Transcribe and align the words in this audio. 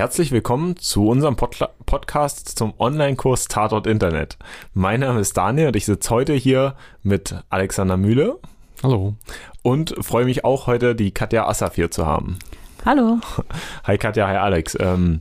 Herzlich 0.00 0.32
willkommen 0.32 0.78
zu 0.78 1.08
unserem 1.08 1.36
Pod 1.36 1.58
Podcast 1.84 2.56
zum 2.56 2.72
Online-Kurs 2.78 3.48
Tatort 3.48 3.86
Internet. 3.86 4.38
Mein 4.72 5.00
Name 5.00 5.20
ist 5.20 5.36
Daniel 5.36 5.66
und 5.66 5.76
ich 5.76 5.84
sitze 5.84 6.08
heute 6.08 6.32
hier 6.32 6.74
mit 7.02 7.34
Alexander 7.50 7.98
Mühle. 7.98 8.38
Hallo. 8.82 9.16
Und 9.60 9.94
freue 10.00 10.24
mich 10.24 10.42
auch 10.42 10.66
heute, 10.66 10.94
die 10.94 11.10
Katja 11.10 11.46
Assaf 11.46 11.74
hier 11.74 11.90
zu 11.90 12.06
haben. 12.06 12.38
Hallo. 12.86 13.18
Hi 13.84 13.98
Katja, 13.98 14.26
hi 14.26 14.36
Alex. 14.36 14.74
Ähm, 14.80 15.20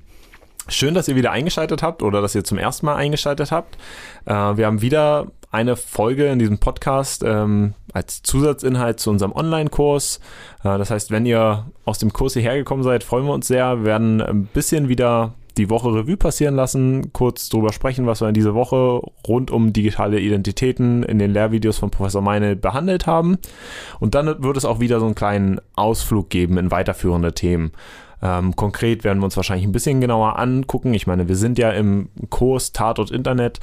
schön, 0.69 0.93
dass 0.93 1.09
ihr 1.09 1.17
wieder 1.17 1.31
eingeschaltet 1.31 1.83
habt 1.83 2.01
oder 2.01 2.21
dass 2.21 2.33
ihr 2.33 2.45
zum 2.45 2.57
ersten 2.57 2.85
Mal 2.85 2.95
eingeschaltet 2.95 3.51
habt. 3.51 3.75
Äh, 4.23 4.31
wir 4.31 4.65
haben 4.65 4.81
wieder 4.81 5.27
eine 5.51 5.75
Folge 5.75 6.27
in 6.27 6.39
diesem 6.39 6.59
Podcast 6.59 7.23
ähm, 7.25 7.73
als 7.91 8.21
Zusatzinhalt 8.21 8.99
zu 8.99 9.09
unserem 9.09 9.31
Online-Kurs. 9.31 10.19
Äh, 10.63 10.77
das 10.77 10.91
heißt, 10.91 11.11
wenn 11.11 11.25
ihr 11.25 11.65
aus 11.85 11.97
dem 11.97 12.13
Kurs 12.13 12.33
hierher 12.33 12.55
gekommen 12.57 12.83
seid, 12.83 13.03
freuen 13.03 13.25
wir 13.25 13.33
uns 13.33 13.47
sehr. 13.47 13.79
Wir 13.79 13.85
werden 13.85 14.21
ein 14.21 14.45
bisschen 14.45 14.89
wieder 14.89 15.33
die 15.57 15.69
Woche 15.69 15.93
Revue 15.93 16.17
passieren 16.17 16.55
lassen, 16.55 17.11
kurz 17.11 17.49
darüber 17.49 17.73
sprechen, 17.73 18.05
was 18.05 18.21
wir 18.21 18.29
in 18.29 18.33
dieser 18.33 18.53
Woche 18.53 19.01
rund 19.27 19.51
um 19.51 19.73
digitale 19.73 20.19
Identitäten 20.19 21.03
in 21.03 21.19
den 21.19 21.31
Lehrvideos 21.31 21.77
von 21.79 21.91
Professor 21.91 22.21
Meine 22.21 22.55
behandelt 22.55 23.07
haben. 23.07 23.37
Und 23.99 24.15
dann 24.15 24.41
wird 24.41 24.55
es 24.55 24.65
auch 24.65 24.79
wieder 24.79 24.99
so 24.99 25.05
einen 25.05 25.15
kleinen 25.15 25.59
Ausflug 25.75 26.29
geben 26.29 26.57
in 26.57 26.71
weiterführende 26.71 27.33
Themen. 27.33 27.71
Ähm, 28.21 28.55
konkret 28.55 29.03
werden 29.03 29.19
wir 29.19 29.25
uns 29.25 29.37
wahrscheinlich 29.37 29.67
ein 29.67 29.71
bisschen 29.71 30.01
genauer 30.01 30.39
angucken. 30.39 30.93
Ich 30.93 31.07
meine, 31.07 31.27
wir 31.27 31.35
sind 31.35 31.57
ja 31.57 31.71
im 31.71 32.09
Kurs 32.29 32.71
Tatort 32.71 33.11
Internet 33.11 33.59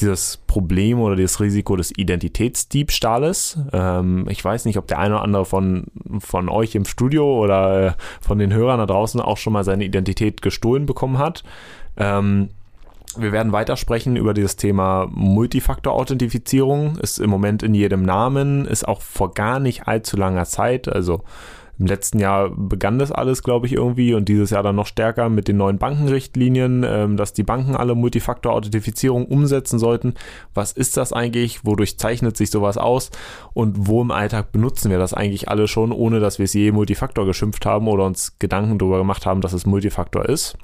dieses 0.00 0.38
Problem 0.46 1.00
oder 1.00 1.16
das 1.16 1.40
Risiko 1.40 1.76
des 1.76 1.96
Identitätsdiebstahles. 1.96 3.58
Ähm, 3.72 4.26
ich 4.28 4.44
weiß 4.44 4.66
nicht, 4.66 4.76
ob 4.78 4.86
der 4.86 4.98
eine 4.98 5.14
oder 5.14 5.24
andere 5.24 5.44
von, 5.44 5.84
von 6.18 6.48
euch 6.48 6.74
im 6.74 6.84
Studio 6.84 7.42
oder 7.42 7.86
äh, 7.86 7.92
von 8.20 8.38
den 8.38 8.52
Hörern 8.52 8.78
da 8.78 8.86
draußen 8.86 9.20
auch 9.20 9.38
schon 9.38 9.54
mal 9.54 9.64
seine 9.64 9.84
Identität 9.84 10.42
gestohlen 10.42 10.86
bekommen 10.86 11.18
hat. 11.18 11.44
Ähm, 11.96 12.50
wir 13.16 13.32
werden 13.32 13.52
weitersprechen 13.52 14.16
über 14.16 14.34
dieses 14.34 14.56
Thema 14.56 15.08
Multifaktor-Authentifizierung. 15.10 16.98
Ist 16.98 17.18
im 17.18 17.30
Moment 17.30 17.62
in 17.62 17.74
jedem 17.74 18.02
Namen, 18.02 18.66
ist 18.66 18.86
auch 18.86 19.00
vor 19.00 19.32
gar 19.32 19.58
nicht 19.58 19.88
allzu 19.88 20.18
langer 20.18 20.44
Zeit, 20.44 20.88
also 20.88 21.22
im 21.78 21.86
letzten 21.86 22.18
Jahr 22.18 22.50
begann 22.50 22.98
das 22.98 23.12
alles, 23.12 23.42
glaube 23.42 23.66
ich, 23.66 23.74
irgendwie 23.74 24.14
und 24.14 24.28
dieses 24.28 24.50
Jahr 24.50 24.62
dann 24.62 24.76
noch 24.76 24.86
stärker 24.86 25.28
mit 25.28 25.48
den 25.48 25.58
neuen 25.58 25.78
Bankenrichtlinien, 25.78 26.84
ähm, 26.86 27.16
dass 27.16 27.32
die 27.32 27.42
Banken 27.42 27.76
alle 27.76 27.94
Multifaktor-Authentifizierung 27.94 29.26
umsetzen 29.26 29.78
sollten. 29.78 30.14
Was 30.54 30.72
ist 30.72 30.96
das 30.96 31.12
eigentlich? 31.12 31.64
Wodurch 31.64 31.98
zeichnet 31.98 32.36
sich 32.36 32.50
sowas 32.50 32.78
aus? 32.78 33.10
Und 33.52 33.86
wo 33.86 34.00
im 34.00 34.10
Alltag 34.10 34.52
benutzen 34.52 34.90
wir 34.90 34.98
das 34.98 35.12
eigentlich 35.12 35.48
alle 35.48 35.68
schon, 35.68 35.92
ohne 35.92 36.20
dass 36.20 36.38
wir 36.38 36.44
es 36.44 36.54
je 36.54 36.72
Multifaktor 36.72 37.26
geschimpft 37.26 37.66
haben 37.66 37.88
oder 37.88 38.04
uns 38.04 38.38
Gedanken 38.38 38.78
darüber 38.78 38.98
gemacht 38.98 39.26
haben, 39.26 39.40
dass 39.40 39.52
es 39.52 39.66
Multifaktor 39.66 40.26
ist? 40.26 40.56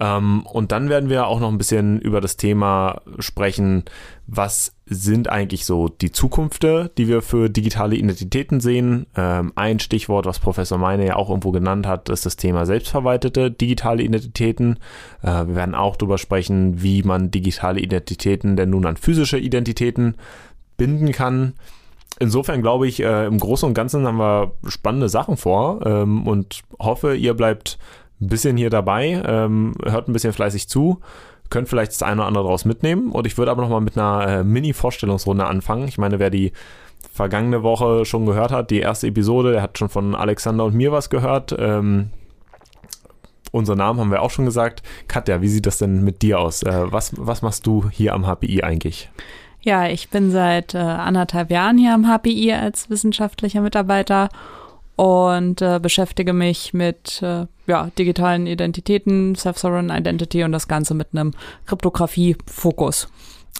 Ähm, 0.00 0.46
und 0.46 0.72
dann 0.72 0.88
werden 0.88 1.10
wir 1.10 1.26
auch 1.26 1.40
noch 1.40 1.50
ein 1.50 1.58
bisschen 1.58 2.00
über 2.00 2.22
das 2.22 2.38
Thema 2.38 3.02
sprechen, 3.18 3.84
was 4.26 4.72
sind 4.86 5.28
eigentlich 5.28 5.66
so 5.66 5.88
die 5.88 6.10
Zukünfte, 6.10 6.90
die 6.96 7.06
wir 7.06 7.20
für 7.20 7.50
digitale 7.50 7.96
Identitäten 7.96 8.60
sehen. 8.60 9.06
Ähm, 9.14 9.52
ein 9.56 9.78
Stichwort, 9.78 10.24
was 10.24 10.38
Professor 10.38 10.78
Meine 10.78 11.06
ja 11.06 11.16
auch 11.16 11.28
irgendwo 11.28 11.50
genannt 11.50 11.86
hat, 11.86 12.08
ist 12.08 12.24
das 12.24 12.36
Thema 12.36 12.64
selbstverwaltete 12.64 13.50
digitale 13.50 14.02
Identitäten. 14.02 14.78
Äh, 15.22 15.46
wir 15.46 15.54
werden 15.54 15.74
auch 15.74 15.96
darüber 15.96 16.16
sprechen, 16.16 16.82
wie 16.82 17.02
man 17.02 17.30
digitale 17.30 17.80
Identitäten 17.80 18.56
denn 18.56 18.70
nun 18.70 18.86
an 18.86 18.96
physische 18.96 19.38
Identitäten 19.38 20.16
binden 20.78 21.12
kann. 21.12 21.52
Insofern 22.18 22.62
glaube 22.62 22.88
ich, 22.88 23.02
äh, 23.02 23.26
im 23.26 23.38
Großen 23.38 23.66
und 23.66 23.74
Ganzen 23.74 24.06
haben 24.06 24.18
wir 24.18 24.52
spannende 24.66 25.08
Sachen 25.08 25.36
vor 25.36 25.80
ähm, 25.84 26.26
und 26.26 26.62
hoffe, 26.78 27.14
ihr 27.14 27.34
bleibt 27.34 27.78
ein 28.20 28.28
bisschen 28.28 28.56
hier 28.56 28.70
dabei, 28.70 29.22
ähm, 29.24 29.74
hört 29.84 30.08
ein 30.08 30.12
bisschen 30.12 30.32
fleißig 30.32 30.68
zu, 30.68 31.00
könnt 31.48 31.68
vielleicht 31.68 31.92
das 31.92 32.02
eine 32.02 32.20
oder 32.20 32.28
andere 32.28 32.44
daraus 32.44 32.64
mitnehmen. 32.64 33.12
Und 33.12 33.26
ich 33.26 33.36
würde 33.38 33.50
aber 33.50 33.62
nochmal 33.62 33.80
mit 33.80 33.96
einer 33.96 34.26
äh, 34.26 34.44
Mini-Vorstellungsrunde 34.44 35.46
anfangen. 35.46 35.88
Ich 35.88 35.98
meine, 35.98 36.18
wer 36.18 36.30
die 36.30 36.52
vergangene 37.12 37.62
Woche 37.62 38.04
schon 38.04 38.26
gehört 38.26 38.52
hat, 38.52 38.70
die 38.70 38.80
erste 38.80 39.08
Episode, 39.08 39.52
der 39.52 39.62
hat 39.62 39.78
schon 39.78 39.88
von 39.88 40.14
Alexander 40.14 40.64
und 40.64 40.74
mir 40.74 40.92
was 40.92 41.10
gehört. 41.10 41.54
Ähm, 41.58 42.10
unser 43.52 43.74
Namen 43.74 43.98
haben 43.98 44.10
wir 44.10 44.22
auch 44.22 44.30
schon 44.30 44.44
gesagt. 44.44 44.82
Katja, 45.08 45.42
wie 45.42 45.48
sieht 45.48 45.66
das 45.66 45.78
denn 45.78 46.04
mit 46.04 46.22
dir 46.22 46.38
aus? 46.38 46.62
Äh, 46.62 46.92
was, 46.92 47.12
was 47.16 47.42
machst 47.42 47.66
du 47.66 47.88
hier 47.90 48.14
am 48.14 48.26
HPI 48.26 48.62
eigentlich? 48.62 49.10
Ja, 49.62 49.88
ich 49.88 50.08
bin 50.08 50.30
seit 50.30 50.74
äh, 50.74 50.78
anderthalb 50.78 51.50
Jahren 51.50 51.76
hier 51.76 51.94
am 51.94 52.06
HPI 52.06 52.52
als 52.52 52.88
wissenschaftlicher 52.88 53.60
Mitarbeiter 53.60 54.28
und 55.00 55.62
äh, 55.62 55.80
beschäftige 55.80 56.34
mich 56.34 56.74
mit 56.74 57.22
äh, 57.22 57.46
ja, 57.66 57.90
digitalen 57.98 58.46
Identitäten, 58.46 59.34
Self-Sovereign 59.34 59.88
Identity 59.88 60.44
und 60.44 60.52
das 60.52 60.68
Ganze 60.68 60.92
mit 60.92 61.08
einem 61.12 61.32
Kryptographie-Fokus. 61.64 63.08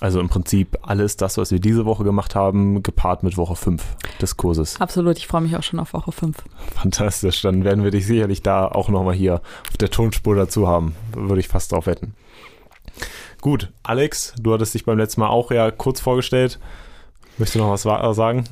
Also 0.02 0.20
im 0.20 0.28
Prinzip 0.28 0.76
alles 0.82 1.16
das, 1.16 1.38
was 1.38 1.50
wir 1.50 1.58
diese 1.58 1.86
Woche 1.86 2.04
gemacht 2.04 2.34
haben, 2.34 2.82
gepaart 2.82 3.22
mit 3.22 3.38
Woche 3.38 3.56
5 3.56 3.82
des 4.20 4.36
Kurses. 4.36 4.78
Absolut, 4.82 5.16
ich 5.16 5.26
freue 5.26 5.40
mich 5.40 5.56
auch 5.56 5.62
schon 5.62 5.80
auf 5.80 5.94
Woche 5.94 6.12
5. 6.12 6.36
Fantastisch, 6.74 7.40
dann 7.40 7.64
werden 7.64 7.84
wir 7.84 7.90
dich 7.90 8.04
sicherlich 8.04 8.42
da 8.42 8.66
auch 8.66 8.90
nochmal 8.90 9.14
hier 9.14 9.36
auf 9.70 9.78
der 9.78 9.88
Tonspur 9.88 10.36
dazu 10.36 10.68
haben. 10.68 10.94
Würde 11.14 11.40
ich 11.40 11.48
fast 11.48 11.72
drauf 11.72 11.86
wetten. 11.86 12.12
Gut, 13.40 13.72
Alex, 13.82 14.34
du 14.38 14.52
hattest 14.52 14.74
dich 14.74 14.84
beim 14.84 14.98
letzten 14.98 15.22
Mal 15.22 15.28
auch 15.28 15.50
ja 15.50 15.70
kurz 15.70 16.00
vorgestellt. 16.00 16.58
Möchtest 17.38 17.54
du 17.54 17.60
noch 17.60 17.70
was 17.70 18.16
sagen? 18.16 18.44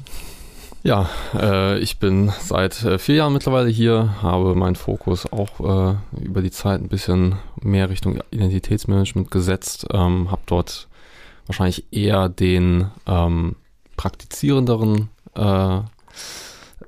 Ja, 0.84 1.08
äh, 1.34 1.78
ich 1.80 1.98
bin 1.98 2.32
seit 2.40 2.84
äh, 2.84 2.98
vier 2.98 3.16
Jahren 3.16 3.32
mittlerweile 3.32 3.68
hier, 3.68 4.22
habe 4.22 4.54
meinen 4.54 4.76
Fokus 4.76 5.30
auch 5.32 5.60
äh, 5.60 5.96
über 6.20 6.40
die 6.40 6.52
Zeit 6.52 6.80
ein 6.80 6.88
bisschen 6.88 7.36
mehr 7.60 7.90
Richtung 7.90 8.20
Identitätsmanagement 8.30 9.30
gesetzt, 9.30 9.86
ähm, 9.92 10.30
habe 10.30 10.42
dort 10.46 10.88
wahrscheinlich 11.46 11.92
eher 11.92 12.28
den 12.28 12.90
ähm, 13.06 13.56
praktizierenderen 13.96 15.08
äh, 15.34 15.78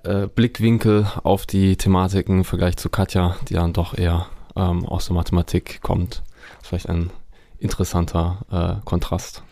äh, 0.05 0.29
Blickwinkel 0.29 1.07
auf 1.25 1.45
die 1.45 1.77
Thematiken 1.77 2.39
im 2.39 2.45
Vergleich 2.45 2.77
zu 2.77 2.91
Katja, 2.91 3.37
die 3.49 3.55
dann 3.55 3.73
doch 3.73 3.99
eher 3.99 4.27
ähm, 4.55 4.87
aus 4.87 5.07
der 5.07 5.15
Mathematik 5.15 5.81
kommt. 5.83 6.23
Vielleicht 6.63 6.89
ein 6.89 7.11
interessanter 7.59 8.39
äh, 8.51 8.85
Kontrast. 8.85 9.43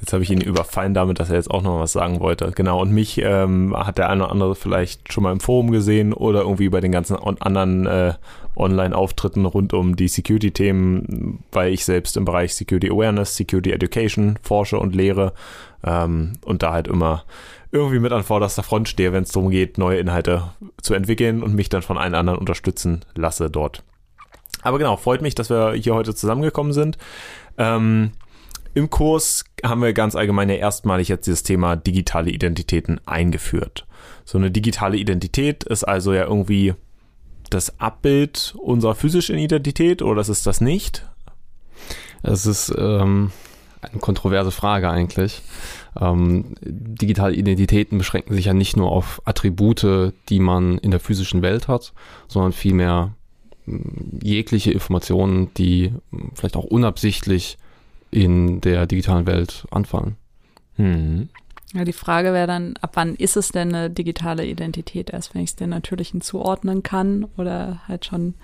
Jetzt 0.00 0.12
habe 0.12 0.22
ich 0.22 0.30
ihn 0.30 0.40
überfallen 0.40 0.94
damit, 0.94 1.18
dass 1.18 1.30
er 1.30 1.36
jetzt 1.36 1.50
auch 1.50 1.62
noch 1.62 1.80
was 1.80 1.92
sagen 1.92 2.20
wollte. 2.20 2.52
Genau, 2.54 2.80
und 2.80 2.92
mich 2.92 3.18
ähm, 3.18 3.74
hat 3.76 3.98
der 3.98 4.08
eine 4.08 4.24
oder 4.24 4.32
andere 4.32 4.54
vielleicht 4.54 5.12
schon 5.12 5.24
mal 5.24 5.32
im 5.32 5.40
Forum 5.40 5.72
gesehen 5.72 6.12
oder 6.12 6.42
irgendwie 6.42 6.68
bei 6.68 6.80
den 6.80 6.92
ganzen 6.92 7.16
anderen 7.16 7.86
äh, 7.86 8.14
Online-Auftritten 8.56 9.44
rund 9.44 9.72
um 9.72 9.96
die 9.96 10.08
Security-Themen, 10.08 11.42
weil 11.50 11.72
ich 11.72 11.84
selbst 11.84 12.16
im 12.16 12.24
Bereich 12.24 12.54
Security 12.54 12.90
Awareness, 12.90 13.36
Security 13.36 13.72
Education 13.72 14.38
forsche 14.42 14.78
und 14.78 14.94
lehre 14.94 15.32
ähm, 15.84 16.34
und 16.44 16.62
da 16.62 16.72
halt 16.72 16.86
immer 16.86 17.24
irgendwie 17.72 17.98
mit 17.98 18.12
an 18.12 18.22
vorderster 18.22 18.62
Front 18.62 18.88
stehe, 18.88 19.12
wenn 19.12 19.24
es 19.24 19.32
darum 19.32 19.50
geht, 19.50 19.78
neue 19.78 19.98
Inhalte 19.98 20.44
zu 20.80 20.94
entwickeln 20.94 21.42
und 21.42 21.54
mich 21.54 21.68
dann 21.68 21.82
von 21.82 21.98
allen 21.98 22.14
anderen 22.14 22.38
unterstützen 22.38 23.04
lasse 23.14 23.50
dort. 23.50 23.82
Aber 24.62 24.78
genau, 24.78 24.96
freut 24.96 25.22
mich, 25.22 25.34
dass 25.34 25.50
wir 25.50 25.72
hier 25.72 25.94
heute 25.94 26.14
zusammengekommen 26.14 26.72
sind. 26.72 26.98
Ähm, 27.58 28.12
im 28.74 28.90
Kurs 28.90 29.44
haben 29.64 29.82
wir 29.82 29.92
ganz 29.92 30.14
allgemein 30.14 30.48
ja 30.48 30.56
erstmalig 30.56 31.08
jetzt 31.08 31.26
dieses 31.26 31.42
Thema 31.42 31.76
digitale 31.76 32.30
Identitäten 32.30 33.00
eingeführt. 33.06 33.86
So 34.24 34.38
eine 34.38 34.50
digitale 34.50 34.96
Identität 34.96 35.64
ist 35.64 35.84
also 35.84 36.12
ja 36.12 36.24
irgendwie 36.24 36.74
das 37.50 37.80
Abbild 37.80 38.54
unserer 38.58 38.94
physischen 38.94 39.38
Identität 39.38 40.02
oder 40.02 40.20
ist 40.20 40.28
es 40.28 40.42
das 40.42 40.60
nicht? 40.60 41.06
Es 42.22 42.46
ist 42.46 42.74
ähm, 42.76 43.30
eine 43.80 44.00
kontroverse 44.00 44.50
Frage 44.50 44.90
eigentlich. 44.90 45.42
Ähm, 46.00 46.54
digitale 46.60 47.34
Identitäten 47.34 47.98
beschränken 47.98 48.34
sich 48.34 48.46
ja 48.46 48.54
nicht 48.54 48.76
nur 48.76 48.90
auf 48.90 49.22
Attribute, 49.24 50.12
die 50.28 50.40
man 50.40 50.78
in 50.78 50.90
der 50.90 51.00
physischen 51.00 51.42
Welt 51.42 51.68
hat, 51.68 51.92
sondern 52.26 52.52
vielmehr 52.52 53.14
hm, 53.64 54.20
jegliche 54.22 54.72
Informationen, 54.72 55.52
die 55.54 55.92
hm, 56.10 56.32
vielleicht 56.34 56.56
auch 56.56 56.64
unabsichtlich 56.64 57.58
in 58.10 58.60
der 58.60 58.86
digitalen 58.86 59.26
Welt 59.26 59.66
anfallen. 59.70 60.16
Hm. 60.76 61.28
Ja, 61.74 61.84
die 61.84 61.92
Frage 61.92 62.32
wäre 62.32 62.46
dann, 62.46 62.76
ab 62.80 62.92
wann 62.94 63.14
ist 63.14 63.36
es 63.36 63.50
denn 63.50 63.74
eine 63.74 63.90
digitale 63.90 64.46
Identität? 64.46 65.10
Erst 65.10 65.34
wenn 65.34 65.42
ich 65.42 65.50
es 65.50 65.56
den 65.56 65.70
natürlichen 65.70 66.22
zuordnen 66.22 66.82
kann 66.82 67.26
oder 67.36 67.82
halt 67.86 68.06
schon 68.06 68.34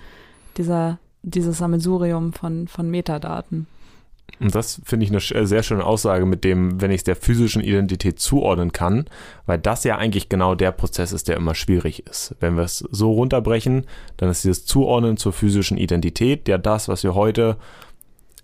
dieser, 0.57 0.99
dieses 1.23 1.57
Sammelsurium 1.57 2.33
von, 2.33 2.67
von 2.67 2.89
Metadaten? 2.89 3.65
Und 4.39 4.53
das 4.53 4.81
finde 4.83 5.05
ich 5.05 5.11
eine 5.11 5.47
sehr 5.47 5.63
schöne 5.63 5.85
Aussage 5.85 6.25
mit 6.25 6.43
dem, 6.43 6.81
wenn 6.81 6.91
ich 6.91 6.97
es 6.97 7.03
der 7.03 7.15
physischen 7.15 7.63
Identität 7.63 8.19
zuordnen 8.19 8.73
kann, 8.73 9.05
weil 9.45 9.57
das 9.57 9.83
ja 9.85 9.97
eigentlich 9.97 10.29
genau 10.29 10.55
der 10.55 10.71
Prozess 10.71 11.11
ist, 11.13 11.27
der 11.27 11.37
immer 11.37 11.55
schwierig 11.55 12.05
ist. 12.07 12.35
Wenn 12.39 12.57
wir 12.57 12.63
es 12.63 12.79
so 12.79 13.11
runterbrechen, 13.13 13.85
dann 14.17 14.29
ist 14.29 14.43
dieses 14.43 14.65
Zuordnen 14.65 15.17
zur 15.17 15.31
physischen 15.31 15.77
Identität 15.77 16.47
ja 16.47 16.57
das, 16.57 16.89
was 16.89 17.03
wir 17.03 17.15
heute 17.15 17.57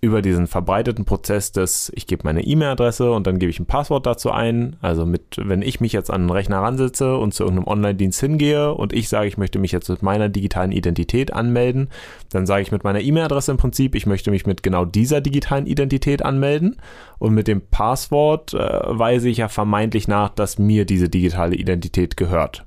über 0.02 0.20
diesen 0.20 0.48
verbreiteten 0.48 1.04
Prozess 1.04 1.52
des, 1.52 1.92
ich 1.94 2.08
gebe 2.08 2.24
meine 2.24 2.42
E-Mail-Adresse 2.42 3.12
und 3.12 3.24
dann 3.24 3.38
gebe 3.38 3.50
ich 3.50 3.60
ein 3.60 3.66
Passwort 3.66 4.04
dazu 4.04 4.32
ein. 4.32 4.74
Also 4.82 5.06
mit, 5.06 5.36
wenn 5.38 5.62
ich 5.62 5.80
mich 5.80 5.92
jetzt 5.92 6.10
an 6.10 6.22
einen 6.22 6.30
Rechner 6.30 6.58
ransetze 6.58 7.16
und 7.16 7.32
zu 7.32 7.44
irgendeinem 7.44 7.68
Online-Dienst 7.68 8.18
hingehe 8.18 8.74
und 8.74 8.92
ich 8.92 9.08
sage, 9.08 9.28
ich 9.28 9.38
möchte 9.38 9.60
mich 9.60 9.70
jetzt 9.70 9.88
mit 9.88 10.02
meiner 10.02 10.28
digitalen 10.28 10.72
Identität 10.72 11.32
anmelden, 11.32 11.88
dann 12.30 12.46
sage 12.46 12.62
ich 12.62 12.72
mit 12.72 12.82
meiner 12.82 13.00
E-Mail-Adresse 13.00 13.52
im 13.52 13.58
Prinzip, 13.58 13.94
ich 13.94 14.06
möchte 14.06 14.32
mich 14.32 14.44
mit 14.44 14.64
genau 14.64 14.84
dieser 14.84 15.20
digitalen 15.20 15.66
Identität 15.66 16.24
anmelden 16.24 16.78
und 17.20 17.32
mit 17.32 17.46
dem 17.46 17.60
Passwort 17.60 18.54
äh, 18.54 18.58
weise 18.58 19.28
ich 19.28 19.36
ja 19.36 19.46
vermeintlich 19.46 20.08
nach, 20.08 20.30
dass 20.30 20.58
mir 20.58 20.84
diese 20.84 21.08
digitale 21.08 21.54
Identität 21.54 22.16
gehört. 22.16 22.66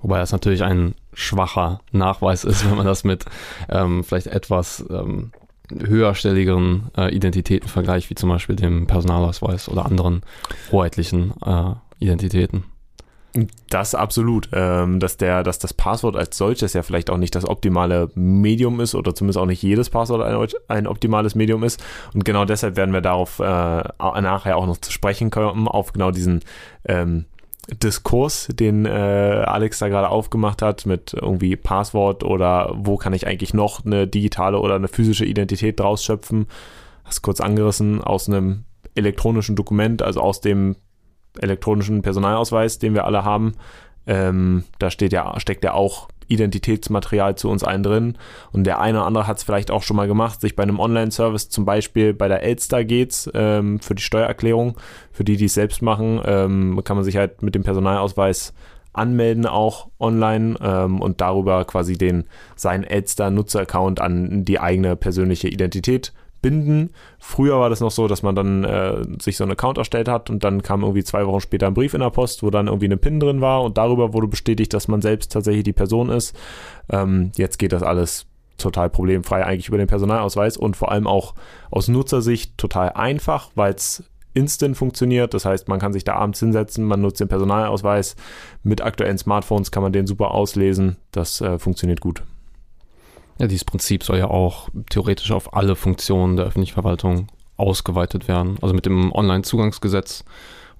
Wobei 0.00 0.16
das 0.16 0.32
natürlich 0.32 0.64
ein 0.64 0.94
schwacher 1.12 1.82
Nachweis 1.92 2.44
ist, 2.44 2.64
wenn 2.70 2.78
man 2.78 2.86
das 2.86 3.04
mit 3.04 3.26
ähm, 3.68 4.02
vielleicht 4.02 4.28
etwas 4.28 4.82
ähm, 4.88 5.32
höherstelligeren 5.80 6.90
äh, 6.96 7.14
Identitäten 7.14 7.68
vergleicht, 7.68 8.10
wie 8.10 8.14
zum 8.14 8.28
Beispiel 8.28 8.56
dem 8.56 8.86
Personalausweis 8.86 9.68
oder 9.68 9.86
anderen 9.86 10.22
hoheitlichen 10.70 11.32
äh, 11.44 11.74
Identitäten. 11.98 12.64
Das 13.70 13.94
absolut, 13.94 14.50
ähm, 14.52 15.00
dass 15.00 15.16
der, 15.16 15.42
dass 15.42 15.58
das 15.58 15.72
Passwort 15.72 16.16
als 16.16 16.36
solches 16.36 16.74
ja 16.74 16.82
vielleicht 16.82 17.08
auch 17.08 17.16
nicht 17.16 17.34
das 17.34 17.46
optimale 17.46 18.10
Medium 18.14 18.78
ist 18.80 18.94
oder 18.94 19.14
zumindest 19.14 19.38
auch 19.38 19.46
nicht 19.46 19.62
jedes 19.62 19.88
Passwort 19.88 20.20
ein, 20.20 20.48
ein 20.68 20.86
optimales 20.86 21.34
Medium 21.34 21.64
ist. 21.64 21.82
Und 22.12 22.26
genau 22.26 22.44
deshalb 22.44 22.76
werden 22.76 22.92
wir 22.92 23.00
darauf 23.00 23.38
äh, 23.38 23.42
nachher 23.42 24.58
auch 24.58 24.66
noch 24.66 24.76
zu 24.76 24.92
sprechen 24.92 25.30
kommen, 25.30 25.66
auf 25.66 25.94
genau 25.94 26.10
diesen 26.10 26.40
ähm, 26.84 27.24
Diskurs, 27.68 28.48
den 28.52 28.86
äh, 28.86 28.90
Alex 28.90 29.78
da 29.78 29.88
gerade 29.88 30.08
aufgemacht 30.08 30.62
hat, 30.62 30.84
mit 30.84 31.14
irgendwie 31.14 31.54
Passwort 31.56 32.24
oder 32.24 32.72
wo 32.74 32.96
kann 32.96 33.12
ich 33.12 33.26
eigentlich 33.26 33.54
noch 33.54 33.84
eine 33.84 34.08
digitale 34.08 34.58
oder 34.58 34.74
eine 34.74 34.88
physische 34.88 35.24
Identität 35.24 35.78
draus 35.78 36.04
schöpfen. 36.04 36.46
Hast 37.04 37.22
kurz 37.22 37.40
angerissen 37.40 38.02
aus 38.02 38.28
einem 38.28 38.64
elektronischen 38.94 39.54
Dokument, 39.54 40.02
also 40.02 40.20
aus 40.20 40.40
dem 40.40 40.76
elektronischen 41.38 42.02
Personalausweis, 42.02 42.78
den 42.78 42.94
wir 42.94 43.04
alle 43.04 43.24
haben. 43.24 43.54
Ähm, 44.06 44.64
da 44.78 44.90
steht 44.90 45.12
ja, 45.12 45.38
steckt 45.38 45.62
ja 45.62 45.74
auch 45.74 46.08
Identitätsmaterial 46.28 47.36
zu 47.36 47.48
uns 47.48 47.64
allen 47.64 47.82
drin. 47.82 48.18
Und 48.52 48.64
der 48.64 48.80
eine 48.80 48.98
oder 48.98 49.06
andere 49.06 49.26
hat 49.26 49.38
es 49.38 49.42
vielleicht 49.42 49.70
auch 49.70 49.82
schon 49.82 49.96
mal 49.96 50.08
gemacht, 50.08 50.40
sich 50.40 50.56
bei 50.56 50.62
einem 50.62 50.80
Online-Service, 50.80 51.48
zum 51.48 51.64
Beispiel 51.64 52.14
bei 52.14 52.28
der 52.28 52.42
Elster 52.42 52.84
geht's 52.84 53.30
ähm, 53.34 53.80
für 53.80 53.94
die 53.94 54.02
Steuererklärung, 54.02 54.76
für 55.12 55.24
die, 55.24 55.36
die 55.36 55.46
es 55.46 55.54
selbst 55.54 55.82
machen, 55.82 56.20
ähm, 56.24 56.80
kann 56.84 56.96
man 56.96 57.04
sich 57.04 57.16
halt 57.16 57.42
mit 57.42 57.54
dem 57.54 57.62
Personalausweis 57.62 58.52
anmelden 58.92 59.46
auch 59.46 59.88
online 59.98 60.56
ähm, 60.60 61.00
und 61.00 61.20
darüber 61.20 61.64
quasi 61.64 61.96
den 61.96 62.24
seinen 62.56 62.84
Elster 62.84 63.30
Nutzer-Account 63.30 64.00
an 64.00 64.44
die 64.44 64.60
eigene 64.60 64.96
persönliche 64.96 65.48
Identität 65.48 66.12
binden. 66.42 66.90
Früher 67.18 67.58
war 67.58 67.70
das 67.70 67.80
noch 67.80 67.90
so, 67.90 68.08
dass 68.08 68.22
man 68.22 68.34
dann 68.34 68.64
äh, 68.64 69.04
sich 69.20 69.36
so 69.36 69.44
einen 69.44 69.52
Account 69.52 69.78
erstellt 69.78 70.08
hat 70.08 70.28
und 70.28 70.44
dann 70.44 70.62
kam 70.62 70.82
irgendwie 70.82 71.04
zwei 71.04 71.26
Wochen 71.26 71.40
später 71.40 71.68
ein 71.68 71.74
Brief 71.74 71.94
in 71.94 72.00
der 72.00 72.10
Post, 72.10 72.42
wo 72.42 72.50
dann 72.50 72.66
irgendwie 72.66 72.86
eine 72.86 72.96
PIN 72.96 73.20
drin 73.20 73.40
war 73.40 73.62
und 73.62 73.78
darüber 73.78 74.12
wurde 74.12 74.28
bestätigt, 74.28 74.74
dass 74.74 74.88
man 74.88 75.00
selbst 75.00 75.32
tatsächlich 75.32 75.64
die 75.64 75.72
Person 75.72 76.10
ist. 76.10 76.36
Ähm, 76.90 77.32
jetzt 77.36 77.58
geht 77.58 77.72
das 77.72 77.82
alles 77.82 78.26
total 78.58 78.90
problemfrei 78.90 79.44
eigentlich 79.44 79.68
über 79.68 79.78
den 79.78 79.86
Personalausweis 79.86 80.56
und 80.56 80.76
vor 80.76 80.92
allem 80.92 81.06
auch 81.06 81.34
aus 81.70 81.88
Nutzersicht 81.88 82.58
total 82.58 82.90
einfach, 82.90 83.50
weil 83.54 83.74
es 83.74 84.04
instant 84.34 84.76
funktioniert. 84.76 85.34
Das 85.34 85.44
heißt, 85.44 85.68
man 85.68 85.78
kann 85.78 85.92
sich 85.92 86.04
da 86.04 86.14
abends 86.14 86.40
hinsetzen, 86.40 86.84
man 86.84 87.00
nutzt 87.00 87.20
den 87.20 87.28
Personalausweis. 87.28 88.16
Mit 88.62 88.80
aktuellen 88.80 89.18
Smartphones 89.18 89.70
kann 89.70 89.82
man 89.82 89.92
den 89.92 90.06
super 90.06 90.32
auslesen. 90.32 90.96
Das 91.10 91.40
äh, 91.40 91.58
funktioniert 91.58 92.00
gut. 92.00 92.22
Ja, 93.38 93.46
dieses 93.46 93.64
Prinzip 93.64 94.04
soll 94.04 94.18
ja 94.18 94.28
auch 94.28 94.68
theoretisch 94.90 95.30
auf 95.32 95.54
alle 95.54 95.76
Funktionen 95.76 96.36
der 96.36 96.46
öffentlichen 96.46 96.74
Verwaltung 96.74 97.28
ausgeweitet 97.56 98.28
werden. 98.28 98.56
Also 98.60 98.74
mit 98.74 98.86
dem 98.86 99.12
Online-Zugangsgesetz, 99.12 100.24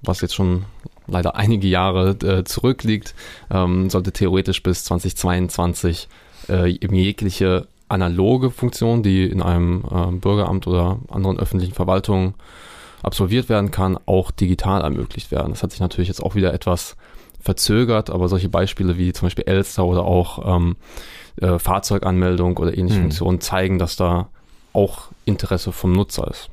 was 0.02 0.20
jetzt 0.20 0.34
schon 0.34 0.64
leider 1.06 1.36
einige 1.36 1.68
Jahre 1.68 2.10
äh, 2.10 2.44
zurückliegt, 2.44 3.14
ähm, 3.50 3.90
sollte 3.90 4.12
theoretisch 4.12 4.62
bis 4.62 4.84
2022 4.84 6.08
äh, 6.48 6.66
jegliche 6.66 7.68
analoge 7.88 8.50
Funktion, 8.50 9.02
die 9.02 9.24
in 9.24 9.42
einem 9.42 9.84
äh, 9.90 10.12
Bürgeramt 10.12 10.66
oder 10.66 10.98
anderen 11.08 11.38
öffentlichen 11.38 11.74
Verwaltungen 11.74 12.34
absolviert 13.02 13.48
werden 13.48 13.70
kann, 13.70 13.98
auch 14.06 14.30
digital 14.30 14.82
ermöglicht 14.82 15.30
werden. 15.30 15.50
Das 15.50 15.62
hat 15.62 15.72
sich 15.72 15.80
natürlich 15.80 16.08
jetzt 16.08 16.22
auch 16.22 16.34
wieder 16.34 16.54
etwas 16.54 16.96
verzögert, 17.40 18.10
aber 18.10 18.28
solche 18.28 18.48
Beispiele 18.48 18.96
wie 18.96 19.12
zum 19.12 19.26
Beispiel 19.26 19.44
Elster 19.46 19.84
oder 19.84 20.04
auch 20.04 20.56
ähm, 20.56 20.76
äh, 21.40 21.58
Fahrzeuganmeldung 21.58 22.56
oder 22.56 22.76
ähnliche 22.76 22.96
hm. 22.96 23.04
Funktionen 23.04 23.40
zeigen, 23.40 23.78
dass 23.78 23.96
da 23.96 24.28
auch 24.72 25.08
Interesse 25.24 25.72
vom 25.72 25.92
Nutzer 25.92 26.28
ist. 26.30 26.50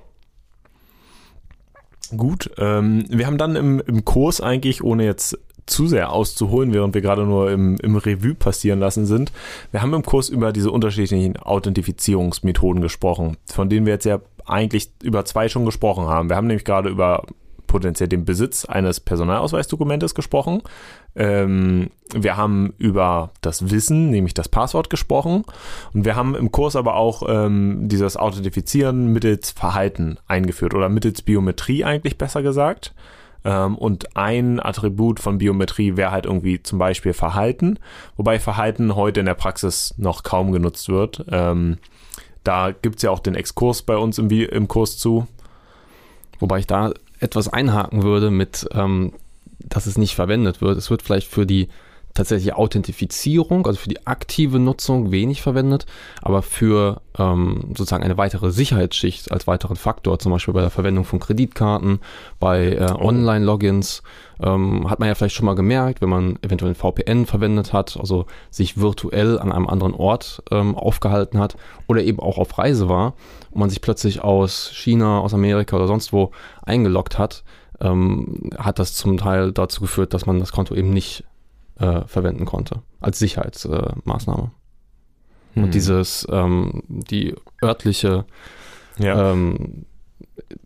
Gut, 2.16 2.50
ähm, 2.58 3.06
wir 3.10 3.28
haben 3.28 3.38
dann 3.38 3.56
im, 3.56 3.80
im 3.86 4.04
Kurs 4.04 4.42
eigentlich, 4.42 4.84
ohne 4.84 5.06
jetzt 5.06 5.38
zu 5.70 5.88
sehr 5.88 6.12
auszuholen, 6.12 6.74
während 6.74 6.96
wir 6.96 7.02
gerade 7.02 7.24
nur 7.24 7.52
im, 7.52 7.78
im 7.78 7.96
Revue 7.96 8.34
passieren 8.34 8.80
lassen 8.80 9.06
sind. 9.06 9.32
Wir 9.72 9.82
haben 9.82 9.94
im 9.94 10.04
Kurs 10.04 10.30
über 10.30 10.52
diese 10.52 10.72
unterschiedlichen 10.72 11.38
Authentifizierungsmethoden 11.38 12.82
gesprochen, 12.82 13.38
von 13.46 13.70
denen 13.70 13.86
wir 13.86 13.94
jetzt 13.94 14.06
ja 14.06 14.20
eigentlich 14.46 14.92
über 15.04 15.26
zwei 15.26 15.48
schon 15.48 15.66
gesprochen 15.66 16.08
haben. 16.08 16.30
Wir 16.30 16.36
haben 16.36 16.48
nämlich 16.48 16.66
gerade 16.66 16.90
über 16.90 17.24
potenziell 17.70 18.10
den 18.10 18.26
Besitz 18.26 18.66
eines 18.66 19.00
Personalausweisdokumentes 19.00 20.14
gesprochen. 20.14 20.62
Ähm, 21.16 21.92
wir 22.14 22.36
haben 22.36 22.74
über 22.78 23.32
das 23.40 23.72
Wissen, 23.72 24.10
nämlich 24.10 24.34
das 24.34 24.50
Passwort 24.50 24.90
gesprochen. 24.90 25.46
Und 25.94 26.04
wir 26.04 26.18
haben 26.18 26.36
im 26.36 26.52
Kurs 26.52 26.76
aber 26.76 26.96
auch 26.96 27.24
ähm, 27.30 27.88
dieses 27.88 28.18
Authentifizieren 28.18 29.14
mittels 29.14 29.52
Verhalten 29.52 30.18
eingeführt 30.28 30.74
oder 30.74 30.90
mittels 30.90 31.22
Biometrie 31.22 31.86
eigentlich 31.86 32.18
besser 32.18 32.42
gesagt. 32.42 32.94
Ähm, 33.46 33.78
und 33.78 34.18
ein 34.18 34.60
Attribut 34.60 35.20
von 35.20 35.38
Biometrie 35.38 35.96
wäre 35.96 36.12
halt 36.12 36.26
irgendwie 36.26 36.62
zum 36.62 36.80
Beispiel 36.80 37.14
Verhalten, 37.14 37.80
wobei 38.18 38.40
Verhalten 38.40 38.96
heute 38.96 39.22
in 39.22 39.26
der 39.28 39.36
Praxis 39.36 39.94
noch 39.98 40.24
kaum 40.24 40.52
genutzt 40.52 40.90
wird. 40.90 41.24
Ähm, 41.32 41.78
da 42.44 42.72
gibt 42.72 42.98
es 42.98 43.04
ja 43.04 43.12
auch 43.12 43.20
den 43.20 43.36
Exkurs 43.36 43.84
bei 43.84 43.96
uns 43.96 44.18
im, 44.18 44.30
im 44.30 44.68
Kurs 44.68 44.98
zu. 44.98 45.28
Wobei 46.40 46.60
ich 46.60 46.68
da 46.68 46.94
etwas 47.20 47.48
einhaken 47.48 48.04
würde 48.04 48.32
mit, 48.32 48.68
ähm, 48.74 49.14
dass 49.60 49.86
es 49.86 49.98
nicht 49.98 50.16
verwendet 50.16 50.62
wird. 50.62 50.78
Es 50.78 50.90
wird 50.90 51.02
vielleicht 51.02 51.28
für 51.28 51.46
die 51.46 51.70
tatsächliche 52.14 52.58
Authentifizierung, 52.58 53.66
also 53.66 53.80
für 53.80 53.90
die 53.90 54.06
aktive 54.08 54.60
Nutzung 54.60 55.12
wenig 55.12 55.42
verwendet, 55.42 55.86
aber 56.22 56.42
für 56.42 57.02
ähm, 57.18 57.66
sozusagen 57.70 58.04
eine 58.04 58.18
weitere 58.18 58.52
Sicherheitsschicht 58.52 59.32
als 59.32 59.48
weiteren 59.48 59.76
Faktor, 59.76 60.20
zum 60.20 60.32
Beispiel 60.32 60.54
bei 60.54 60.62
der 60.62 60.70
Verwendung 60.70 61.06
von 61.06 61.20
Kreditkarten, 61.20 62.00
bei 62.40 62.74
äh, 62.74 62.92
oh. 62.92 63.06
Online-Logins, 63.06 64.04
ähm, 64.42 64.90
hat 64.90 65.00
man 65.00 65.08
ja 65.08 65.16
vielleicht 65.16 65.36
schon 65.36 65.46
mal 65.46 65.56
gemerkt, 65.56 66.02
wenn 66.02 66.10
man 66.10 66.40
eventuell 66.42 66.72
ein 66.72 66.76
VPN 66.76 67.26
verwendet 67.26 67.74
hat, 67.74 67.98
also 67.98 68.26
sich 68.50 68.78
virtuell 68.78 69.40
an 69.40 69.52
einem 69.52 69.68
anderen 69.68 69.94
Ort 69.94 70.44
ähm, 70.52 70.76
aufgehalten 70.76 71.40
hat 71.40 71.58
oder 71.88 72.02
eben 72.02 72.20
auch 72.20 72.38
auf 72.38 72.58
Reise 72.58 72.90
war 72.90 73.14
und 73.52 73.60
man 73.60 73.70
sich 73.70 73.82
plötzlich 73.82 74.22
aus 74.22 74.72
China, 74.74 75.20
aus 75.20 75.34
Amerika 75.34 75.76
oder 75.76 75.88
sonst 75.88 76.14
wo 76.14 76.32
eingeloggt 76.64 77.18
hat, 77.18 77.44
ähm, 77.82 78.50
hat 78.58 78.80
das 78.80 78.94
zum 78.94 79.18
Teil 79.18 79.52
dazu 79.52 79.82
geführt, 79.82 80.14
dass 80.14 80.26
man 80.26 80.40
das 80.40 80.52
Konto 80.52 80.76
eben 80.76 80.92
nicht 80.92 81.24
äh, 81.80 82.02
verwenden 82.06 82.46
konnte 82.46 82.82
als 83.00 83.20
Sicherheitsmaßnahme. 83.20 84.52
Hm. 85.54 85.64
Und 85.64 85.74
dieses, 85.74 86.28
ähm, 86.30 86.84
die 86.88 87.36
örtliche 87.64 88.26
ja. 89.00 89.32
Ähm, 89.32 89.86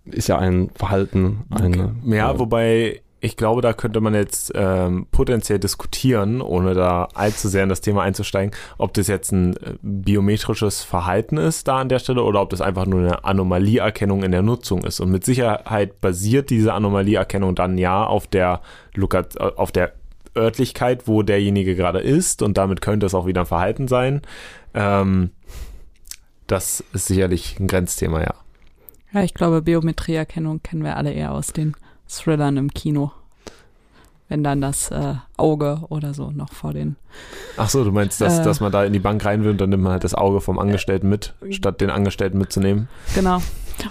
ist 0.05 0.27
ja 0.27 0.37
ein 0.37 0.69
Verhalten, 0.75 1.45
eine. 1.49 1.95
Okay. 2.03 2.15
Ja, 2.17 2.31
äh, 2.31 2.39
wobei 2.39 3.01
ich 3.23 3.37
glaube, 3.37 3.61
da 3.61 3.71
könnte 3.71 4.01
man 4.01 4.13
jetzt 4.13 4.51
ähm, 4.53 5.07
potenziell 5.09 5.57
diskutieren, 5.57 6.41
ohne 6.41 6.73
da 6.73 7.07
allzu 7.13 7.47
sehr 7.47 7.63
in 7.63 7.69
das 7.69 7.79
Thema 7.79 8.01
einzusteigen, 8.01 8.53
ob 8.77 8.93
das 8.93 9.07
jetzt 9.07 9.31
ein 9.31 9.55
äh, 9.55 9.75
biometrisches 9.81 10.83
Verhalten 10.83 11.37
ist 11.37 11.69
da 11.69 11.77
an 11.77 11.87
der 11.87 11.99
Stelle 11.99 12.21
oder 12.23 12.41
ob 12.41 12.49
das 12.49 12.59
einfach 12.59 12.85
nur 12.85 12.99
eine 12.99 13.23
Anomalieerkennung 13.23 14.23
in 14.23 14.33
der 14.33 14.41
Nutzung 14.41 14.83
ist. 14.83 14.99
Und 14.99 15.09
mit 15.09 15.23
Sicherheit 15.23 16.01
basiert 16.01 16.49
diese 16.49 16.73
Anomalieerkennung 16.73 17.55
dann 17.55 17.77
ja 17.77 18.03
auf 18.03 18.27
der, 18.27 18.59
äh, 18.97 19.39
auf 19.39 19.71
der 19.71 19.93
Örtlichkeit, 20.35 21.07
wo 21.07 21.23
derjenige 21.23 21.77
gerade 21.77 21.99
ist 21.99 22.41
und 22.41 22.57
damit 22.57 22.81
könnte 22.81 23.05
es 23.05 23.15
auch 23.15 23.25
wieder 23.25 23.43
ein 23.43 23.47
Verhalten 23.47 23.87
sein. 23.87 24.21
Ähm, 24.73 25.31
das 26.47 26.83
ist 26.91 27.05
sicherlich 27.05 27.57
ein 27.57 27.67
Grenzthema, 27.67 28.19
ja. 28.19 28.33
Ja, 29.13 29.23
ich 29.23 29.33
glaube, 29.33 29.61
Biometrieerkennung 29.61 30.61
kennen 30.61 30.83
wir 30.83 30.97
alle 30.97 31.13
eher 31.13 31.31
aus 31.31 31.53
den 31.53 31.73
Thrillern 32.07 32.57
im 32.57 32.73
Kino. 32.73 33.11
Wenn 34.29 34.43
dann 34.43 34.61
das 34.61 34.89
äh, 34.89 35.15
Auge 35.37 35.81
oder 35.89 36.13
so 36.13 36.31
noch 36.31 36.51
vor 36.53 36.73
den. 36.73 36.95
Ach 37.57 37.69
so, 37.69 37.83
du 37.83 37.91
meinst, 37.91 38.19
dass, 38.21 38.39
äh, 38.39 38.43
dass 38.43 38.61
man 38.61 38.71
da 38.71 38.83
in 38.83 38.93
die 38.93 38.99
Bank 38.99 39.23
rein 39.25 39.43
will 39.43 39.51
und 39.51 39.61
dann 39.61 39.69
nimmt 39.69 39.83
man 39.83 39.91
halt 39.91 40.03
das 40.03 40.15
Auge 40.15 40.41
vom 40.41 40.57
Angestellten 40.57 41.09
mit, 41.09 41.35
statt 41.51 41.81
den 41.81 41.89
Angestellten 41.89 42.37
mitzunehmen? 42.37 42.87
Genau. 43.13 43.41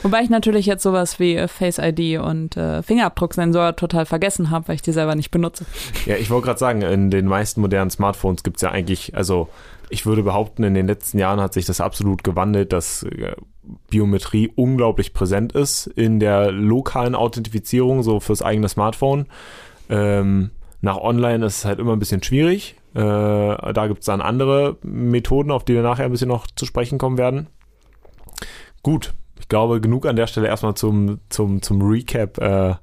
Wobei 0.02 0.22
ich 0.22 0.30
natürlich 0.30 0.66
jetzt 0.66 0.82
sowas 0.82 1.20
wie 1.20 1.36
äh, 1.36 1.48
Face 1.48 1.78
ID 1.78 2.18
und 2.20 2.56
äh, 2.56 2.82
Fingerabdrucksensor 2.82 3.76
total 3.76 4.06
vergessen 4.06 4.50
habe, 4.50 4.68
weil 4.68 4.76
ich 4.76 4.82
die 4.82 4.92
selber 4.92 5.14
nicht 5.14 5.30
benutze. 5.30 5.66
Ja, 6.06 6.16
ich 6.16 6.30
wollte 6.30 6.46
gerade 6.46 6.58
sagen, 6.58 6.82
in 6.82 7.10
den 7.10 7.26
meisten 7.26 7.60
modernen 7.60 7.90
Smartphones 7.90 8.42
gibt 8.42 8.56
es 8.56 8.62
ja 8.62 8.70
eigentlich, 8.70 9.14
also 9.14 9.48
ich 9.90 10.06
würde 10.06 10.22
behaupten, 10.22 10.64
in 10.64 10.74
den 10.74 10.86
letzten 10.86 11.18
Jahren 11.18 11.40
hat 11.40 11.52
sich 11.52 11.66
das 11.66 11.80
absolut 11.80 12.24
gewandelt, 12.24 12.72
dass 12.72 13.02
äh, 13.02 13.34
Biometrie 13.90 14.50
unglaublich 14.54 15.12
präsent 15.12 15.52
ist 15.52 15.86
in 15.86 16.20
der 16.20 16.50
lokalen 16.50 17.14
Authentifizierung, 17.14 18.02
so 18.02 18.20
fürs 18.20 18.42
eigene 18.42 18.68
Smartphone. 18.68 19.26
Ähm, 19.88 20.50
nach 20.80 20.96
online 20.96 21.46
ist 21.46 21.58
es 21.58 21.64
halt 21.64 21.78
immer 21.78 21.92
ein 21.92 21.98
bisschen 21.98 22.22
schwierig. 22.22 22.76
Äh, 22.94 22.98
da 22.98 23.86
gibt 23.86 24.00
es 24.00 24.06
dann 24.06 24.20
andere 24.20 24.76
Methoden, 24.82 25.50
auf 25.50 25.64
die 25.64 25.74
wir 25.74 25.82
nachher 25.82 26.06
ein 26.06 26.10
bisschen 26.10 26.28
noch 26.28 26.46
zu 26.46 26.66
sprechen 26.66 26.98
kommen 26.98 27.18
werden. 27.18 27.46
Gut, 28.82 29.14
ich 29.38 29.48
glaube, 29.48 29.80
genug 29.80 30.06
an 30.06 30.16
der 30.16 30.26
Stelle 30.26 30.48
erstmal 30.48 30.74
zum, 30.74 31.20
zum, 31.28 31.62
zum 31.62 31.82
Recap. 31.82 32.38
Äh, 32.38 32.74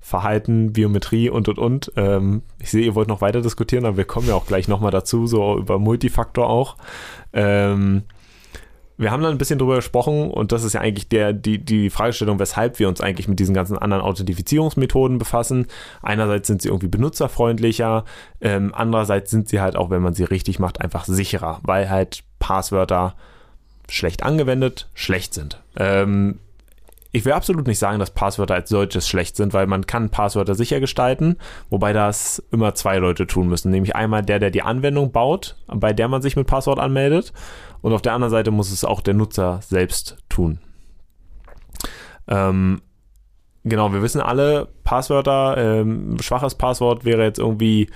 Verhalten, 0.00 0.72
Biometrie 0.72 1.28
und 1.28 1.48
und 1.48 1.58
und. 1.58 1.92
Ähm, 1.96 2.42
ich 2.60 2.70
sehe, 2.70 2.84
ihr 2.84 2.94
wollt 2.94 3.08
noch 3.08 3.20
weiter 3.20 3.42
diskutieren, 3.42 3.84
aber 3.84 3.96
wir 3.96 4.04
kommen 4.04 4.28
ja 4.28 4.34
auch 4.36 4.46
gleich 4.46 4.68
nochmal 4.68 4.92
dazu, 4.92 5.26
so 5.26 5.58
über 5.58 5.78
Multifaktor 5.78 6.48
auch. 6.48 6.76
Ähm, 7.32 8.04
wir 8.98 9.12
haben 9.12 9.22
dann 9.22 9.30
ein 9.30 9.38
bisschen 9.38 9.60
drüber 9.60 9.76
gesprochen 9.76 10.30
und 10.30 10.50
das 10.50 10.64
ist 10.64 10.72
ja 10.72 10.80
eigentlich 10.80 11.08
der, 11.08 11.32
die, 11.32 11.64
die 11.64 11.88
Fragestellung, 11.88 12.40
weshalb 12.40 12.80
wir 12.80 12.88
uns 12.88 13.00
eigentlich 13.00 13.28
mit 13.28 13.38
diesen 13.38 13.54
ganzen 13.54 13.78
anderen 13.78 14.02
Authentifizierungsmethoden 14.02 15.18
befassen. 15.18 15.68
Einerseits 16.02 16.48
sind 16.48 16.60
sie 16.60 16.68
irgendwie 16.68 16.88
benutzerfreundlicher, 16.88 18.04
ähm, 18.40 18.74
andererseits 18.74 19.30
sind 19.30 19.48
sie 19.48 19.60
halt 19.60 19.76
auch, 19.76 19.90
wenn 19.90 20.02
man 20.02 20.14
sie 20.14 20.24
richtig 20.24 20.58
macht, 20.58 20.80
einfach 20.80 21.04
sicherer, 21.04 21.60
weil 21.62 21.88
halt 21.88 22.24
Passwörter 22.40 23.14
schlecht 23.88 24.24
angewendet 24.24 24.88
schlecht 24.94 25.32
sind. 25.32 25.62
Ähm, 25.76 26.40
ich 27.10 27.24
will 27.24 27.32
absolut 27.32 27.66
nicht 27.66 27.78
sagen, 27.78 27.98
dass 27.98 28.10
Passwörter 28.10 28.54
als 28.54 28.68
solches 28.68 29.08
schlecht 29.08 29.36
sind, 29.36 29.54
weil 29.54 29.66
man 29.66 29.86
kann 29.86 30.10
Passwörter 30.10 30.54
sicher 30.54 30.78
gestalten, 30.78 31.36
wobei 31.70 31.92
das 31.92 32.42
immer 32.50 32.74
zwei 32.74 32.98
Leute 32.98 33.26
tun 33.26 33.48
müssen. 33.48 33.70
Nämlich 33.70 33.96
einmal 33.96 34.22
der, 34.22 34.38
der 34.38 34.50
die 34.50 34.62
Anwendung 34.62 35.10
baut, 35.10 35.56
bei 35.68 35.92
der 35.92 36.08
man 36.08 36.20
sich 36.20 36.36
mit 36.36 36.46
Passwort 36.46 36.78
anmeldet 36.78 37.32
und 37.82 37.92
auf 37.92 38.02
der 38.02 38.12
anderen 38.12 38.30
Seite 38.30 38.50
muss 38.50 38.70
es 38.70 38.84
auch 38.84 39.00
der 39.00 39.14
Nutzer 39.14 39.60
selbst 39.62 40.16
tun. 40.28 40.58
Ähm, 42.26 42.82
genau, 43.64 43.92
wir 43.92 44.02
wissen 44.02 44.20
alle, 44.20 44.68
Passwörter, 44.84 45.56
ähm, 45.56 46.18
schwaches 46.20 46.54
Passwort 46.54 47.04
wäre 47.04 47.22
jetzt 47.22 47.38
irgendwie 47.38 47.88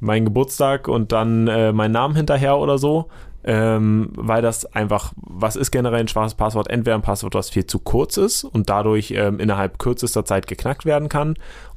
mein 0.00 0.24
Geburtstag 0.24 0.88
und 0.88 1.12
dann 1.12 1.48
äh, 1.48 1.72
mein 1.72 1.92
Name 1.92 2.14
hinterher 2.14 2.58
oder 2.58 2.78
so 2.78 3.08
ähm, 3.44 4.10
weil 4.16 4.40
das 4.40 4.64
einfach, 4.74 5.12
was 5.16 5.54
ist 5.56 5.70
generell 5.70 6.00
ein 6.00 6.08
schwaches 6.08 6.34
Passwort? 6.34 6.70
Entweder 6.70 6.94
ein 6.94 7.02
Passwort, 7.02 7.34
das 7.34 7.50
viel 7.50 7.66
zu 7.66 7.78
kurz 7.78 8.16
ist 8.16 8.44
und 8.44 8.70
dadurch 8.70 9.10
ähm, 9.10 9.38
innerhalb 9.38 9.78
kürzester 9.78 10.24
Zeit 10.24 10.46
geknackt 10.46 10.86
werden 10.86 11.10
kann, 11.10 11.34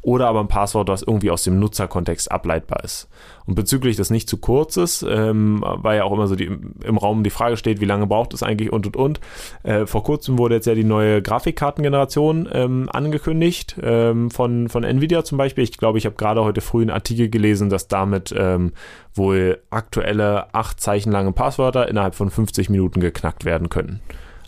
oder 0.08 0.30
aber 0.30 0.40
ein 0.40 0.48
Passwort, 0.48 0.88
das 0.88 1.02
irgendwie 1.02 1.32
aus 1.32 1.44
dem 1.44 1.60
Nutzerkontext 1.60 2.32
ableitbar 2.32 2.82
ist. 2.86 3.10
Und 3.46 3.56
bezüglich 3.56 3.98
des 3.98 4.10
nicht 4.10 4.30
zu 4.30 4.38
kurzes, 4.38 5.06
ähm, 5.08 5.62
weil 5.66 5.98
ja 5.98 6.06
auch 6.06 6.14
immer 6.14 6.28
so 6.28 6.38
die, 6.38 6.46
im 6.46 6.98
Raum 6.98 7.24
die 7.24 7.30
Frage 7.30 7.58
steht, 7.58 7.82
wie 7.82 7.86
lange 7.86 8.08
braucht 8.08 8.34
es 8.34 8.42
eigentlich 8.42 8.72
und 8.72 8.86
und 8.86 8.96
und. 8.96 9.20
Äh, 9.64 9.86
vor 9.86 10.04
kurzem 10.04 10.38
wurde 10.38 10.56
jetzt 10.56 10.66
ja 10.66 10.76
die 10.76 10.86
neue 10.86 11.22
Grafikkartengeneration 11.22 12.48
ähm, 12.54 12.88
angekündigt 12.90 13.76
ähm, 13.84 14.32
von, 14.32 14.70
von 14.70 14.86
Nvidia 14.86 15.26
zum 15.26 15.38
Beispiel. 15.38 15.66
Ich 15.66 15.78
glaube, 15.78 15.98
ich 15.98 16.06
habe 16.06 16.16
gerade 16.16 16.42
heute 16.42 16.62
früh 16.62 16.84
einen 16.84 16.92
Artikel 16.92 17.30
gelesen, 17.30 17.70
dass 17.70 17.90
damit 17.90 18.34
ähm, 18.38 18.72
wohl 19.14 19.60
aktuelle 19.72 20.54
acht 20.56 20.80
Zeichen 20.80 21.12
lange 21.12 21.34
Passwörter 21.34 21.90
innerhalb 21.90 22.16
von 22.16 22.30
50 22.30 22.70
Minuten 22.70 23.02
geknackt 23.02 23.44
werden 23.44 23.68
können. 23.68 24.00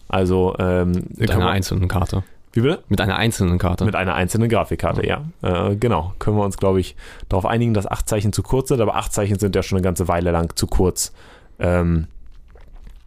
Also 0.07 0.55
ähm, 0.57 1.03
mit 1.17 1.31
einer 1.31 1.49
einzelnen 1.49 1.89
Karte. 1.89 2.23
Wie 2.51 2.61
bitte? 2.61 2.83
Mit 2.89 2.99
einer 2.99 3.15
einzelnen 3.15 3.59
Karte. 3.59 3.85
Mit 3.85 3.95
einer 3.95 4.15
einzelnen 4.15 4.49
Grafikkarte, 4.49 5.05
ja. 5.05 5.23
ja. 5.41 5.69
Äh, 5.69 5.75
genau. 5.75 6.13
Können 6.19 6.37
wir 6.37 6.43
uns, 6.43 6.57
glaube 6.57 6.79
ich, 6.79 6.95
darauf 7.27 7.45
einigen, 7.45 7.73
dass 7.73 7.85
acht 7.85 8.09
Zeichen 8.09 8.33
zu 8.33 8.41
kurz 8.41 8.69
sind, 8.69 8.81
aber 8.81 8.95
acht 8.95 9.13
Zeichen 9.13 9.37
sind 9.37 9.55
ja 9.55 9.61
schon 9.61 9.77
eine 9.77 9.83
ganze 9.83 10.07
Weile 10.07 10.31
lang 10.31 10.55
zu 10.55 10.65
kurz. 10.65 11.13
Ähm, 11.59 12.07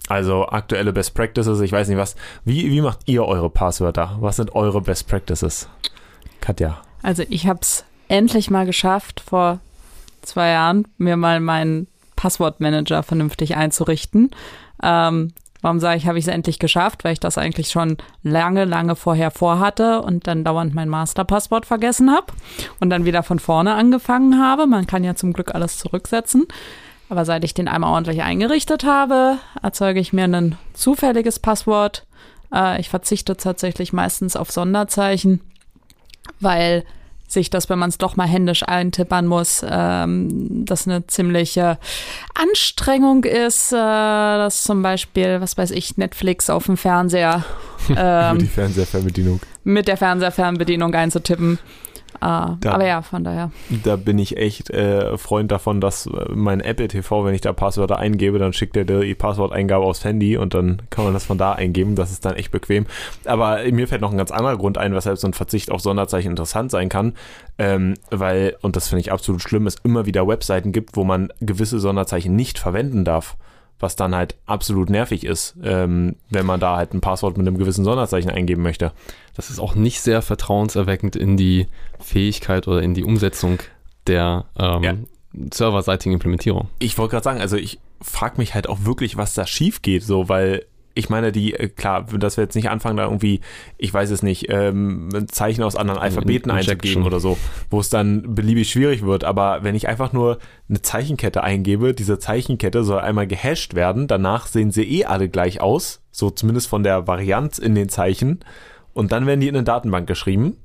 also 0.08 0.46
aktuelle 0.46 0.92
Best 0.92 1.14
Practices, 1.14 1.60
ich 1.60 1.72
weiß 1.72 1.88
nicht 1.88 1.96
was. 1.96 2.16
Wie, 2.44 2.70
wie 2.70 2.80
macht 2.80 3.00
ihr 3.06 3.24
eure 3.24 3.50
Passwörter? 3.50 4.16
Was 4.20 4.36
sind 4.36 4.54
eure 4.54 4.80
Best 4.80 5.08
Practices? 5.08 5.68
Katja. 6.40 6.82
Also 7.02 7.24
ich 7.28 7.46
habe 7.46 7.60
es 7.62 7.84
endlich 8.08 8.50
mal 8.50 8.66
geschafft, 8.66 9.20
vor 9.20 9.60
zwei 10.22 10.50
Jahren 10.50 10.86
mir 10.98 11.16
mal 11.16 11.40
meinen 11.40 11.88
Passwortmanager 12.14 13.02
vernünftig 13.02 13.56
einzurichten. 13.56 14.30
Ähm, 14.82 15.32
Warum 15.62 15.78
sage 15.78 15.96
ich, 15.96 16.06
habe 16.06 16.18
ich 16.18 16.26
es 16.26 16.32
endlich 16.32 16.58
geschafft? 16.58 17.04
Weil 17.04 17.14
ich 17.14 17.20
das 17.20 17.38
eigentlich 17.38 17.70
schon 17.70 17.96
lange, 18.22 18.64
lange 18.64 18.96
vorher 18.96 19.30
vorhatte 19.30 20.02
und 20.02 20.26
dann 20.26 20.44
dauernd 20.44 20.74
mein 20.74 20.88
Masterpasswort 20.88 21.66
vergessen 21.66 22.10
habe 22.10 22.26
und 22.80 22.90
dann 22.90 23.04
wieder 23.04 23.22
von 23.22 23.38
vorne 23.38 23.74
angefangen 23.74 24.42
habe. 24.42 24.66
Man 24.66 24.86
kann 24.86 25.04
ja 25.04 25.14
zum 25.14 25.32
Glück 25.32 25.54
alles 25.54 25.78
zurücksetzen. 25.78 26.46
Aber 27.08 27.24
seit 27.24 27.44
ich 27.44 27.54
den 27.54 27.68
einmal 27.68 27.92
ordentlich 27.92 28.22
eingerichtet 28.22 28.84
habe, 28.84 29.38
erzeuge 29.62 30.00
ich 30.00 30.12
mir 30.12 30.24
ein 30.24 30.56
zufälliges 30.72 31.38
Passwort. 31.38 32.06
Äh, 32.52 32.80
ich 32.80 32.88
verzichte 32.88 33.36
tatsächlich 33.36 33.92
meistens 33.92 34.34
auf 34.34 34.50
Sonderzeichen, 34.50 35.40
weil 36.40 36.84
sich 37.32 37.50
das, 37.50 37.68
wenn 37.68 37.78
man 37.78 37.88
es 37.90 37.98
doch 37.98 38.16
mal 38.16 38.26
händisch 38.26 38.62
eintippern 38.62 39.26
muss, 39.26 39.64
ähm, 39.68 40.64
das 40.64 40.86
eine 40.86 41.06
ziemliche 41.06 41.78
Anstrengung 42.34 43.24
ist, 43.24 43.72
äh, 43.72 43.76
dass 43.76 44.62
zum 44.62 44.82
Beispiel, 44.82 45.40
was 45.40 45.56
weiß 45.56 45.70
ich, 45.72 45.96
Netflix 45.96 46.50
auf 46.50 46.66
dem 46.66 46.76
Fernseher 46.76 47.44
ähm, 47.96 48.38
mit 49.64 49.88
der 49.88 49.96
Fernseherfernbedienung 49.96 50.94
einzutippen. 50.94 51.58
Ah, 52.20 52.56
da, 52.60 52.72
aber 52.72 52.86
ja, 52.86 53.02
von 53.02 53.24
daher. 53.24 53.50
Da 53.84 53.96
bin 53.96 54.18
ich 54.18 54.36
echt 54.36 54.70
äh, 54.70 55.16
Freund 55.18 55.50
davon, 55.50 55.80
dass 55.80 56.06
äh, 56.06 56.10
mein 56.34 56.60
Apple 56.60 56.88
TV, 56.88 57.24
wenn 57.24 57.34
ich 57.34 57.40
da 57.40 57.52
Passwörter 57.52 57.98
eingebe, 57.98 58.38
dann 58.38 58.52
schickt 58.52 58.76
er 58.76 58.84
die 58.84 59.14
Passworteingabe 59.14 59.84
aufs 59.84 60.04
Handy 60.04 60.36
und 60.36 60.54
dann 60.54 60.82
kann 60.90 61.04
man 61.04 61.14
das 61.14 61.24
von 61.24 61.38
da 61.38 61.52
eingeben. 61.52 61.94
Das 61.94 62.12
ist 62.12 62.24
dann 62.24 62.34
echt 62.34 62.50
bequem. 62.50 62.86
Aber 63.24 63.58
mir 63.70 63.88
fällt 63.88 64.00
noch 64.00 64.12
ein 64.12 64.18
ganz 64.18 64.30
anderer 64.30 64.56
Grund 64.56 64.78
ein, 64.78 64.94
weshalb 64.94 65.18
so 65.18 65.26
ein 65.26 65.32
Verzicht 65.34 65.70
auf 65.70 65.80
Sonderzeichen 65.80 66.30
interessant 66.30 66.70
sein 66.70 66.88
kann. 66.88 67.14
Ähm, 67.58 67.94
weil, 68.10 68.56
und 68.62 68.76
das 68.76 68.88
finde 68.88 69.00
ich 69.00 69.12
absolut 69.12 69.42
schlimm, 69.42 69.66
es 69.66 69.76
immer 69.84 70.06
wieder 70.06 70.26
Webseiten 70.26 70.72
gibt, 70.72 70.96
wo 70.96 71.04
man 71.04 71.32
gewisse 71.40 71.80
Sonderzeichen 71.80 72.34
nicht 72.36 72.58
verwenden 72.58 73.04
darf 73.04 73.36
was 73.82 73.96
dann 73.96 74.14
halt 74.14 74.36
absolut 74.46 74.88
nervig 74.88 75.24
ist, 75.24 75.56
ähm, 75.62 76.14
wenn 76.30 76.46
man 76.46 76.60
da 76.60 76.76
halt 76.76 76.94
ein 76.94 77.00
Passwort 77.00 77.36
mit 77.36 77.46
einem 77.46 77.58
gewissen 77.58 77.84
Sonderzeichen 77.84 78.30
eingeben 78.30 78.62
möchte. 78.62 78.92
Das 79.34 79.50
ist 79.50 79.58
auch 79.58 79.74
nicht 79.74 80.00
sehr 80.00 80.22
vertrauenserweckend 80.22 81.16
in 81.16 81.36
die 81.36 81.66
Fähigkeit 82.02 82.68
oder 82.68 82.82
in 82.82 82.94
die 82.94 83.04
Umsetzung 83.04 83.58
der 84.06 84.46
ähm, 84.58 84.82
ja. 84.82 84.94
serverseitigen 85.52 86.12
Implementierung. 86.12 86.68
Ich 86.78 86.98
wollte 86.98 87.12
gerade 87.12 87.24
sagen, 87.24 87.40
also 87.40 87.56
ich 87.56 87.78
frage 88.00 88.38
mich 88.38 88.54
halt 88.54 88.68
auch 88.68 88.84
wirklich, 88.84 89.16
was 89.16 89.34
da 89.34 89.46
schief 89.46 89.82
geht, 89.82 90.02
so, 90.02 90.28
weil 90.28 90.66
ich 90.94 91.08
meine, 91.08 91.32
die, 91.32 91.54
äh, 91.54 91.68
klar, 91.68 92.04
dass 92.04 92.36
wir 92.36 92.44
jetzt 92.44 92.54
nicht 92.54 92.68
anfangen, 92.68 92.96
da 92.96 93.04
irgendwie, 93.04 93.40
ich 93.78 93.92
weiß 93.92 94.10
es 94.10 94.22
nicht, 94.22 94.46
ähm, 94.48 95.08
Zeichen 95.30 95.62
aus 95.62 95.76
anderen 95.76 96.00
Alphabeten 96.00 96.50
in, 96.50 96.56
einzugeben 96.56 97.04
oder 97.04 97.20
so, 97.20 97.38
wo 97.70 97.80
es 97.80 97.88
dann 97.88 98.34
beliebig 98.34 98.70
schwierig 98.70 99.02
wird. 99.02 99.24
Aber 99.24 99.62
wenn 99.62 99.74
ich 99.74 99.88
einfach 99.88 100.12
nur 100.12 100.38
eine 100.68 100.82
Zeichenkette 100.82 101.42
eingebe, 101.42 101.94
diese 101.94 102.18
Zeichenkette 102.18 102.84
soll 102.84 103.00
einmal 103.00 103.26
gehasht 103.26 103.74
werden, 103.74 104.06
danach 104.06 104.46
sehen 104.46 104.70
sie 104.70 104.84
eh 104.84 105.04
alle 105.04 105.28
gleich 105.28 105.60
aus, 105.60 106.02
so 106.10 106.30
zumindest 106.30 106.68
von 106.68 106.82
der 106.82 107.06
Varianz 107.06 107.58
in 107.58 107.74
den 107.74 107.88
Zeichen. 107.88 108.40
Und 108.92 109.12
dann 109.12 109.26
werden 109.26 109.40
die 109.40 109.48
in 109.48 109.56
eine 109.56 109.64
Datenbank 109.64 110.06
geschrieben. 110.06 110.58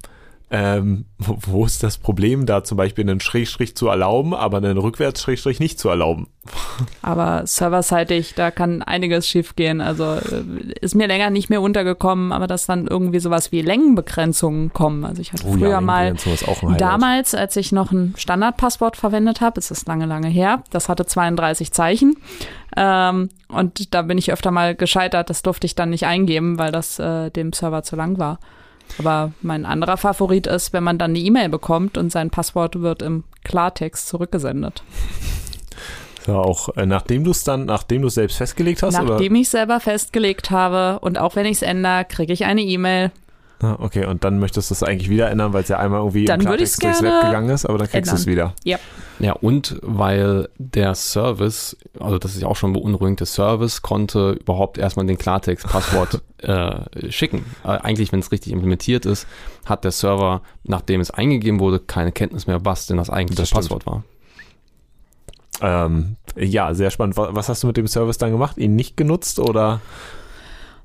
Ähm, 0.49 1.03
wo 1.17 1.65
ist 1.65 1.83
das 1.83 1.97
Problem, 1.97 2.45
da 2.45 2.63
zum 2.63 2.77
Beispiel 2.77 3.03
einen 3.03 3.19
Schrägstrich 3.19 3.75
zu 3.75 3.89
erlauben, 3.89 4.33
aber 4.33 4.57
einen 4.57 4.77
Rückwärtsschrägstrich 4.77 5.59
nicht 5.59 5.77
zu 5.77 5.89
erlauben? 5.89 6.27
Aber 7.01 7.45
serverseitig, 7.45 8.33
da 8.35 8.51
kann 8.51 8.81
einiges 8.81 9.27
schiefgehen. 9.27 9.81
Also 9.81 10.05
äh, 10.05 10.43
ist 10.79 10.95
mir 10.95 11.07
länger 11.07 11.29
nicht 11.29 11.49
mehr 11.49 11.61
untergekommen, 11.61 12.31
aber 12.31 12.47
dass 12.47 12.65
dann 12.65 12.87
irgendwie 12.87 13.19
sowas 13.19 13.51
wie 13.51 13.61
Längenbegrenzungen 13.61 14.71
kommen. 14.71 15.03
Also 15.03 15.21
ich 15.21 15.33
hatte 15.33 15.43
oh, 15.45 15.53
früher 15.53 15.71
ja, 15.71 15.81
mal 15.81 16.15
damals, 16.77 17.35
als 17.35 17.57
ich 17.57 17.73
noch 17.73 17.91
ein 17.91 18.13
Standardpasswort 18.15 18.95
verwendet 18.95 19.41
habe, 19.41 19.59
es 19.59 19.71
ist 19.71 19.87
lange, 19.89 20.05
lange 20.05 20.29
her, 20.29 20.63
das 20.69 20.87
hatte 20.87 21.05
32 21.05 21.73
Zeichen. 21.73 22.15
Ähm, 22.77 23.27
und 23.49 23.93
da 23.93 24.03
bin 24.03 24.17
ich 24.17 24.31
öfter 24.31 24.51
mal 24.51 24.75
gescheitert, 24.75 25.29
das 25.29 25.41
durfte 25.41 25.65
ich 25.65 25.75
dann 25.75 25.89
nicht 25.89 26.05
eingeben, 26.05 26.57
weil 26.57 26.71
das 26.71 26.99
äh, 26.99 27.29
dem 27.31 27.51
Server 27.51 27.83
zu 27.83 27.97
lang 27.97 28.17
war. 28.17 28.39
Aber 28.99 29.31
mein 29.41 29.65
anderer 29.65 29.97
Favorit 29.97 30.47
ist, 30.47 30.73
wenn 30.73 30.83
man 30.83 30.97
dann 30.97 31.11
eine 31.11 31.19
E-Mail 31.19 31.49
bekommt 31.49 31.97
und 31.97 32.11
sein 32.11 32.29
Passwort 32.29 32.81
wird 32.81 33.01
im 33.01 33.23
Klartext 33.43 34.07
zurückgesendet. 34.07 34.83
Ja, 36.27 36.35
auch 36.35 36.75
äh, 36.75 36.85
nachdem 36.85 37.23
du 37.23 37.31
es 37.31 37.43
dann, 37.43 37.65
nachdem 37.65 38.01
du 38.01 38.09
es 38.09 38.15
selbst 38.15 38.37
festgelegt 38.37 38.83
hast? 38.83 39.01
Nachdem 39.01 39.35
ich 39.35 39.43
es 39.43 39.51
selber 39.51 39.79
festgelegt 39.79 40.51
habe 40.51 40.99
und 40.99 41.17
auch 41.17 41.35
wenn 41.35 41.45
ich 41.45 41.53
es 41.53 41.61
ändere, 41.61 42.05
kriege 42.05 42.33
ich 42.33 42.45
eine 42.45 42.61
E-Mail. 42.61 43.11
Okay, 43.59 44.05
und 44.05 44.23
dann 44.23 44.37
möchtest 44.37 44.69
du 44.69 44.73
es 44.75 44.83
eigentlich 44.83 45.09
wieder 45.09 45.31
ändern, 45.31 45.51
weil 45.51 45.63
es 45.63 45.69
ja 45.69 45.79
einmal 45.79 45.99
irgendwie 46.01 46.25
dann 46.25 46.39
im 46.39 46.45
Klartext 46.45 46.83
durchs 46.83 47.01
Web 47.01 47.23
gegangen 47.23 47.49
ist, 47.49 47.65
aber 47.65 47.79
dann 47.79 47.89
kriegst 47.89 48.11
du 48.11 48.15
es 48.15 48.27
wieder. 48.27 48.53
Ja. 48.63 48.77
Ja, 49.19 49.33
und 49.33 49.79
weil 49.81 50.47
der 50.59 50.93
Service, 50.93 51.75
also 51.99 52.19
das 52.19 52.35
ist 52.35 52.43
ja 52.43 52.47
auch 52.47 52.55
schon 52.55 52.73
beunruhigend, 52.73 53.19
der 53.19 53.25
Service 53.25 53.81
konnte 53.81 54.33
überhaupt 54.33 54.77
erstmal 54.77 55.07
den 55.07 55.17
Klartext-Passwort 55.17 56.21
äh, 56.43 57.11
schicken. 57.11 57.45
Äh, 57.63 57.69
eigentlich, 57.69 58.11
wenn 58.11 58.19
es 58.19 58.31
richtig 58.31 58.53
implementiert 58.53 59.07
ist, 59.07 59.25
hat 59.65 59.83
der 59.83 59.91
Server, 59.91 60.41
nachdem 60.63 61.01
es 61.01 61.09
eingegeben 61.09 61.59
wurde, 61.59 61.79
keine 61.79 62.11
Kenntnis 62.11 62.45
mehr, 62.45 62.63
was 62.63 62.85
denn 62.85 62.97
das 62.97 63.09
eigentliche 63.09 63.41
das 63.41 63.49
Passwort 63.49 63.87
war. 63.87 64.03
Ähm, 65.59 66.17
ja, 66.35 66.75
sehr 66.75 66.91
spannend. 66.91 67.17
Was 67.17 67.49
hast 67.49 67.63
du 67.63 67.67
mit 67.67 67.77
dem 67.77 67.87
Service 67.87 68.19
dann 68.19 68.31
gemacht? 68.31 68.57
Ihn 68.57 68.75
nicht 68.75 68.97
genutzt 68.97 69.39
oder? 69.39 69.81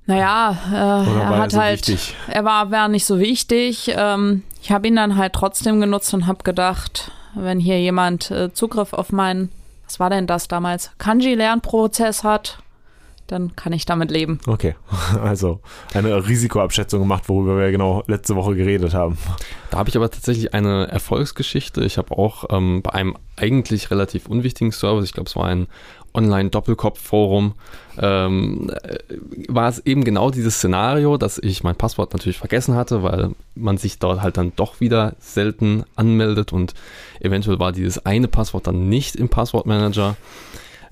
Naja, 0.06 0.56
äh, 0.73 1.21
er 1.21 1.38
hat 1.38 1.52
so 1.52 1.61
halt, 1.61 1.88
wichtig? 1.88 2.16
er 2.28 2.44
war, 2.44 2.71
war 2.71 2.88
nicht 2.88 3.04
so 3.04 3.21
wichtig. 3.21 3.92
Ähm, 3.97 4.42
ich 4.61 4.73
habe 4.73 4.88
ihn 4.88 4.97
dann 4.97 5.16
halt 5.16 5.32
trotzdem 5.32 5.80
genutzt 5.80 6.12
und 6.14 6.26
habe 6.26 6.42
gedacht, 6.42 7.12
wenn 7.35 7.61
hier 7.61 7.80
jemand 7.80 8.30
äh, 8.30 8.52
Zugriff 8.52 8.92
auf 8.92 9.12
meinen, 9.12 9.50
was 9.85 10.00
war 10.00 10.11
denn 10.11 10.26
das 10.26 10.49
damals, 10.49 10.90
Kanji-Lernprozess 10.99 12.25
hat, 12.25 12.59
dann 13.28 13.54
kann 13.56 13.73
ich 13.73 13.87
damit 13.87 14.11
leben. 14.11 14.40
Okay, 14.47 14.75
also 15.23 15.61
eine 15.94 16.26
Risikoabschätzung 16.26 17.00
gemacht, 17.00 17.28
worüber 17.28 17.59
wir 17.59 17.71
genau 17.71 18.02
letzte 18.06 18.37
Woche 18.37 18.56
geredet 18.56 18.94
haben. 18.94 19.16
Da 19.73 19.79
habe 19.79 19.88
ich 19.88 19.97
aber 19.97 20.11
tatsächlich 20.11 20.52
eine 20.52 20.88
Erfolgsgeschichte. 20.88 21.83
Ich 21.83 21.97
habe 21.97 22.19
auch 22.19 22.45
ähm, 22.50 22.83
bei 22.83 22.93
einem 22.93 23.17
eigentlich 23.37 23.91
relativ 23.91 24.26
unwichtigen 24.26 24.71
Service, 24.71 25.07
ich 25.07 25.14
glaube, 25.14 25.31
es 25.31 25.35
war 25.35 25.47
ein 25.47 25.67
Online-Doppelkopf-Forum, 26.12 27.55
ähm, 27.97 28.71
äh, 28.83 28.99
war 29.49 29.71
es 29.71 29.79
eben 29.87 30.05
genau 30.05 30.31
dieses 30.31 30.57
Szenario, 30.57 31.17
dass 31.17 31.38
ich 31.38 31.64
mein 31.64 31.75
Passwort 31.75 32.12
natürlich 32.12 32.37
vergessen 32.37 32.75
hatte, 32.75 33.02
weil 33.02 33.31
man 33.55 33.79
sich 33.79 33.99
dort 33.99 34.21
halt 34.21 34.37
dann 34.37 34.52
doch 34.57 34.81
wieder 34.81 35.14
selten 35.19 35.85
anmeldet 35.97 36.52
und 36.52 36.75
eventuell 37.21 37.59
war 37.59 37.73
dieses 37.73 38.05
eine 38.05 38.29
Passwort 38.29 38.67
dann 38.67 38.91
nicht 38.91 39.17
im 39.17 39.31
Passwortmanager. 39.31 40.19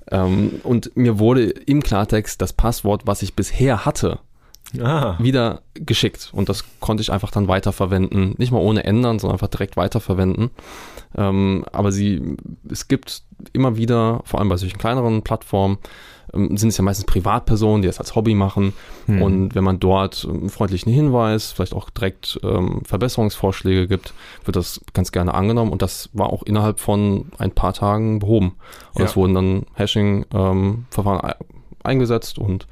Ähm, 0.09 0.59
und 0.63 0.97
mir 0.97 1.19
wurde 1.19 1.43
im 1.51 1.83
Klartext 1.83 2.41
das 2.41 2.51
Passwort, 2.51 3.03
was 3.05 3.21
ich 3.21 3.35
bisher 3.35 3.85
hatte, 3.85 4.17
ah. 4.79 5.17
wieder 5.19 5.61
geschickt. 5.73 6.29
Und 6.33 6.49
das 6.49 6.63
konnte 6.79 7.01
ich 7.01 7.11
einfach 7.11 7.31
dann 7.31 7.47
weiterverwenden. 7.47 8.35
Nicht 8.37 8.51
mal 8.51 8.59
ohne 8.59 8.83
ändern, 8.83 9.19
sondern 9.19 9.35
einfach 9.35 9.47
direkt 9.47 9.77
weiterverwenden. 9.77 10.51
Ähm, 11.15 11.65
aber 11.71 11.91
sie, 11.91 12.37
es 12.69 12.87
gibt 12.87 13.23
immer 13.53 13.77
wieder, 13.77 14.21
vor 14.25 14.39
allem 14.39 14.49
bei 14.49 14.57
solchen 14.57 14.77
kleineren 14.77 15.23
Plattformen, 15.23 15.77
ähm, 16.33 16.55
sind 16.57 16.69
es 16.69 16.77
ja 16.77 16.83
meistens 16.83 17.05
Privatpersonen, 17.05 17.81
die 17.81 17.87
das 17.87 17.99
als 17.99 18.15
Hobby 18.15 18.33
machen. 18.33 18.73
Hm. 19.07 19.21
Und 19.21 19.55
wenn 19.55 19.63
man 19.63 19.79
dort 19.79 20.25
einen 20.27 20.49
freundlichen 20.49 20.91
Hinweis, 20.91 21.51
vielleicht 21.51 21.73
auch 21.73 21.89
direkt 21.89 22.39
ähm, 22.43 22.81
Verbesserungsvorschläge 22.85 23.87
gibt, 23.87 24.13
wird 24.45 24.55
das 24.55 24.81
ganz 24.93 25.11
gerne 25.11 25.33
angenommen. 25.33 25.71
Und 25.71 25.81
das 25.81 26.09
war 26.13 26.31
auch 26.31 26.43
innerhalb 26.43 26.79
von 26.79 27.31
ein 27.37 27.51
paar 27.51 27.73
Tagen 27.73 28.19
behoben. 28.19 28.55
Und 28.93 29.01
ja. 29.01 29.05
es 29.05 29.15
wurden 29.15 29.33
dann 29.33 29.65
Hashing-Verfahren 29.73 31.21
ähm, 31.23 31.47
eingesetzt 31.83 32.37
und 32.37 32.67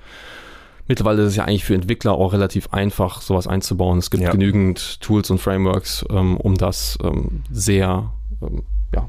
Mittlerweile 0.89 1.21
ist 1.21 1.29
es 1.29 1.35
ja 1.35 1.45
eigentlich 1.45 1.65
für 1.65 1.75
Entwickler 1.75 2.13
auch 2.13 2.33
relativ 2.33 2.73
einfach, 2.73 3.21
sowas 3.21 3.45
einzubauen. 3.45 3.99
Es 3.99 4.09
gibt 4.09 4.23
ja. 4.23 4.31
genügend 4.31 4.99
Tools 5.01 5.29
und 5.29 5.37
Frameworks, 5.37 6.03
ähm, 6.09 6.35
um 6.35 6.55
das 6.55 6.97
ähm, 7.03 7.43
sehr 7.51 8.11
ähm, 8.41 8.63
ja, 8.95 9.07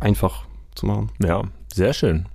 einfach 0.00 0.46
zu 0.74 0.86
machen. 0.86 1.10
Ja, 1.24 1.42
sehr 1.72 1.92
schön. 1.92 2.26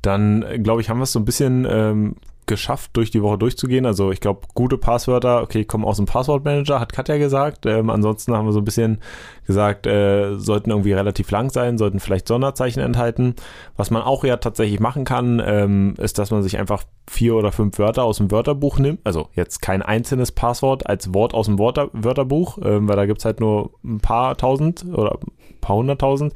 Dann, 0.00 0.42
äh, 0.42 0.58
glaube 0.58 0.80
ich, 0.80 0.88
haben 0.88 0.96
wir 0.96 1.02
es 1.02 1.12
so 1.12 1.18
ein 1.18 1.26
bisschen 1.26 1.66
ähm, 1.68 2.16
geschafft, 2.50 2.90
durch 2.94 3.10
die 3.10 3.22
Woche 3.22 3.38
durchzugehen. 3.38 3.86
Also 3.86 4.10
ich 4.10 4.20
glaube, 4.20 4.40
gute 4.54 4.76
Passwörter, 4.76 5.40
okay, 5.42 5.64
kommen 5.64 5.84
aus 5.84 5.96
dem 5.96 6.04
Passwortmanager, 6.04 6.80
hat 6.80 6.92
Katja 6.92 7.16
gesagt. 7.16 7.64
Ähm, 7.64 7.88
ansonsten 7.88 8.34
haben 8.34 8.44
wir 8.44 8.52
so 8.52 8.60
ein 8.60 8.64
bisschen 8.64 9.00
gesagt, 9.46 9.86
äh, 9.86 10.36
sollten 10.36 10.70
irgendwie 10.70 10.92
relativ 10.92 11.30
lang 11.30 11.50
sein, 11.50 11.78
sollten 11.78 12.00
vielleicht 12.00 12.28
Sonderzeichen 12.28 12.80
enthalten. 12.82 13.34
Was 13.76 13.90
man 13.90 14.02
auch 14.02 14.24
ja 14.24 14.36
tatsächlich 14.36 14.80
machen 14.80 15.04
kann, 15.04 15.40
ähm, 15.44 15.94
ist, 15.96 16.18
dass 16.18 16.30
man 16.30 16.42
sich 16.42 16.58
einfach 16.58 16.84
vier 17.08 17.34
oder 17.34 17.52
fünf 17.52 17.78
Wörter 17.78 18.04
aus 18.04 18.18
dem 18.18 18.30
Wörterbuch 18.30 18.78
nimmt. 18.78 19.00
Also 19.04 19.28
jetzt 19.34 19.62
kein 19.62 19.82
einzelnes 19.82 20.32
Passwort 20.32 20.86
als 20.86 21.14
Wort 21.14 21.34
aus 21.34 21.46
dem 21.46 21.58
Wörter 21.58 21.88
Wörterbuch, 21.92 22.58
ähm, 22.62 22.88
weil 22.88 22.96
da 22.96 23.06
gibt 23.06 23.20
es 23.20 23.24
halt 23.24 23.40
nur 23.40 23.70
ein 23.84 24.00
paar 24.00 24.36
tausend 24.36 24.84
oder 24.92 25.18
ein 25.22 25.60
paar 25.60 25.76
hunderttausend. 25.76 26.34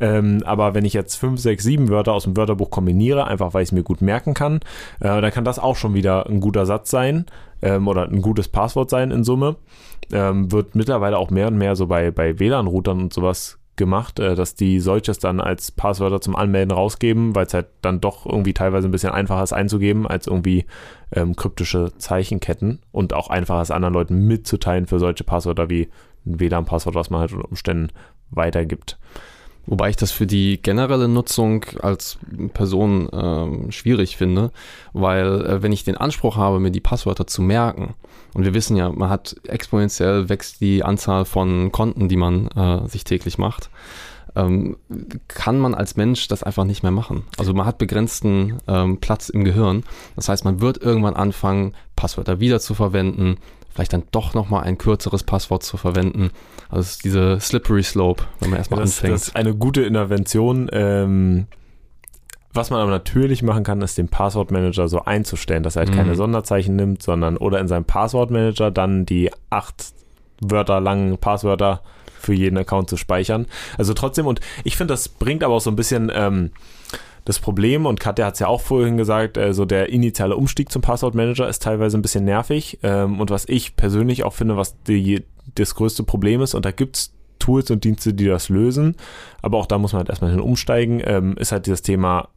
Ähm, 0.00 0.42
aber 0.44 0.74
wenn 0.74 0.84
ich 0.84 0.92
jetzt 0.92 1.16
fünf, 1.16 1.40
sechs, 1.40 1.64
sieben 1.64 1.88
Wörter 1.88 2.12
aus 2.12 2.24
dem 2.24 2.36
Wörterbuch 2.36 2.70
kombiniere, 2.70 3.26
einfach 3.26 3.54
weil 3.54 3.62
ich 3.62 3.68
es 3.68 3.72
mir 3.72 3.82
gut 3.82 4.02
merken 4.02 4.34
kann, 4.34 4.56
äh, 5.00 5.20
dann 5.20 5.30
kann 5.30 5.44
das 5.44 5.58
auch 5.58 5.76
schon 5.76 5.94
wieder 5.94 6.26
ein 6.26 6.40
guter 6.40 6.66
Satz 6.66 6.90
sein 6.90 7.26
ähm, 7.62 7.88
oder 7.88 8.08
ein 8.08 8.22
gutes 8.22 8.48
Passwort 8.48 8.90
sein 8.90 9.10
in 9.10 9.24
Summe. 9.24 9.56
Ähm, 10.12 10.52
wird 10.52 10.74
mittlerweile 10.74 11.18
auch 11.18 11.30
mehr 11.30 11.46
und 11.46 11.56
mehr 11.56 11.76
so 11.76 11.86
bei, 11.86 12.10
bei 12.10 12.38
WLAN-Routern 12.38 13.00
und 13.00 13.12
sowas 13.12 13.58
gemacht, 13.76 14.18
äh, 14.20 14.34
dass 14.34 14.54
die 14.54 14.80
solches 14.80 15.18
dann 15.18 15.40
als 15.40 15.70
Passwörter 15.72 16.20
zum 16.20 16.36
Anmelden 16.36 16.72
rausgeben, 16.72 17.34
weil 17.34 17.46
es 17.46 17.54
halt 17.54 17.66
dann 17.82 18.00
doch 18.00 18.26
irgendwie 18.26 18.54
teilweise 18.54 18.88
ein 18.88 18.92
bisschen 18.92 19.12
einfacher 19.12 19.42
ist 19.42 19.52
einzugeben 19.52 20.06
als 20.06 20.26
irgendwie 20.26 20.66
ähm, 21.12 21.36
kryptische 21.36 21.92
Zeichenketten 21.98 22.80
und 22.92 23.14
auch 23.14 23.30
einfacher 23.30 23.62
ist 23.62 23.70
anderen 23.70 23.94
Leuten 23.94 24.26
mitzuteilen 24.26 24.86
für 24.86 24.98
solche 24.98 25.24
Passwörter 25.24 25.70
wie 25.70 25.88
ein 26.26 26.40
WLAN-Passwort, 26.40 26.94
was 26.94 27.10
man 27.10 27.20
halt 27.20 27.32
unter 27.32 27.48
Umständen 27.48 27.88
weitergibt. 28.30 28.98
Wobei 29.66 29.90
ich 29.90 29.96
das 29.96 30.12
für 30.12 30.26
die 30.26 30.60
generelle 30.60 31.08
Nutzung 31.08 31.64
als 31.80 32.18
Person 32.52 33.08
ähm, 33.12 33.72
schwierig 33.72 34.16
finde, 34.16 34.50
weil 34.92 35.46
äh, 35.46 35.62
wenn 35.62 35.72
ich 35.72 35.84
den 35.84 35.96
Anspruch 35.96 36.36
habe, 36.36 36.60
mir 36.60 36.70
die 36.70 36.80
Passwörter 36.80 37.26
zu 37.26 37.42
merken, 37.42 37.94
und 38.34 38.44
wir 38.44 38.52
wissen 38.52 38.76
ja, 38.76 38.90
man 38.90 39.08
hat 39.08 39.36
exponentiell 39.46 40.28
wächst 40.28 40.60
die 40.60 40.82
Anzahl 40.82 41.24
von 41.24 41.70
Konten, 41.72 42.08
die 42.08 42.16
man 42.16 42.48
äh, 42.48 42.88
sich 42.88 43.04
täglich 43.04 43.38
macht, 43.38 43.70
ähm, 44.36 44.76
kann 45.28 45.58
man 45.58 45.74
als 45.74 45.96
Mensch 45.96 46.28
das 46.28 46.42
einfach 46.42 46.64
nicht 46.64 46.82
mehr 46.82 46.92
machen. 46.92 47.24
Also 47.38 47.54
man 47.54 47.66
hat 47.66 47.78
begrenzten 47.78 48.58
ähm, 48.66 48.98
Platz 48.98 49.28
im 49.28 49.44
Gehirn. 49.44 49.84
Das 50.16 50.28
heißt, 50.28 50.44
man 50.44 50.60
wird 50.60 50.78
irgendwann 50.78 51.14
anfangen, 51.14 51.74
Passwörter 51.96 52.40
wieder 52.40 52.58
zu 52.60 52.74
verwenden, 52.74 53.36
vielleicht 53.74 53.92
dann 53.92 54.04
doch 54.12 54.34
nochmal 54.34 54.64
ein 54.64 54.78
kürzeres 54.78 55.24
Passwort 55.24 55.62
zu 55.62 55.76
verwenden 55.76 56.30
also 56.74 56.80
es 56.80 56.90
ist 56.92 57.04
diese 57.04 57.38
Slippery 57.40 57.84
Slope, 57.84 58.24
wenn 58.40 58.50
man 58.50 58.58
erstmal 58.58 58.80
ja, 58.80 58.84
das, 58.84 58.96
anfängt. 58.96 59.14
Das 59.14 59.28
ist 59.28 59.36
eine 59.36 59.54
gute 59.54 59.82
Intervention. 59.82 60.68
Ähm, 60.72 61.46
was 62.52 62.70
man 62.70 62.80
aber 62.80 62.90
natürlich 62.90 63.44
machen 63.44 63.62
kann, 63.62 63.80
ist 63.80 63.96
den 63.96 64.08
Passwortmanager 64.08 64.88
so 64.88 65.04
einzustellen, 65.04 65.62
dass 65.62 65.76
er 65.76 65.80
halt 65.80 65.90
mhm. 65.90 65.96
keine 65.96 66.14
Sonderzeichen 66.16 66.74
nimmt, 66.74 67.02
sondern 67.02 67.36
oder 67.36 67.60
in 67.60 67.68
seinem 67.68 67.84
Passwortmanager 67.84 68.72
dann 68.72 69.06
die 69.06 69.30
acht 69.50 69.92
Wörter 70.40 70.80
langen 70.80 71.18
Passwörter 71.18 71.82
für 72.18 72.34
jeden 72.34 72.56
Account 72.56 72.88
zu 72.88 72.96
speichern. 72.96 73.46
Also 73.78 73.94
trotzdem, 73.94 74.26
und 74.26 74.40
ich 74.64 74.76
finde, 74.76 74.94
das 74.94 75.08
bringt 75.08 75.44
aber 75.44 75.54
auch 75.54 75.60
so 75.60 75.70
ein 75.70 75.76
bisschen 75.76 76.10
ähm, 76.12 76.50
das 77.24 77.38
Problem, 77.38 77.86
und 77.86 78.00
Katja 78.00 78.26
hat 78.26 78.34
es 78.34 78.40
ja 78.40 78.48
auch 78.48 78.60
vorhin 78.60 78.96
gesagt, 78.96 79.38
also 79.38 79.64
der 79.64 79.88
initiale 79.88 80.36
Umstieg 80.36 80.70
zum 80.70 80.82
Passwortmanager 80.82 81.48
ist 81.48 81.62
teilweise 81.62 81.96
ein 81.96 82.02
bisschen 82.02 82.24
nervig. 82.24 82.78
Ähm, 82.82 83.20
und 83.20 83.30
was 83.30 83.48
ich 83.48 83.76
persönlich 83.76 84.24
auch 84.24 84.34
finde, 84.34 84.56
was 84.56 84.80
die, 84.82 85.24
das 85.54 85.74
größte 85.74 86.02
Problem 86.02 86.42
ist, 86.42 86.54
und 86.54 86.64
da 86.64 86.70
gibt 86.70 86.96
es 86.96 87.14
Tools 87.38 87.70
und 87.70 87.84
Dienste, 87.84 88.12
die 88.14 88.26
das 88.26 88.48
lösen, 88.48 88.96
aber 89.42 89.58
auch 89.58 89.66
da 89.66 89.78
muss 89.78 89.92
man 89.92 90.00
halt 90.00 90.10
erstmal 90.10 90.30
hin 90.30 90.40
umsteigen, 90.40 91.02
ähm, 91.04 91.36
ist 91.38 91.52
halt 91.52 91.66
dieses 91.66 91.82
Thema, 91.82 92.28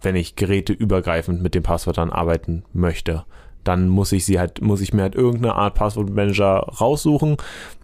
wenn 0.00 0.16
ich 0.16 0.36
geräteübergreifend 0.36 1.42
mit 1.42 1.54
den 1.54 1.62
Passwörtern 1.62 2.10
arbeiten 2.10 2.64
möchte 2.72 3.24
dann 3.66 3.88
muss 3.88 4.12
ich 4.12 4.24
sie 4.24 4.38
halt, 4.38 4.60
muss 4.62 4.80
ich 4.80 4.92
mir 4.92 5.02
halt 5.02 5.14
irgendeine 5.14 5.54
Art 5.54 5.74
Passwortmanager 5.74 6.68
raussuchen, 6.80 7.36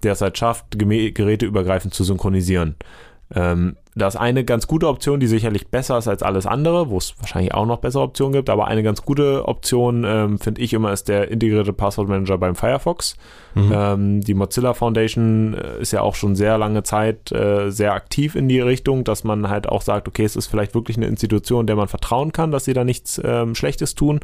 der 0.03 0.13
es 0.13 0.21
halt 0.21 0.39
schafft, 0.39 0.79
geräteübergreifend 0.79 1.93
zu 1.93 2.05
synchronisieren. 2.05 2.77
Ähm, 3.35 3.77
das 3.95 4.15
ist 4.15 4.21
eine 4.21 4.45
ganz 4.45 4.67
gute 4.67 4.89
Option, 4.89 5.21
die 5.21 5.27
sicherlich 5.27 5.69
besser 5.69 5.99
ist 5.99 6.09
als 6.09 6.23
alles 6.23 6.47
andere, 6.47 6.89
wo 6.89 6.97
es 6.97 7.15
wahrscheinlich 7.19 7.53
auch 7.53 7.67
noch 7.67 7.79
bessere 7.79 8.03
Optionen 8.03 8.33
gibt, 8.33 8.49
aber 8.49 8.67
eine 8.67 8.83
ganz 8.83 9.03
gute 9.03 9.47
Option, 9.47 10.05
ähm, 10.07 10.39
finde 10.39 10.63
ich 10.63 10.73
immer, 10.73 10.93
ist 10.93 11.09
der 11.09 11.31
integrierte 11.31 11.75
Passwortmanager 11.75 12.39
beim 12.39 12.55
Firefox. 12.55 13.17
Mhm. 13.55 13.73
Ähm, 13.75 14.21
die 14.23 14.33
Mozilla 14.33 14.73
Foundation 14.73 15.55
äh, 15.55 15.81
ist 15.83 15.93
ja 15.93 16.01
auch 16.01 16.15
schon 16.15 16.37
sehr 16.37 16.57
lange 16.57 16.85
Zeit 16.85 17.33
äh, 17.33 17.71
sehr 17.71 17.93
aktiv 17.93 18.35
in 18.35 18.49
die 18.49 18.61
Richtung, 18.61 19.05
dass 19.05 19.25
man 19.25 19.51
halt 19.51 19.69
auch 19.69 19.83
sagt, 19.83 20.09
okay, 20.09 20.25
es 20.25 20.37
ist 20.37 20.47
vielleicht 20.47 20.75
wirklich 20.75 20.97
eine 20.97 21.07
Institution, 21.07 21.67
der 21.67 21.77
man 21.77 21.89
vertrauen 21.89 22.33
kann, 22.33 22.51
dass 22.51 22.65
sie 22.65 22.73
da 22.73 22.85
nichts 22.85 23.21
ähm, 23.23 23.55
Schlechtes 23.55 23.95
tun. 23.95 24.21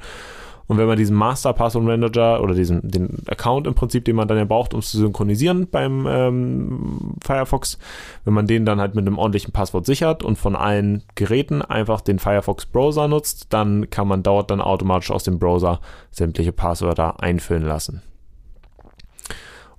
Und 0.69 0.77
wenn 0.77 0.87
man 0.87 0.99
diesen 0.99 1.17
Master 1.17 1.55
Password 1.55 1.85
Manager 1.85 2.43
oder 2.43 2.55
diesen 2.55 2.89
den 2.89 3.23
Account 3.27 3.67
im 3.67 3.75
Prinzip, 3.75 4.05
den 4.05 4.17
man 4.17 4.29
dann 4.29 4.37
ja 4.37 4.45
braucht, 4.45 4.75
um 4.75 4.81
es 4.81 4.91
zu 4.91 4.99
synchronisieren 4.99 5.67
beim 5.71 6.07
ähm, 6.07 7.15
Firefox, 7.25 7.79
wenn 8.25 8.35
man 8.35 8.47
den 8.47 8.67
dann 8.67 8.79
halt 8.79 8.95
mit 8.95 9.07
einem 9.07 9.19
ordentlichen 9.19 9.51
Passwort 9.51 9.87
sichert 9.87 10.23
und 10.23 10.37
von 10.37 10.55
allen 10.55 11.05
Geräten 11.15 11.63
einfach 11.63 12.03
den 12.03 12.19
Firefox 12.19 12.67
Browser 12.67 13.09
nutzt, 13.09 13.47
dann 13.49 13.89
kann 13.89 14.07
man 14.07 14.23
dort 14.23 14.51
dann 14.51 14.61
automatisch 14.61 15.11
aus 15.11 15.25
dem 15.25 15.39
Browser 15.39 15.81
sämtliche 16.11 16.53
Passwörter 16.53 17.23
einfüllen 17.23 17.65
lassen. 17.65 18.03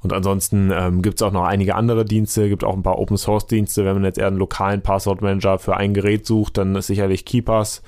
Und 0.01 0.13
ansonsten 0.13 0.71
ähm, 0.73 1.01
gibt 1.03 1.21
es 1.21 1.27
auch 1.27 1.33
noch 1.33 1.43
einige 1.43 1.75
andere 1.75 2.05
Dienste, 2.05 2.49
gibt 2.49 2.63
auch 2.63 2.73
ein 2.73 2.83
paar 2.83 2.97
Open 2.97 3.17
Source 3.17 3.45
Dienste. 3.45 3.85
Wenn 3.85 3.95
man 3.95 4.05
jetzt 4.05 4.17
eher 4.17 4.27
einen 4.27 4.37
lokalen 4.37 4.81
Passwortmanager 4.81 5.59
für 5.59 5.75
ein 5.77 5.93
Gerät 5.93 6.25
sucht, 6.25 6.57
dann 6.57 6.75
ist 6.75 6.87
sicherlich 6.87 7.25
Keepers 7.25 7.83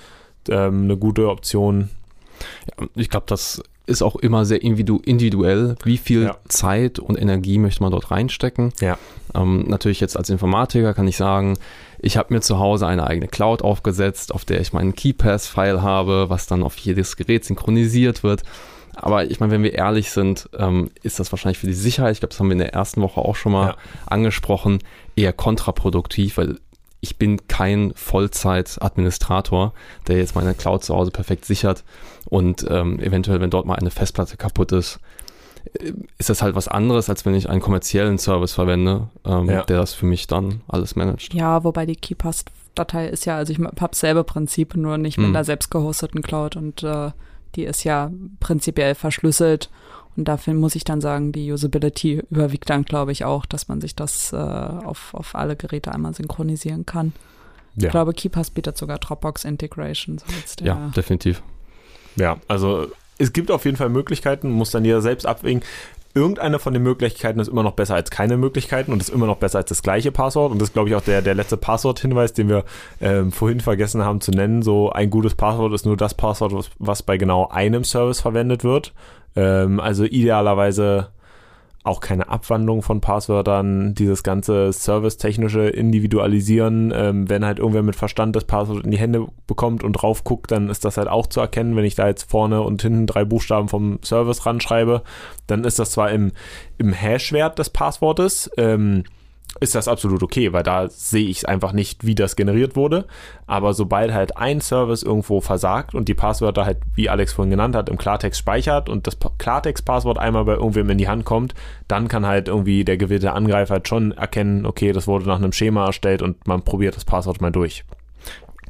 ähm, 0.49 0.83
eine 0.83 0.97
gute 0.97 1.29
Option. 1.29 1.89
Ja, 2.79 2.87
ich 2.95 3.09
glaube, 3.09 3.25
das 3.27 3.61
ist 3.87 4.01
auch 4.01 4.15
immer 4.15 4.45
sehr 4.45 4.61
individuell, 4.61 5.75
wie 5.83 5.97
viel 5.97 6.23
ja. 6.23 6.37
Zeit 6.47 6.99
und 6.99 7.19
Energie 7.19 7.57
möchte 7.57 7.83
man 7.83 7.91
dort 7.91 8.11
reinstecken. 8.11 8.73
Ja. 8.79 8.97
Ähm, 9.33 9.65
natürlich 9.67 9.99
jetzt 9.99 10.17
als 10.17 10.29
Informatiker 10.29 10.93
kann 10.93 11.07
ich 11.07 11.17
sagen, 11.17 11.57
ich 11.99 12.17
habe 12.17 12.33
mir 12.33 12.41
zu 12.41 12.59
Hause 12.59 12.87
eine 12.87 13.05
eigene 13.07 13.27
Cloud 13.27 13.61
aufgesetzt, 13.61 14.33
auf 14.33 14.45
der 14.45 14.61
ich 14.61 14.73
meinen 14.73 14.95
KeyPass-File 14.95 15.81
habe, 15.81 16.29
was 16.29 16.47
dann 16.47 16.63
auf 16.63 16.77
jedes 16.77 17.15
Gerät 17.17 17.45
synchronisiert 17.45 18.23
wird. 18.23 18.43
Aber 18.95 19.25
ich 19.25 19.39
meine, 19.39 19.51
wenn 19.51 19.63
wir 19.63 19.73
ehrlich 19.73 20.11
sind, 20.11 20.49
ähm, 20.57 20.91
ist 21.01 21.19
das 21.19 21.31
wahrscheinlich 21.31 21.59
für 21.59 21.67
die 21.67 21.73
Sicherheit, 21.73 22.13
ich 22.13 22.19
glaube, 22.19 22.31
das 22.31 22.39
haben 22.39 22.47
wir 22.47 22.53
in 22.53 22.59
der 22.59 22.73
ersten 22.73 23.01
Woche 23.01 23.21
auch 23.21 23.35
schon 23.35 23.51
mal 23.51 23.67
ja. 23.67 23.77
angesprochen, 24.05 24.79
eher 25.15 25.33
kontraproduktiv, 25.33 26.37
weil 26.37 26.59
ich 26.99 27.17
bin 27.17 27.47
kein 27.47 27.93
Vollzeit-Administrator, 27.95 29.73
der 30.07 30.17
jetzt 30.17 30.35
meine 30.35 30.53
Cloud 30.53 30.83
zu 30.83 30.93
Hause 30.93 31.09
perfekt 31.09 31.45
sichert 31.45 31.83
und 32.31 32.65
ähm, 32.69 32.97
eventuell, 33.01 33.41
wenn 33.41 33.49
dort 33.49 33.65
mal 33.65 33.75
eine 33.75 33.91
Festplatte 33.91 34.37
kaputt 34.37 34.71
ist, 34.71 35.01
äh, 35.73 35.91
ist 36.17 36.29
das 36.29 36.41
halt 36.41 36.55
was 36.55 36.69
anderes, 36.69 37.09
als 37.09 37.25
wenn 37.25 37.35
ich 37.35 37.49
einen 37.49 37.59
kommerziellen 37.59 38.17
Service 38.17 38.53
verwende, 38.53 39.09
ähm, 39.25 39.49
ja. 39.49 39.63
der 39.63 39.77
das 39.77 39.93
für 39.93 40.05
mich 40.05 40.27
dann 40.27 40.61
alles 40.69 40.95
managt. 40.95 41.33
Ja, 41.33 41.65
wobei 41.65 41.85
die 41.85 41.97
KeyPass-Datei 41.97 43.09
ist 43.09 43.25
ja, 43.25 43.35
also 43.35 43.51
ich 43.51 43.59
habe 43.59 43.95
selbe 43.95 44.23
Prinzip, 44.23 44.77
nur 44.77 44.97
nicht 44.97 45.17
mit 45.17 45.27
hm. 45.27 45.35
einer 45.35 45.43
selbst 45.43 45.71
gehosteten 45.71 46.21
Cloud 46.21 46.55
und 46.55 46.83
äh, 46.83 47.11
die 47.55 47.65
ist 47.65 47.83
ja 47.83 48.09
prinzipiell 48.39 48.95
verschlüsselt 48.95 49.69
und 50.15 50.29
dafür 50.29 50.53
muss 50.53 50.75
ich 50.75 50.85
dann 50.85 51.01
sagen, 51.01 51.33
die 51.33 51.51
Usability 51.51 52.23
überwiegt 52.29 52.69
dann, 52.69 52.85
glaube 52.85 53.11
ich, 53.11 53.25
auch, 53.25 53.45
dass 53.45 53.67
man 53.67 53.81
sich 53.81 53.93
das 53.93 54.31
äh, 54.31 54.37
auf, 54.37 55.13
auf 55.13 55.35
alle 55.35 55.57
Geräte 55.57 55.91
einmal 55.91 56.13
synchronisieren 56.13 56.85
kann. 56.85 57.11
Ja. 57.75 57.87
Ich 57.87 57.91
glaube, 57.91 58.13
KeyPass 58.13 58.51
bietet 58.51 58.77
sogar 58.77 58.99
Dropbox 58.99 59.43
Integration. 59.43 60.17
So 60.17 60.63
ja, 60.63 60.91
definitiv. 60.95 61.43
Ja, 62.15 62.37
also 62.47 62.87
es 63.17 63.33
gibt 63.33 63.51
auf 63.51 63.65
jeden 63.65 63.77
Fall 63.77 63.89
Möglichkeiten, 63.89 64.49
muss 64.51 64.71
dann 64.71 64.85
jeder 64.85 65.01
selbst 65.01 65.25
abwägen. 65.25 65.61
Irgendeine 66.13 66.59
von 66.59 66.73
den 66.73 66.83
Möglichkeiten 66.83 67.39
ist 67.39 67.47
immer 67.47 67.63
noch 67.63 67.73
besser 67.73 67.95
als 67.95 68.11
keine 68.11 68.35
Möglichkeiten 68.35 68.91
und 68.91 69.01
ist 69.01 69.09
immer 69.09 69.27
noch 69.27 69.37
besser 69.37 69.59
als 69.59 69.69
das 69.69 69.81
gleiche 69.81 70.11
Passwort. 70.11 70.51
Und 70.51 70.59
das 70.59 70.69
ist, 70.69 70.73
glaube 70.73 70.89
ich, 70.89 70.95
auch 70.95 71.01
der, 71.01 71.21
der 71.21 71.35
letzte 71.35 71.55
Passworthinweis, 71.55 72.33
den 72.33 72.49
wir 72.49 72.65
ähm, 72.99 73.31
vorhin 73.31 73.61
vergessen 73.61 74.03
haben 74.03 74.19
zu 74.19 74.31
nennen. 74.31 74.61
So 74.61 74.91
ein 74.91 75.09
gutes 75.09 75.35
Passwort 75.35 75.73
ist 75.73 75.85
nur 75.85 75.95
das 75.95 76.13
Passwort, 76.13 76.53
was, 76.53 76.69
was 76.79 77.01
bei 77.01 77.15
genau 77.15 77.47
einem 77.47 77.85
Service 77.85 78.19
verwendet 78.19 78.65
wird. 78.65 78.93
Ähm, 79.37 79.79
also 79.79 80.03
idealerweise 80.03 81.07
auch 81.83 81.99
keine 81.99 82.29
Abwandlung 82.29 82.83
von 82.83 83.01
Passwörtern, 83.01 83.95
dieses 83.95 84.21
ganze 84.21 84.71
servicetechnische 84.71 85.67
Individualisieren, 85.67 86.93
ähm, 86.95 87.29
wenn 87.29 87.45
halt 87.45 87.59
irgendwer 87.59 87.81
mit 87.81 87.95
Verstand 87.95 88.35
das 88.35 88.45
Passwort 88.45 88.85
in 88.85 88.91
die 88.91 88.99
Hände 88.99 89.27
bekommt 89.47 89.83
und 89.83 89.93
drauf 89.93 90.23
guckt, 90.23 90.51
dann 90.51 90.69
ist 90.69 90.85
das 90.85 90.97
halt 90.97 91.07
auch 91.07 91.27
zu 91.27 91.39
erkennen, 91.39 91.75
wenn 91.75 91.85
ich 91.85 91.95
da 91.95 92.07
jetzt 92.07 92.29
vorne 92.29 92.61
und 92.61 92.81
hinten 92.81 93.07
drei 93.07 93.25
Buchstaben 93.25 93.67
vom 93.67 93.99
Service 94.03 94.45
ranschreibe, 94.45 95.01
dann 95.47 95.63
ist 95.63 95.79
das 95.79 95.91
zwar 95.91 96.11
im, 96.11 96.31
im 96.77 96.93
Hash-Wert 96.93 97.57
des 97.57 97.71
Passwortes, 97.71 98.51
ähm, 98.57 99.03
ist 99.59 99.75
das 99.75 99.87
absolut 99.87 100.23
okay, 100.23 100.53
weil 100.53 100.63
da 100.63 100.89
sehe 100.89 101.27
ich 101.27 101.47
einfach 101.47 101.73
nicht, 101.73 102.05
wie 102.05 102.15
das 102.15 102.35
generiert 102.35 102.75
wurde. 102.75 103.05
Aber 103.47 103.73
sobald 103.73 104.13
halt 104.13 104.37
ein 104.37 104.61
Service 104.61 105.03
irgendwo 105.03 105.41
versagt 105.41 105.93
und 105.93 106.07
die 106.07 106.13
Passwörter 106.13 106.65
halt, 106.65 106.77
wie 106.95 107.09
Alex 107.09 107.33
vorhin 107.33 107.51
genannt 107.51 107.75
hat, 107.75 107.89
im 107.89 107.97
Klartext 107.97 108.39
speichert 108.39 108.89
und 108.89 109.07
das 109.07 109.17
Klartext-Passwort 109.37 110.17
einmal 110.17 110.45
bei 110.45 110.53
irgendwem 110.53 110.89
in 110.89 110.97
die 110.97 111.07
Hand 111.09 111.25
kommt, 111.25 111.53
dann 111.87 112.07
kann 112.07 112.25
halt 112.25 112.47
irgendwie 112.47 112.85
der 112.85 112.97
gewählte 112.97 113.33
Angreifer 113.33 113.75
halt 113.75 113.87
schon 113.87 114.13
erkennen, 114.13 114.65
okay, 114.65 114.93
das 114.93 115.07
wurde 115.07 115.27
nach 115.27 115.37
einem 115.37 115.53
Schema 115.53 115.85
erstellt 115.85 116.21
und 116.21 116.47
man 116.47 116.63
probiert 116.63 116.95
das 116.95 117.05
Passwort 117.05 117.41
mal 117.41 117.51
durch. 117.51 117.83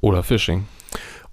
Oder 0.02 0.24
Phishing. 0.24 0.65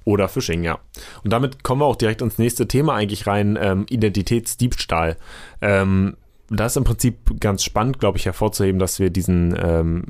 Oder 0.05 0.29
Phishing, 0.29 0.63
ja. 0.63 0.79
Und 1.25 1.33
damit 1.33 1.65
kommen 1.65 1.81
wir 1.81 1.87
auch 1.87 1.97
direkt 1.97 2.23
ins 2.23 2.39
nächste 2.39 2.69
Thema 2.69 2.95
eigentlich 2.95 3.27
rein, 3.27 3.59
ähm, 3.61 3.87
Identitätsdiebstahl. 3.89 5.17
Ähm, 5.61 6.17
das 6.51 6.73
ist 6.73 6.77
im 6.77 6.85
Prinzip 6.85 7.41
ganz 7.41 7.63
spannend, 7.63 7.99
glaube 7.99 8.19
ich, 8.19 8.27
hervorzuheben, 8.27 8.79
dass 8.79 8.99
wir 8.99 9.11
diesen, 9.11 9.55
ähm, 9.63 10.05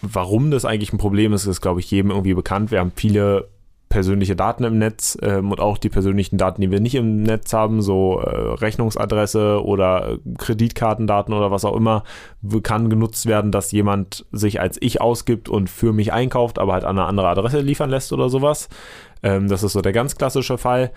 warum 0.00 0.50
das 0.50 0.64
eigentlich 0.64 0.92
ein 0.92 0.98
Problem 0.98 1.32
ist, 1.32 1.46
ist, 1.46 1.60
glaube 1.60 1.80
ich, 1.80 1.90
jedem 1.90 2.10
irgendwie 2.10 2.34
bekannt. 2.34 2.70
Wir 2.70 2.80
haben 2.80 2.92
viele 2.94 3.48
persönliche 3.90 4.36
Daten 4.36 4.62
im 4.62 4.78
Netz 4.78 5.18
ähm, 5.20 5.50
und 5.50 5.60
auch 5.60 5.76
die 5.76 5.88
persönlichen 5.88 6.38
Daten, 6.38 6.60
die 6.60 6.70
wir 6.70 6.80
nicht 6.80 6.94
im 6.94 7.24
Netz 7.24 7.52
haben, 7.52 7.82
so 7.82 8.20
äh, 8.20 8.54
Rechnungsadresse 8.54 9.62
oder 9.64 10.16
Kreditkartendaten 10.38 11.34
oder 11.34 11.50
was 11.50 11.64
auch 11.64 11.74
immer, 11.74 12.04
kann 12.62 12.88
genutzt 12.88 13.26
werden, 13.26 13.50
dass 13.50 13.72
jemand 13.72 14.24
sich 14.30 14.60
als 14.60 14.78
ich 14.80 15.00
ausgibt 15.00 15.48
und 15.48 15.68
für 15.68 15.92
mich 15.92 16.12
einkauft, 16.12 16.60
aber 16.60 16.74
halt 16.74 16.84
an 16.84 16.98
eine 16.98 17.08
andere 17.08 17.28
Adresse 17.28 17.60
liefern 17.60 17.90
lässt 17.90 18.12
oder 18.12 18.28
sowas. 18.28 18.68
Ähm, 19.24 19.48
das 19.48 19.64
ist 19.64 19.72
so 19.72 19.82
der 19.82 19.92
ganz 19.92 20.16
klassische 20.16 20.56
Fall. 20.56 20.92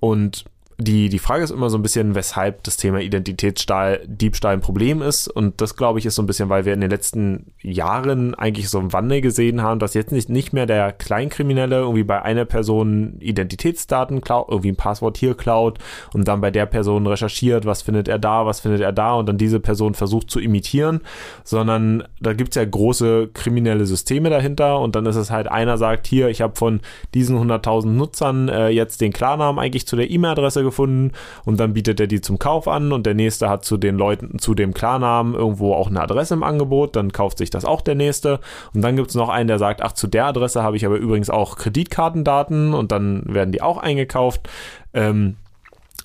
Und 0.00 0.46
die, 0.78 1.08
die 1.08 1.18
Frage 1.18 1.44
ist 1.44 1.50
immer 1.50 1.70
so 1.70 1.78
ein 1.78 1.82
bisschen, 1.82 2.14
weshalb 2.14 2.64
das 2.64 2.76
Thema 2.76 3.00
Identitätsstahl, 3.00 4.00
Diebstahl 4.06 4.54
ein 4.54 4.60
Problem 4.60 5.02
ist. 5.02 5.28
Und 5.28 5.60
das, 5.60 5.76
glaube 5.76 5.98
ich, 5.98 6.06
ist 6.06 6.14
so 6.14 6.22
ein 6.22 6.26
bisschen, 6.26 6.48
weil 6.48 6.64
wir 6.64 6.72
in 6.72 6.80
den 6.80 6.90
letzten 6.90 7.52
Jahren 7.60 8.34
eigentlich 8.34 8.68
so 8.68 8.78
einen 8.78 8.92
Wandel 8.92 9.20
gesehen 9.20 9.62
haben, 9.62 9.78
dass 9.78 9.94
jetzt 9.94 10.12
nicht, 10.12 10.28
nicht 10.28 10.52
mehr 10.52 10.66
der 10.66 10.92
Kleinkriminelle 10.92 11.76
irgendwie 11.76 12.04
bei 12.04 12.22
einer 12.22 12.44
Person 12.44 13.16
Identitätsdaten 13.20 14.20
klaut, 14.20 14.48
irgendwie 14.48 14.70
ein 14.70 14.76
Passwort 14.76 15.16
hier 15.16 15.34
klaut 15.34 15.78
und 16.12 16.26
dann 16.26 16.40
bei 16.40 16.50
der 16.50 16.66
Person 16.66 17.06
recherchiert, 17.06 17.66
was 17.66 17.82
findet 17.82 18.08
er 18.08 18.18
da, 18.18 18.46
was 18.46 18.60
findet 18.60 18.80
er 18.80 18.92
da 18.92 19.14
und 19.14 19.28
dann 19.28 19.38
diese 19.38 19.60
Person 19.60 19.94
versucht 19.94 20.30
zu 20.30 20.40
imitieren, 20.40 21.00
sondern 21.44 22.04
da 22.20 22.32
gibt 22.32 22.50
es 22.50 22.56
ja 22.56 22.64
große 22.64 23.30
kriminelle 23.34 23.86
Systeme 23.86 24.30
dahinter 24.30 24.80
und 24.80 24.96
dann 24.96 25.06
ist 25.06 25.16
es 25.16 25.30
halt, 25.30 25.48
einer 25.48 25.78
sagt, 25.78 26.06
hier, 26.06 26.28
ich 26.28 26.40
habe 26.40 26.56
von 26.56 26.80
diesen 27.14 27.38
100.000 27.38 27.86
Nutzern 27.86 28.48
äh, 28.48 28.68
jetzt 28.68 29.00
den 29.00 29.12
Klarnamen 29.12 29.62
eigentlich 29.62 29.86
zu 29.86 29.96
der 29.96 30.10
E-Mail-Adresse 30.10 30.61
gefunden 30.62 31.12
und 31.44 31.58
dann 31.60 31.74
bietet 31.74 32.00
er 32.00 32.06
die 32.06 32.20
zum 32.20 32.38
Kauf 32.38 32.68
an 32.68 32.92
und 32.92 33.06
der 33.06 33.14
nächste 33.14 33.48
hat 33.48 33.64
zu 33.64 33.76
den 33.76 33.96
Leuten, 33.96 34.38
zu 34.38 34.54
dem 34.54 34.74
Klarnamen 34.74 35.34
irgendwo 35.34 35.74
auch 35.74 35.88
eine 35.88 36.00
Adresse 36.00 36.34
im 36.34 36.42
Angebot, 36.42 36.96
dann 36.96 37.12
kauft 37.12 37.38
sich 37.38 37.50
das 37.50 37.64
auch 37.64 37.80
der 37.80 37.94
nächste 37.94 38.40
und 38.74 38.82
dann 38.82 38.96
gibt 38.96 39.10
es 39.10 39.14
noch 39.14 39.28
einen, 39.28 39.48
der 39.48 39.58
sagt, 39.58 39.82
ach, 39.82 39.92
zu 39.92 40.06
der 40.06 40.26
Adresse 40.26 40.62
habe 40.62 40.76
ich 40.76 40.86
aber 40.86 40.96
übrigens 40.96 41.30
auch 41.30 41.56
Kreditkartendaten 41.56 42.74
und 42.74 42.92
dann 42.92 43.22
werden 43.26 43.52
die 43.52 43.62
auch 43.62 43.78
eingekauft. 43.78 44.48
Ähm, 44.94 45.36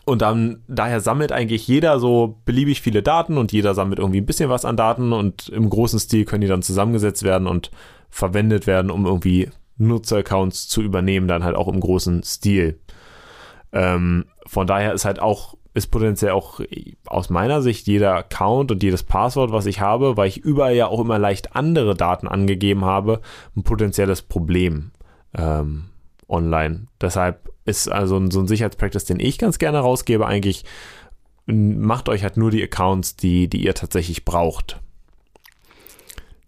und 0.05 0.21
dann, 0.21 0.63
daher 0.69 1.01
sammelt 1.01 1.33
eigentlich 1.33 1.67
jeder 1.67 1.99
so 1.99 2.37
beliebig 2.45 2.81
viele 2.81 3.03
Daten 3.03 3.37
und 3.37 3.51
jeder 3.51 3.73
sammelt 3.73 3.99
irgendwie 3.99 4.21
ein 4.21 4.25
bisschen 4.25 4.49
was 4.49 4.63
an 4.63 4.77
Daten 4.77 5.11
und 5.11 5.49
im 5.49 5.69
großen 5.69 5.99
Stil 5.99 6.23
können 6.23 6.39
die 6.39 6.47
dann 6.47 6.61
zusammengesetzt 6.61 7.23
werden 7.23 7.45
und 7.45 7.71
verwendet 8.09 8.67
werden, 8.67 8.89
um 8.89 9.05
irgendwie 9.05 9.49
Nutzeraccounts 9.77 10.69
zu 10.69 10.81
übernehmen, 10.81 11.27
dann 11.27 11.43
halt 11.43 11.57
auch 11.57 11.67
im 11.67 11.81
großen 11.81 12.23
Stil. 12.23 12.79
Ähm, 13.71 14.25
von 14.45 14.67
daher 14.67 14.93
ist 14.93 15.05
halt 15.05 15.19
auch, 15.19 15.55
ist 15.73 15.87
potenziell 15.87 16.31
auch 16.31 16.59
aus 17.05 17.29
meiner 17.29 17.61
Sicht 17.61 17.87
jeder 17.87 18.15
Account 18.15 18.71
und 18.71 18.81
jedes 18.81 19.03
Passwort, 19.03 19.51
was 19.51 19.65
ich 19.65 19.79
habe, 19.79 20.17
weil 20.17 20.27
ich 20.27 20.37
überall 20.37 20.75
ja 20.75 20.87
auch 20.87 20.99
immer 20.99 21.19
leicht 21.19 21.55
andere 21.55 21.95
Daten 21.95 22.27
angegeben 22.27 22.85
habe, 22.85 23.21
ein 23.55 23.63
potenzielles 23.63 24.21
Problem 24.21 24.91
ähm, 25.37 25.85
online. 26.27 26.87
Deshalb 26.99 27.51
ist 27.65 27.91
also 27.91 28.25
so 28.29 28.39
ein 28.39 28.47
Sicherheitspractice, 28.47 29.05
den 29.05 29.19
ich 29.19 29.37
ganz 29.37 29.59
gerne 29.59 29.79
rausgebe, 29.79 30.25
eigentlich, 30.25 30.63
macht 31.45 32.09
euch 32.09 32.23
halt 32.23 32.37
nur 32.37 32.51
die 32.51 32.63
Accounts, 32.63 33.15
die, 33.15 33.47
die 33.47 33.63
ihr 33.63 33.73
tatsächlich 33.73 34.25
braucht. 34.25 34.79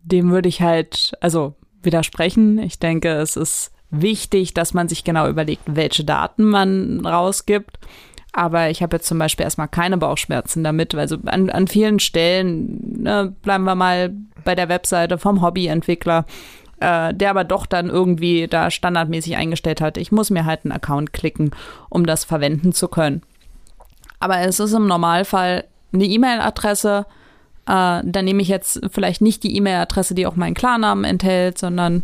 Dem 0.01 0.31
würde 0.31 0.49
ich 0.49 0.61
halt, 0.61 1.13
also 1.21 1.55
widersprechen. 1.81 2.57
Ich 2.59 2.79
denke, 2.79 3.09
es 3.13 3.35
ist 3.35 3.71
wichtig, 3.91 4.53
dass 4.53 4.73
man 4.73 4.87
sich 4.87 5.03
genau 5.03 5.27
überlegt, 5.27 5.63
welche 5.65 6.03
Daten 6.03 6.45
man 6.45 7.05
rausgibt. 7.05 7.79
Aber 8.31 8.69
ich 8.69 8.83
habe 8.83 8.97
jetzt 8.97 9.07
zum 9.07 9.17
Beispiel 9.17 9.43
erstmal 9.43 9.67
keine 9.67 9.97
Bauchschmerzen 9.97 10.63
damit. 10.63 10.93
Also 10.93 11.17
an, 11.25 11.49
an 11.49 11.67
vielen 11.67 11.99
Stellen, 11.99 13.01
ne, 13.01 13.33
bleiben 13.41 13.63
wir 13.63 13.75
mal 13.75 14.13
bei 14.43 14.55
der 14.55 14.69
Webseite 14.69 15.17
vom 15.17 15.41
Hobbyentwickler, 15.41 16.25
äh, 16.79 17.13
der 17.13 17.31
aber 17.31 17.43
doch 17.43 17.65
dann 17.65 17.89
irgendwie 17.89 18.47
da 18.47 18.69
standardmäßig 18.69 19.35
eingestellt 19.35 19.81
hat, 19.81 19.97
ich 19.97 20.11
muss 20.11 20.29
mir 20.29 20.45
halt 20.45 20.63
einen 20.63 20.71
Account 20.71 21.11
klicken, 21.11 21.51
um 21.89 22.05
das 22.05 22.23
verwenden 22.23 22.71
zu 22.71 22.87
können. 22.87 23.23
Aber 24.19 24.39
es 24.39 24.59
ist 24.59 24.73
im 24.73 24.87
Normalfall 24.87 25.65
eine 25.91 26.05
E-Mail-Adresse. 26.05 27.05
Äh, 27.65 28.01
dann 28.03 28.25
nehme 28.25 28.41
ich 28.41 28.47
jetzt 28.47 28.81
vielleicht 28.91 29.21
nicht 29.21 29.43
die 29.43 29.55
E-Mail-Adresse, 29.57 30.13
die 30.13 30.27
auch 30.27 30.35
meinen 30.35 30.53
Klarnamen 30.53 31.03
enthält, 31.03 31.57
sondern 31.57 32.03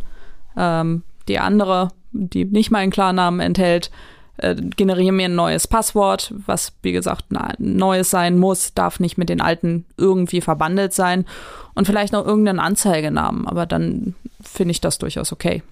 ähm, 0.57 1.03
die 1.27 1.39
andere, 1.39 1.89
die 2.11 2.45
nicht 2.45 2.71
meinen 2.71 2.91
Klarnamen 2.91 3.39
enthält, 3.39 3.91
äh, 4.37 4.55
generiere 4.55 5.13
mir 5.13 5.25
ein 5.25 5.35
neues 5.35 5.67
Passwort, 5.67 6.33
was 6.45 6.73
wie 6.81 6.91
gesagt 6.91 7.25
ein 7.31 7.55
neues 7.57 8.09
sein 8.09 8.37
muss, 8.37 8.73
darf 8.73 8.99
nicht 8.99 9.17
mit 9.17 9.29
den 9.29 9.41
alten 9.41 9.85
irgendwie 9.97 10.41
verbandelt 10.41 10.93
sein 10.93 11.25
und 11.73 11.85
vielleicht 11.85 12.13
noch 12.13 12.25
irgendeinen 12.25 12.59
Anzeigenamen, 12.59 13.47
aber 13.47 13.65
dann 13.65 14.15
finde 14.41 14.71
ich 14.71 14.81
das 14.81 14.97
durchaus 14.97 15.31
okay. 15.31 15.63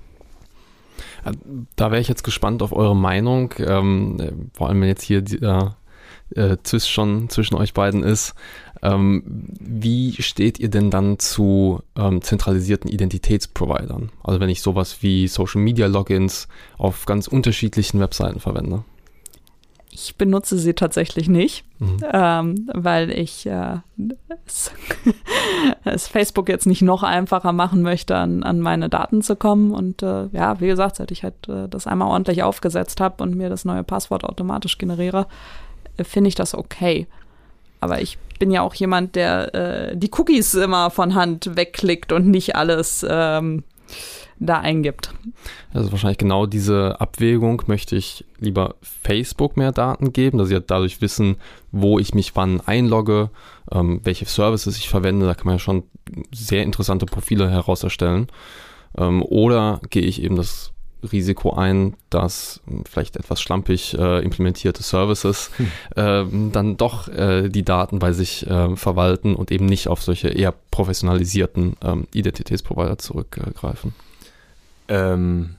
Da 1.75 1.91
wäre 1.91 2.01
ich 2.01 2.09
jetzt 2.09 2.23
gespannt 2.23 2.61
auf 2.61 2.73
eure 2.73 2.95
Meinung, 2.95 3.53
ähm, 3.59 4.49
vor 4.53 4.67
allem 4.67 4.81
wenn 4.81 4.89
jetzt 4.89 5.03
hier 5.03 5.21
der 5.21 5.75
äh, 5.77 5.82
Zwist 6.63 6.89
schon 6.89 7.29
zwischen 7.29 7.55
euch 7.55 7.73
beiden 7.73 8.03
ist. 8.03 8.33
Ähm, 8.81 9.23
wie 9.59 10.21
steht 10.21 10.59
ihr 10.59 10.69
denn 10.69 10.91
dann 10.91 11.17
zu 11.17 11.81
ähm, 11.95 12.21
zentralisierten 12.21 12.89
Identitätsprovidern? 12.89 14.11
Also 14.23 14.39
wenn 14.39 14.49
ich 14.49 14.61
sowas 14.61 14.97
wie 15.01 15.27
Social 15.27 15.61
Media 15.61 15.87
Logins 15.87 16.47
auf 16.77 17.05
ganz 17.05 17.27
unterschiedlichen 17.27 17.99
Webseiten 17.99 18.41
verwende. 18.41 18.83
Ich 19.95 20.15
benutze 20.17 20.57
sie 20.57 20.73
tatsächlich 20.73 21.29
nicht, 21.29 21.65
mhm. 21.77 21.97
ähm, 22.11 22.69
weil 22.73 23.11
ich 23.11 23.45
äh, 23.45 23.77
es, 24.47 24.71
es, 25.85 26.07
Facebook 26.07 26.49
jetzt 26.49 26.65
nicht 26.65 26.81
noch 26.81 27.03
einfacher 27.03 27.53
machen 27.53 27.83
möchte, 27.83 28.15
an, 28.17 28.41
an 28.41 28.59
meine 28.59 28.89
Daten 28.89 29.21
zu 29.21 29.35
kommen. 29.35 29.71
Und 29.71 30.01
äh, 30.01 30.29
ja, 30.31 30.59
wie 30.59 30.67
gesagt, 30.67 30.95
seit 30.95 31.11
ich 31.11 31.23
halt 31.23 31.47
äh, 31.47 31.69
das 31.69 31.85
einmal 31.85 32.07
ordentlich 32.07 32.41
aufgesetzt 32.41 33.01
habe 33.01 33.21
und 33.23 33.35
mir 33.35 33.49
das 33.49 33.65
neue 33.65 33.83
Passwort 33.83 34.23
automatisch 34.23 34.79
generiere, 34.79 35.21
äh, 35.21 35.25
finde 36.01 36.27
ich 36.27 36.35
das 36.35 36.55
okay. 36.55 37.07
Aber 37.79 38.01
ich 38.01 38.17
bin 38.39 38.51
ja 38.51 38.61
auch 38.61 38.75
jemand, 38.75 39.15
der 39.15 39.53
äh, 39.55 39.97
die 39.97 40.09
Cookies 40.11 40.53
immer 40.53 40.89
von 40.89 41.15
Hand 41.15 41.55
wegklickt 41.55 42.11
und 42.11 42.27
nicht 42.27 42.55
alles 42.55 43.05
ähm, 43.07 43.63
da 44.39 44.59
eingibt. 44.59 45.13
Also 45.73 45.91
wahrscheinlich 45.91 46.17
genau 46.17 46.45
diese 46.45 46.99
Abwägung, 46.99 47.63
möchte 47.67 47.95
ich 47.95 48.25
lieber 48.39 48.75
Facebook 48.81 49.57
mehr 49.57 49.71
Daten 49.71 50.13
geben, 50.13 50.37
dass 50.37 50.49
sie 50.49 50.55
halt 50.55 50.69
dadurch 50.69 51.01
wissen, 51.01 51.37
wo 51.71 51.99
ich 51.99 52.13
mich 52.13 52.35
wann 52.35 52.61
einlogge, 52.61 53.29
ähm, 53.71 54.01
welche 54.03 54.25
Services 54.25 54.77
ich 54.77 54.89
verwende, 54.89 55.25
da 55.25 55.33
kann 55.33 55.45
man 55.45 55.55
ja 55.55 55.59
schon 55.59 55.83
sehr 56.33 56.63
interessante 56.63 57.05
Profile 57.05 57.49
heraus 57.49 57.83
erstellen. 57.83 58.27
Ähm, 58.97 59.23
oder 59.23 59.79
gehe 59.89 60.03
ich 60.03 60.21
eben 60.21 60.35
das 60.35 60.72
Risiko 61.11 61.53
ein, 61.53 61.95
dass 62.09 62.61
vielleicht 62.89 63.17
etwas 63.17 63.41
schlampig 63.41 63.97
äh, 63.97 64.23
implementierte 64.23 64.83
Services 64.83 65.51
hm. 65.57 65.71
äh, 65.95 66.51
dann 66.51 66.77
doch 66.77 67.07
äh, 67.07 67.49
die 67.49 67.63
Daten 67.63 67.99
bei 67.99 68.13
sich 68.13 68.47
äh, 68.47 68.75
verwalten 68.75 69.35
und 69.35 69.51
eben 69.51 69.65
nicht 69.65 69.87
auf 69.87 70.01
solche 70.01 70.29
eher 70.29 70.53
professionalisierten 70.71 71.75
ähm, 71.83 72.07
Identitätsprovider 72.13 72.97
zurückgreifen. 72.97 73.93
Ähm, 74.87 75.55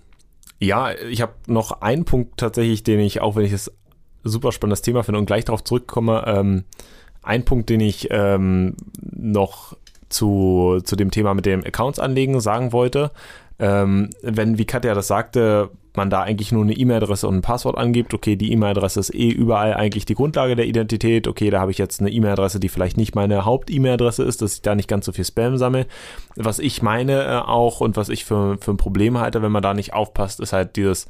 ja, 0.61 0.92
ich 0.92 1.20
habe 1.22 1.33
noch 1.46 1.83
einen 1.83 2.04
Punkt 2.04 2.38
tatsächlich, 2.38 2.83
den 2.83 3.00
ich, 3.00 3.20
auch 3.20 3.37
wenn 3.37 3.44
ich 3.44 3.52
es 3.52 3.70
super 4.22 4.52
spannendes 4.52 4.83
Thema 4.83 5.02
finde 5.02 5.18
und 5.18 5.26
gleich 5.26 5.44
darauf 5.44 5.64
zurückkomme, 5.64 6.24
ähm, 6.26 6.64
ein 7.22 7.44
Punkt, 7.44 7.70
den 7.70 7.80
ich 7.80 8.09
ähm, 8.11 8.76
noch 9.00 9.76
zu, 10.09 10.80
zu 10.85 10.96
dem 10.96 11.11
Thema 11.11 11.35
mit 11.35 11.46
dem 11.46 11.64
Accounts 11.64 11.98
anlegen 11.98 12.40
sagen 12.40 12.72
wollte. 12.72 13.11
Ähm, 13.58 14.10
wenn, 14.22 14.58
wie 14.58 14.64
Katja 14.64 14.94
das 14.94 15.06
sagte, 15.06 15.70
man 15.96 16.10
da 16.10 16.22
eigentlich 16.22 16.50
nur 16.50 16.62
eine 16.62 16.72
E-Mail-Adresse 16.72 17.28
und 17.28 17.36
ein 17.36 17.42
Passwort 17.42 17.78
angibt, 17.78 18.14
okay, 18.14 18.34
die 18.34 18.52
E-Mail-Adresse 18.52 18.98
ist 18.98 19.14
eh 19.14 19.28
überall 19.28 19.74
eigentlich 19.74 20.04
die 20.04 20.14
Grundlage 20.14 20.56
der 20.56 20.66
Identität, 20.66 21.28
okay, 21.28 21.50
da 21.50 21.60
habe 21.60 21.70
ich 21.70 21.78
jetzt 21.78 22.00
eine 22.00 22.10
E-Mail-Adresse, 22.10 22.58
die 22.58 22.68
vielleicht 22.68 22.96
nicht 22.96 23.14
meine 23.14 23.44
Haupt-E-Mail-Adresse 23.44 24.24
ist, 24.24 24.42
dass 24.42 24.54
ich 24.54 24.62
da 24.62 24.74
nicht 24.74 24.88
ganz 24.88 25.06
so 25.06 25.12
viel 25.12 25.24
Spam 25.24 25.56
sammle. 25.56 25.86
Was 26.34 26.58
ich 26.58 26.82
meine 26.82 27.24
äh, 27.24 27.36
auch 27.36 27.80
und 27.80 27.96
was 27.96 28.08
ich 28.08 28.24
für, 28.24 28.58
für 28.60 28.72
ein 28.72 28.76
Problem 28.76 29.18
halte, 29.18 29.40
wenn 29.42 29.52
man 29.52 29.62
da 29.62 29.72
nicht 29.72 29.92
aufpasst, 29.92 30.40
ist 30.40 30.52
halt 30.52 30.74
dieses, 30.74 31.06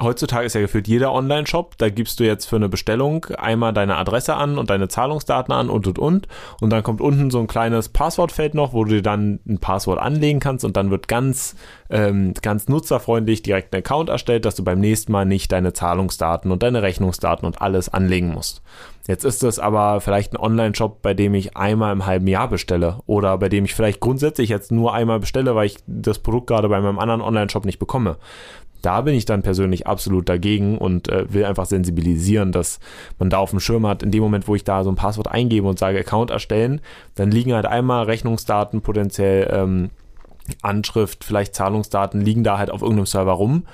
heutzutage 0.00 0.46
ist 0.46 0.54
ja 0.54 0.60
gefühlt 0.60 0.88
jeder 0.88 1.12
Online-Shop, 1.12 1.76
da 1.78 1.90
gibst 1.90 2.20
du 2.20 2.24
jetzt 2.24 2.46
für 2.46 2.56
eine 2.56 2.68
Bestellung 2.68 3.26
einmal 3.36 3.72
deine 3.72 3.96
Adresse 3.96 4.34
an 4.34 4.58
und 4.58 4.70
deine 4.70 4.88
Zahlungsdaten 4.88 5.52
an 5.52 5.68
und 5.68 5.86
und 5.86 5.98
und 5.98 6.28
und 6.60 6.70
dann 6.70 6.82
kommt 6.82 7.00
unten 7.00 7.30
so 7.30 7.38
ein 7.40 7.46
kleines 7.46 7.88
Passwortfeld 7.88 8.54
noch, 8.54 8.72
wo 8.72 8.84
du 8.84 8.92
dir 8.94 9.02
dann 9.02 9.40
ein 9.46 9.58
Passwort 9.58 9.98
anlegen 9.98 10.40
kannst 10.40 10.64
und 10.64 10.76
dann 10.76 10.90
wird 10.90 11.08
ganz 11.08 11.56
ähm, 11.90 12.32
ganz 12.40 12.68
nutzerfreundlich 12.68 13.42
direkt 13.42 13.74
ein 13.74 13.78
Account 13.78 14.08
erstellt, 14.08 14.44
dass 14.44 14.54
du 14.54 14.64
beim 14.64 14.80
nächsten 14.80 15.12
Mal 15.12 15.26
nicht 15.26 15.52
deine 15.52 15.72
Zahlungsdaten 15.72 16.50
und 16.50 16.62
deine 16.62 16.82
Rechnungsdaten 16.82 17.46
und 17.46 17.60
alles 17.60 17.88
anlegen 17.90 18.28
musst. 18.32 18.62
Jetzt 19.08 19.24
ist 19.24 19.42
es 19.42 19.58
aber 19.58 20.00
vielleicht 20.00 20.32
ein 20.32 20.36
Online-Shop, 20.36 21.02
bei 21.02 21.12
dem 21.12 21.34
ich 21.34 21.56
einmal 21.56 21.92
im 21.92 22.06
halben 22.06 22.28
Jahr 22.28 22.48
bestelle 22.48 23.00
oder 23.06 23.36
bei 23.36 23.48
dem 23.48 23.64
ich 23.64 23.74
vielleicht 23.74 23.98
grundsätzlich 23.98 24.48
jetzt 24.48 24.70
nur 24.70 24.94
einmal 24.94 25.18
bestelle, 25.18 25.56
weil 25.56 25.66
ich 25.66 25.78
das 25.86 26.20
Produkt 26.20 26.46
gerade 26.46 26.68
bei 26.68 26.80
meinem 26.80 27.00
anderen 27.00 27.20
Online-Shop 27.20 27.64
nicht 27.64 27.80
bekomme. 27.80 28.16
Da 28.82 29.00
bin 29.00 29.14
ich 29.14 29.24
dann 29.24 29.42
persönlich 29.42 29.86
absolut 29.86 30.28
dagegen 30.28 30.78
und 30.78 31.08
äh, 31.08 31.32
will 31.32 31.44
einfach 31.44 31.66
sensibilisieren, 31.66 32.52
dass 32.52 32.80
man 33.18 33.30
da 33.30 33.38
auf 33.38 33.50
dem 33.50 33.60
Schirm 33.60 33.86
hat, 33.86 34.02
in 34.02 34.10
dem 34.10 34.22
Moment, 34.22 34.48
wo 34.48 34.54
ich 34.54 34.64
da 34.64 34.84
so 34.84 34.90
ein 34.90 34.96
Passwort 34.96 35.28
eingebe 35.28 35.66
und 35.66 35.78
sage 35.78 36.00
Account 36.00 36.30
erstellen, 36.30 36.80
dann 37.14 37.30
liegen 37.30 37.54
halt 37.54 37.66
einmal 37.66 38.04
Rechnungsdaten, 38.04 38.82
potenziell 38.82 39.48
ähm, 39.52 39.90
Anschrift, 40.60 41.24
vielleicht 41.24 41.54
Zahlungsdaten 41.54 42.20
liegen 42.20 42.44
da 42.44 42.58
halt 42.58 42.70
auf 42.70 42.82
irgendeinem 42.82 43.06
Server 43.06 43.32
rum. 43.32 43.64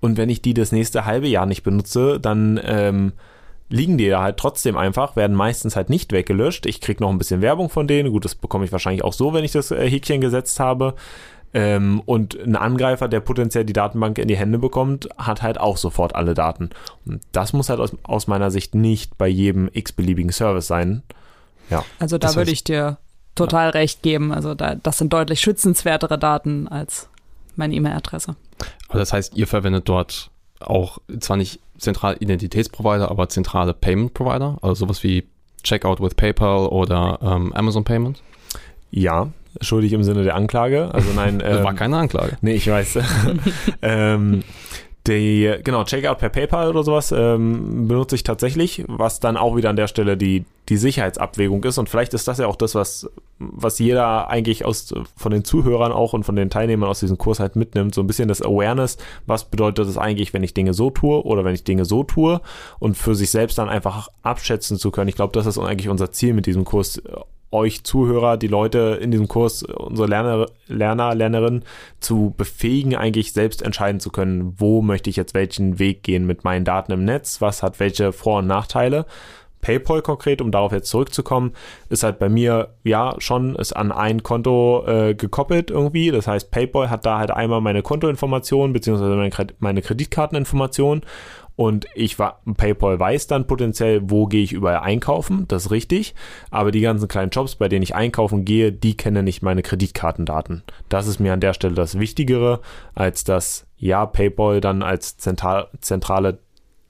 Und 0.00 0.16
wenn 0.16 0.28
ich 0.28 0.42
die 0.42 0.54
das 0.54 0.72
nächste 0.72 1.06
halbe 1.06 1.28
Jahr 1.28 1.46
nicht 1.46 1.62
benutze, 1.62 2.20
dann 2.20 2.60
ähm, 2.62 3.12
liegen 3.68 3.98
die 3.98 4.08
da 4.08 4.22
halt 4.22 4.36
trotzdem 4.36 4.76
einfach, 4.76 5.16
werden 5.16 5.36
meistens 5.36 5.76
halt 5.76 5.90
nicht 5.90 6.12
weggelöscht. 6.12 6.66
Ich 6.66 6.80
kriege 6.80 7.02
noch 7.02 7.10
ein 7.10 7.18
bisschen 7.18 7.42
Werbung 7.42 7.68
von 7.68 7.86
denen. 7.86 8.12
Gut, 8.12 8.24
das 8.24 8.34
bekomme 8.34 8.64
ich 8.64 8.72
wahrscheinlich 8.72 9.02
auch 9.02 9.12
so, 9.12 9.32
wenn 9.32 9.44
ich 9.44 9.52
das 9.52 9.70
äh, 9.70 9.88
Häkchen 9.88 10.20
gesetzt 10.20 10.60
habe. 10.60 10.94
Ähm, 11.56 12.02
und 12.04 12.38
ein 12.38 12.54
Angreifer, 12.54 13.08
der 13.08 13.20
potenziell 13.20 13.64
die 13.64 13.72
Datenbank 13.72 14.18
in 14.18 14.28
die 14.28 14.36
Hände 14.36 14.58
bekommt, 14.58 15.08
hat 15.16 15.40
halt 15.40 15.58
auch 15.58 15.78
sofort 15.78 16.14
alle 16.14 16.34
Daten. 16.34 16.68
Und 17.06 17.22
das 17.32 17.54
muss 17.54 17.70
halt 17.70 17.80
aus, 17.80 17.96
aus 18.02 18.26
meiner 18.26 18.50
Sicht 18.50 18.74
nicht 18.74 19.16
bei 19.16 19.26
jedem 19.26 19.70
x-beliebigen 19.72 20.32
Service 20.32 20.66
sein. 20.66 21.02
Ja. 21.70 21.82
Also 21.98 22.18
da 22.18 22.34
würde 22.34 22.50
ich 22.50 22.62
dir 22.62 22.98
total 23.34 23.68
ja. 23.68 23.70
recht 23.70 24.02
geben. 24.02 24.32
Also 24.32 24.54
da, 24.54 24.74
das 24.74 24.98
sind 24.98 25.14
deutlich 25.14 25.40
schützenswertere 25.40 26.18
Daten 26.18 26.68
als 26.68 27.08
meine 27.54 27.74
E-Mail-Adresse. 27.74 28.36
Aber 28.90 28.98
das 28.98 29.14
heißt, 29.14 29.34
ihr 29.34 29.46
verwendet 29.46 29.88
dort 29.88 30.30
auch 30.60 30.98
zwar 31.20 31.38
nicht 31.38 31.60
zentrale 31.78 32.18
Identitätsprovider, 32.18 33.10
aber 33.10 33.30
zentrale 33.30 33.72
Payment 33.72 34.12
Provider, 34.12 34.58
also 34.60 34.74
sowas 34.74 35.02
wie 35.02 35.26
Checkout 35.62 36.02
with 36.02 36.16
PayPal 36.16 36.66
oder 36.66 37.18
ähm, 37.22 37.54
Amazon 37.54 37.84
Payment? 37.84 38.22
Ja, 38.90 39.28
schuldig 39.60 39.92
im 39.92 40.02
Sinne 40.02 40.24
der 40.24 40.34
Anklage. 40.34 40.92
Also 40.92 41.08
nein. 41.14 41.42
Ähm, 41.46 41.62
war 41.62 41.74
keine 41.74 41.96
Anklage. 41.98 42.38
Nee, 42.40 42.54
ich 42.54 42.68
weiß. 42.68 42.98
ähm, 43.82 44.42
die, 45.06 45.54
genau, 45.62 45.84
Checkout 45.84 46.18
per 46.18 46.30
PayPal 46.30 46.68
oder 46.68 46.82
sowas 46.82 47.12
ähm, 47.12 47.86
benutze 47.86 48.16
ich 48.16 48.24
tatsächlich, 48.24 48.84
was 48.88 49.20
dann 49.20 49.36
auch 49.36 49.56
wieder 49.56 49.70
an 49.70 49.76
der 49.76 49.86
Stelle 49.86 50.16
die, 50.16 50.44
die 50.68 50.76
Sicherheitsabwägung 50.76 51.62
ist. 51.64 51.78
Und 51.78 51.88
vielleicht 51.88 52.12
ist 52.14 52.26
das 52.26 52.38
ja 52.38 52.46
auch 52.46 52.56
das, 52.56 52.74
was, 52.74 53.08
was 53.38 53.78
jeder 53.78 54.28
eigentlich 54.28 54.64
aus, 54.64 54.92
von 55.16 55.32
den 55.32 55.44
Zuhörern 55.44 55.92
auch 55.92 56.12
und 56.12 56.24
von 56.24 56.34
den 56.34 56.50
Teilnehmern 56.50 56.88
aus 56.88 57.00
diesem 57.00 57.18
Kurs 57.18 57.38
halt 57.38 57.54
mitnimmt. 57.54 57.94
So 57.94 58.00
ein 58.00 58.06
bisschen 58.06 58.28
das 58.28 58.42
Awareness. 58.42 58.98
Was 59.26 59.44
bedeutet 59.44 59.86
es 59.86 59.98
eigentlich, 59.98 60.32
wenn 60.32 60.42
ich 60.42 60.54
Dinge 60.54 60.74
so 60.74 60.90
tue 60.90 61.24
oder 61.24 61.44
wenn 61.44 61.54
ich 61.54 61.62
Dinge 61.62 61.84
so 61.84 62.02
tue? 62.02 62.40
Und 62.80 62.96
für 62.96 63.14
sich 63.14 63.30
selbst 63.30 63.58
dann 63.58 63.68
einfach 63.68 64.08
abschätzen 64.22 64.76
zu 64.76 64.90
können. 64.90 65.08
Ich 65.08 65.16
glaube, 65.16 65.32
das 65.32 65.46
ist 65.46 65.58
eigentlich 65.58 65.88
unser 65.88 66.10
Ziel 66.10 66.34
mit 66.34 66.46
diesem 66.46 66.64
Kurs 66.64 67.00
euch 67.56 67.82
Zuhörer, 67.82 68.36
die 68.36 68.46
Leute 68.46 68.98
in 69.00 69.10
diesem 69.10 69.26
Kurs, 69.26 69.62
unsere 69.62 70.06
Lerner, 70.06 70.46
Lerner, 70.68 71.14
Lernerinnen 71.14 71.64
zu 71.98 72.34
befähigen, 72.36 72.94
eigentlich 72.94 73.32
selbst 73.32 73.62
entscheiden 73.62 74.00
zu 74.00 74.10
können, 74.10 74.54
wo 74.58 74.82
möchte 74.82 75.10
ich 75.10 75.16
jetzt 75.16 75.34
welchen 75.34 75.78
Weg 75.78 76.02
gehen 76.02 76.26
mit 76.26 76.44
meinen 76.44 76.64
Daten 76.64 76.92
im 76.92 77.04
Netz, 77.04 77.40
was 77.40 77.62
hat 77.62 77.80
welche 77.80 78.12
Vor- 78.12 78.38
und 78.38 78.46
Nachteile. 78.46 79.06
PayPal 79.66 80.00
konkret, 80.00 80.40
um 80.40 80.52
darauf 80.52 80.70
jetzt 80.70 80.90
zurückzukommen, 80.90 81.52
ist 81.88 82.04
halt 82.04 82.20
bei 82.20 82.28
mir 82.28 82.68
ja 82.84 83.16
schon 83.18 83.56
ist 83.56 83.72
an 83.72 83.90
ein 83.90 84.22
Konto 84.22 84.84
äh, 84.86 85.14
gekoppelt 85.14 85.72
irgendwie. 85.72 86.12
Das 86.12 86.28
heißt, 86.28 86.52
PayPal 86.52 86.88
hat 86.88 87.04
da 87.04 87.18
halt 87.18 87.32
einmal 87.32 87.60
meine 87.60 87.82
Kontoinformationen 87.82 88.72
beziehungsweise 88.72 89.16
meine, 89.16 89.32
meine 89.58 89.82
Kreditkarteninformationen 89.82 91.02
und 91.56 91.86
ich 91.94 92.18
war, 92.18 92.42
PayPal 92.44 93.00
weiß 93.00 93.28
dann 93.28 93.46
potenziell, 93.46 94.02
wo 94.04 94.26
gehe 94.26 94.42
ich 94.42 94.52
überall 94.52 94.80
einkaufen, 94.80 95.48
das 95.48 95.66
ist 95.66 95.70
richtig. 95.70 96.14
Aber 96.50 96.70
die 96.70 96.82
ganzen 96.82 97.08
kleinen 97.08 97.32
Shops, 97.32 97.56
bei 97.56 97.68
denen 97.68 97.82
ich 97.82 97.94
einkaufen 97.94 98.44
gehe, 98.44 98.72
die 98.72 98.94
kennen 98.96 99.24
nicht 99.24 99.42
meine 99.42 99.62
Kreditkartendaten. 99.62 100.62
Das 100.90 101.06
ist 101.06 101.18
mir 101.18 101.32
an 101.32 101.40
der 101.40 101.54
Stelle 101.54 101.74
das 101.74 101.98
Wichtigere, 101.98 102.60
als 102.94 103.24
dass 103.24 103.66
ja 103.78 104.04
PayPal 104.04 104.60
dann 104.60 104.82
als 104.82 105.16
zentral, 105.16 105.68
zentrale 105.80 106.38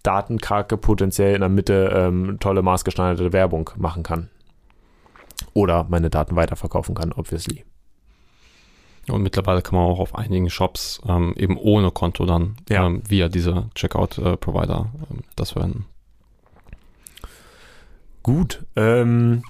Datenkrake 0.02 0.76
potenziell 0.76 1.34
in 1.34 1.40
der 1.40 1.48
Mitte 1.48 1.92
ähm, 1.94 2.38
tolle 2.40 2.62
maßgeschneiderte 2.62 3.32
Werbung 3.32 3.70
machen 3.76 4.02
kann. 4.02 4.30
Oder 5.54 5.86
meine 5.88 6.10
Daten 6.10 6.34
weiterverkaufen 6.34 6.94
kann, 6.94 7.12
obviously. 7.12 7.64
Und 9.08 9.22
mittlerweile 9.22 9.62
kann 9.62 9.76
man 9.76 9.84
auch 9.84 10.00
auf 10.00 10.16
einigen 10.16 10.50
Shops 10.50 11.00
ähm, 11.08 11.34
eben 11.36 11.56
ohne 11.56 11.90
Konto 11.90 12.26
dann 12.26 12.56
ja. 12.68 12.86
ähm, 12.86 13.02
via 13.08 13.28
diese 13.28 13.70
Checkout-Provider 13.74 14.90
äh, 14.92 15.14
ähm, 15.14 15.20
das 15.36 15.52
verwenden. 15.52 15.86
Gut. 18.22 18.66
Ähm, 18.74 19.44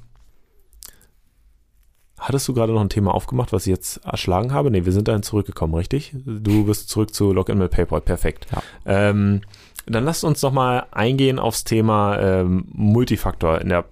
hattest 2.19 2.47
du 2.49 2.53
gerade 2.53 2.75
noch 2.75 2.83
ein 2.83 2.91
Thema 2.91 3.15
aufgemacht, 3.15 3.53
was 3.55 3.67
ich 3.67 3.71
jetzt 3.71 4.05
erschlagen 4.05 4.53
habe? 4.53 4.71
Ne, 4.71 4.85
wir 4.85 4.93
sind 4.93 5.09
dahin 5.09 5.23
zurückgekommen, 5.23 5.75
richtig? 5.75 6.15
Du 6.27 6.67
bist 6.67 6.91
zurück 6.91 7.15
zu 7.15 7.33
Login 7.33 7.57
mit 7.57 7.71
PayPal. 7.71 8.03
Perfekt. 8.03 8.47
Ja. 8.53 8.63
Ähm, 8.85 9.41
dann 9.87 10.05
lasst 10.05 10.25
uns 10.25 10.43
noch 10.43 10.53
mal 10.53 10.87
eingehen 10.91 11.39
aufs 11.39 11.65
Thema 11.65 12.19
ähm, 12.19 12.67
Multifaktor 12.73 13.61
in 13.63 13.71
der 13.71 13.87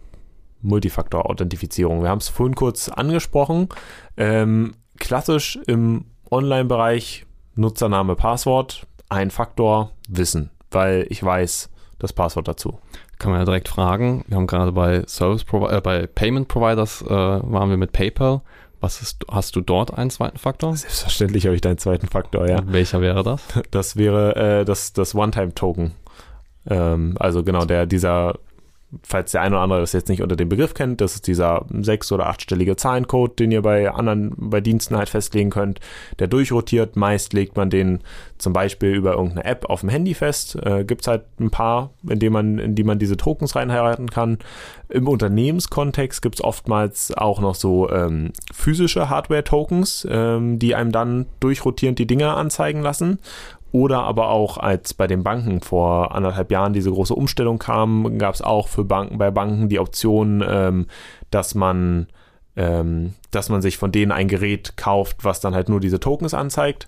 Multifaktor-Authentifizierung. 0.61 2.03
Wir 2.03 2.11
haben 2.11 2.19
es 2.19 2.29
vorhin 2.29 2.55
kurz 2.55 2.89
angesprochen. 2.89 3.69
Ähm, 4.17 4.75
klassisch 4.99 5.59
im 5.67 6.05
Online-Bereich 6.31 7.27
Nutzername, 7.55 8.17
Passwort, 8.17 8.87
ein 9.09 9.31
Faktor, 9.31 9.93
Wissen, 10.09 10.51
weil 10.71 11.07
ich 11.09 11.23
weiß 11.23 11.71
das 11.99 12.13
Passwort 12.13 12.49
dazu. 12.49 12.79
Kann 13.19 13.31
man 13.31 13.41
ja 13.41 13.45
direkt 13.45 13.69
fragen. 13.69 14.25
Wir 14.27 14.37
haben 14.37 14.47
gerade 14.47 14.73
bei 14.73 15.05
Service 15.07 15.45
äh, 15.53 15.81
bei 15.81 16.07
Payment 16.07 16.49
Providers 16.49 17.03
äh, 17.03 17.09
waren 17.09 17.71
wir 17.71 17.77
mit 17.77 17.93
PayPal. 17.93 18.43
Was 18.81 19.01
ist, 19.01 19.25
hast 19.31 19.57
du 19.57 19.61
dort 19.61 19.97
einen 19.97 20.11
zweiten 20.11 20.37
Faktor? 20.37 20.77
Selbstverständlich 20.77 21.47
habe 21.47 21.55
ich 21.55 21.63
deinen 21.63 21.79
zweiten 21.79 22.07
Faktor, 22.07 22.49
ja. 22.49 22.61
welcher 22.67 23.01
wäre 23.01 23.23
das? 23.23 23.43
Das 23.71 23.97
wäre 23.97 24.37
äh, 24.37 24.65
das, 24.65 24.93
das 24.93 25.15
One-Time-Token. 25.15 25.93
Ähm, 26.69 27.17
also 27.19 27.43
genau, 27.43 27.65
der, 27.65 27.87
dieser 27.87 28.35
falls 29.03 29.33
der 29.33 29.43
eine 29.43 29.57
oder 29.57 29.63
andere 29.63 29.81
das 29.81 29.93
jetzt 29.93 30.09
nicht 30.09 30.23
unter 30.23 30.37
dem 30.37 30.49
Begriff 30.49 30.75
kennt, 30.75 31.01
das 31.01 31.15
ist 31.15 31.27
dieser 31.27 31.67
sechs- 31.81 32.13
oder 32.13 32.27
achtstellige 32.27 32.77
Zahlencode, 32.77 33.39
den 33.39 33.53
ihr 33.53 33.63
bei 33.63 33.91
anderen, 33.91 34.35
bei 34.37 34.61
Diensten 34.61 34.97
halt 34.97 35.09
festlegen 35.09 35.51
könnt, 35.51 35.81
der 36.19 36.29
durchrotiert. 36.29 36.97
Meist 36.97 37.33
legt 37.33 37.57
man 37.57 37.71
den 37.71 38.01
zum 38.39 38.53
Beispiel 38.53 38.95
über 38.95 39.13
irgendeine 39.13 39.45
App 39.45 39.71
auf 39.71 39.81
dem 39.81 39.89
Handy 39.89 40.15
fest. 40.15 40.57
Äh, 40.57 40.85
Gibt 40.85 41.03
es 41.03 41.09
halt 41.09 41.23
ein 41.41 41.51
paar, 41.51 41.91
in, 42.09 42.19
dem 42.19 42.33
man, 42.33 42.59
in 42.59 42.75
die 42.75 42.85
man 42.85 42.99
diese 42.99 43.17
Tokens 43.17 43.57
reinheiraten 43.57 44.11
kann. 44.11 44.39
Im 44.89 45.09
Unternehmenskontext 45.09 46.23
gibt 46.23 46.37
es 46.37 46.45
oftmals 46.45 47.13
auch 47.17 47.41
noch 47.41 47.55
so 47.55 47.91
ähm, 47.91 48.33
physische 48.53 49.09
Hardware-Tokens, 49.09 50.07
ähm, 50.11 50.59
die 50.59 50.75
einem 50.75 50.93
dann 50.93 51.27
durchrotierend 51.41 51.99
die 51.99 52.07
Dinge 52.07 52.35
anzeigen 52.35 52.83
lassen. 52.83 53.19
Oder 53.75 54.05
aber 54.05 54.29
auch, 54.29 54.57
als 54.57 54.95
bei 54.95 55.09
den 55.09 55.25
Banken 55.25 55.61
vor 55.61 56.15
anderthalb 56.15 56.53
Jahren 56.53 56.75
diese 56.75 56.93
große 56.93 57.13
Umstellung 57.13 57.59
kam, 57.59 58.19
gab 58.19 58.37
es 58.37 58.41
auch 58.41 58.69
für 58.69 58.85
Banken 58.85 59.19
bei 59.19 59.33
Banken 59.33 59.69
die 59.69 59.81
Option, 59.81 60.45
ähm, 60.49 60.87
dass 61.33 61.57
man 61.57 62.07
ähm, 62.55 63.15
dass 63.33 63.49
man 63.49 63.63
sich 63.63 63.77
von 63.77 63.91
denen 63.91 64.13
ein 64.13 64.29
Gerät 64.29 64.77
kauft, 64.77 65.25
was 65.25 65.41
dann 65.41 65.57
halt 65.57 65.69
nur 65.69 65.81
diese 65.81 65.99
Tokens 65.99 66.35
anzeigt. 66.35 66.87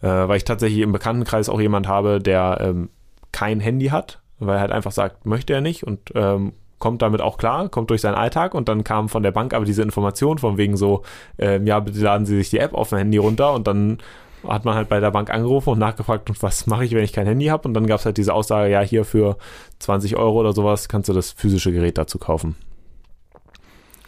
Äh, 0.00 0.06
weil 0.06 0.36
ich 0.36 0.44
tatsächlich 0.44 0.82
im 0.82 0.92
Bekanntenkreis 0.92 1.48
auch 1.48 1.60
jemand 1.60 1.88
habe, 1.88 2.20
der 2.20 2.58
ähm, 2.60 2.90
kein 3.32 3.58
Handy 3.58 3.86
hat, 3.86 4.20
weil 4.38 4.58
er 4.58 4.60
halt 4.60 4.70
einfach 4.70 4.92
sagt, 4.92 5.26
möchte 5.26 5.54
er 5.54 5.60
nicht 5.60 5.82
und 5.82 6.12
ähm, 6.14 6.52
kommt 6.78 7.02
damit 7.02 7.20
auch 7.20 7.38
klar, 7.38 7.68
kommt 7.68 7.90
durch 7.90 8.02
seinen 8.02 8.14
Alltag 8.14 8.54
und 8.54 8.68
dann 8.68 8.84
kam 8.84 9.08
von 9.08 9.24
der 9.24 9.32
Bank 9.32 9.54
aber 9.54 9.64
diese 9.64 9.82
Information 9.82 10.38
von 10.38 10.56
wegen 10.56 10.76
so, 10.76 11.02
ähm, 11.36 11.66
ja, 11.66 11.80
bitte 11.80 11.98
laden 11.98 12.26
Sie 12.26 12.36
sich 12.36 12.50
die 12.50 12.60
App 12.60 12.74
auf 12.74 12.90
dem 12.90 12.98
Handy 12.98 13.18
runter 13.18 13.54
und 13.54 13.66
dann 13.66 13.98
hat 14.46 14.64
man 14.64 14.74
halt 14.74 14.88
bei 14.88 15.00
der 15.00 15.10
Bank 15.10 15.30
angerufen 15.30 15.70
und 15.70 15.78
nachgefragt, 15.78 16.30
was 16.42 16.66
mache 16.66 16.84
ich, 16.84 16.92
wenn 16.92 17.04
ich 17.04 17.12
kein 17.12 17.26
Handy 17.26 17.46
habe? 17.46 17.66
Und 17.66 17.74
dann 17.74 17.86
gab 17.86 18.00
es 18.00 18.06
halt 18.06 18.16
diese 18.18 18.34
Aussage, 18.34 18.70
ja, 18.70 18.80
hier 18.80 19.04
für 19.04 19.36
20 19.80 20.16
Euro 20.16 20.38
oder 20.40 20.52
sowas 20.52 20.88
kannst 20.88 21.08
du 21.08 21.12
das 21.12 21.32
physische 21.32 21.72
Gerät 21.72 21.98
dazu 21.98 22.18
kaufen. 22.18 22.56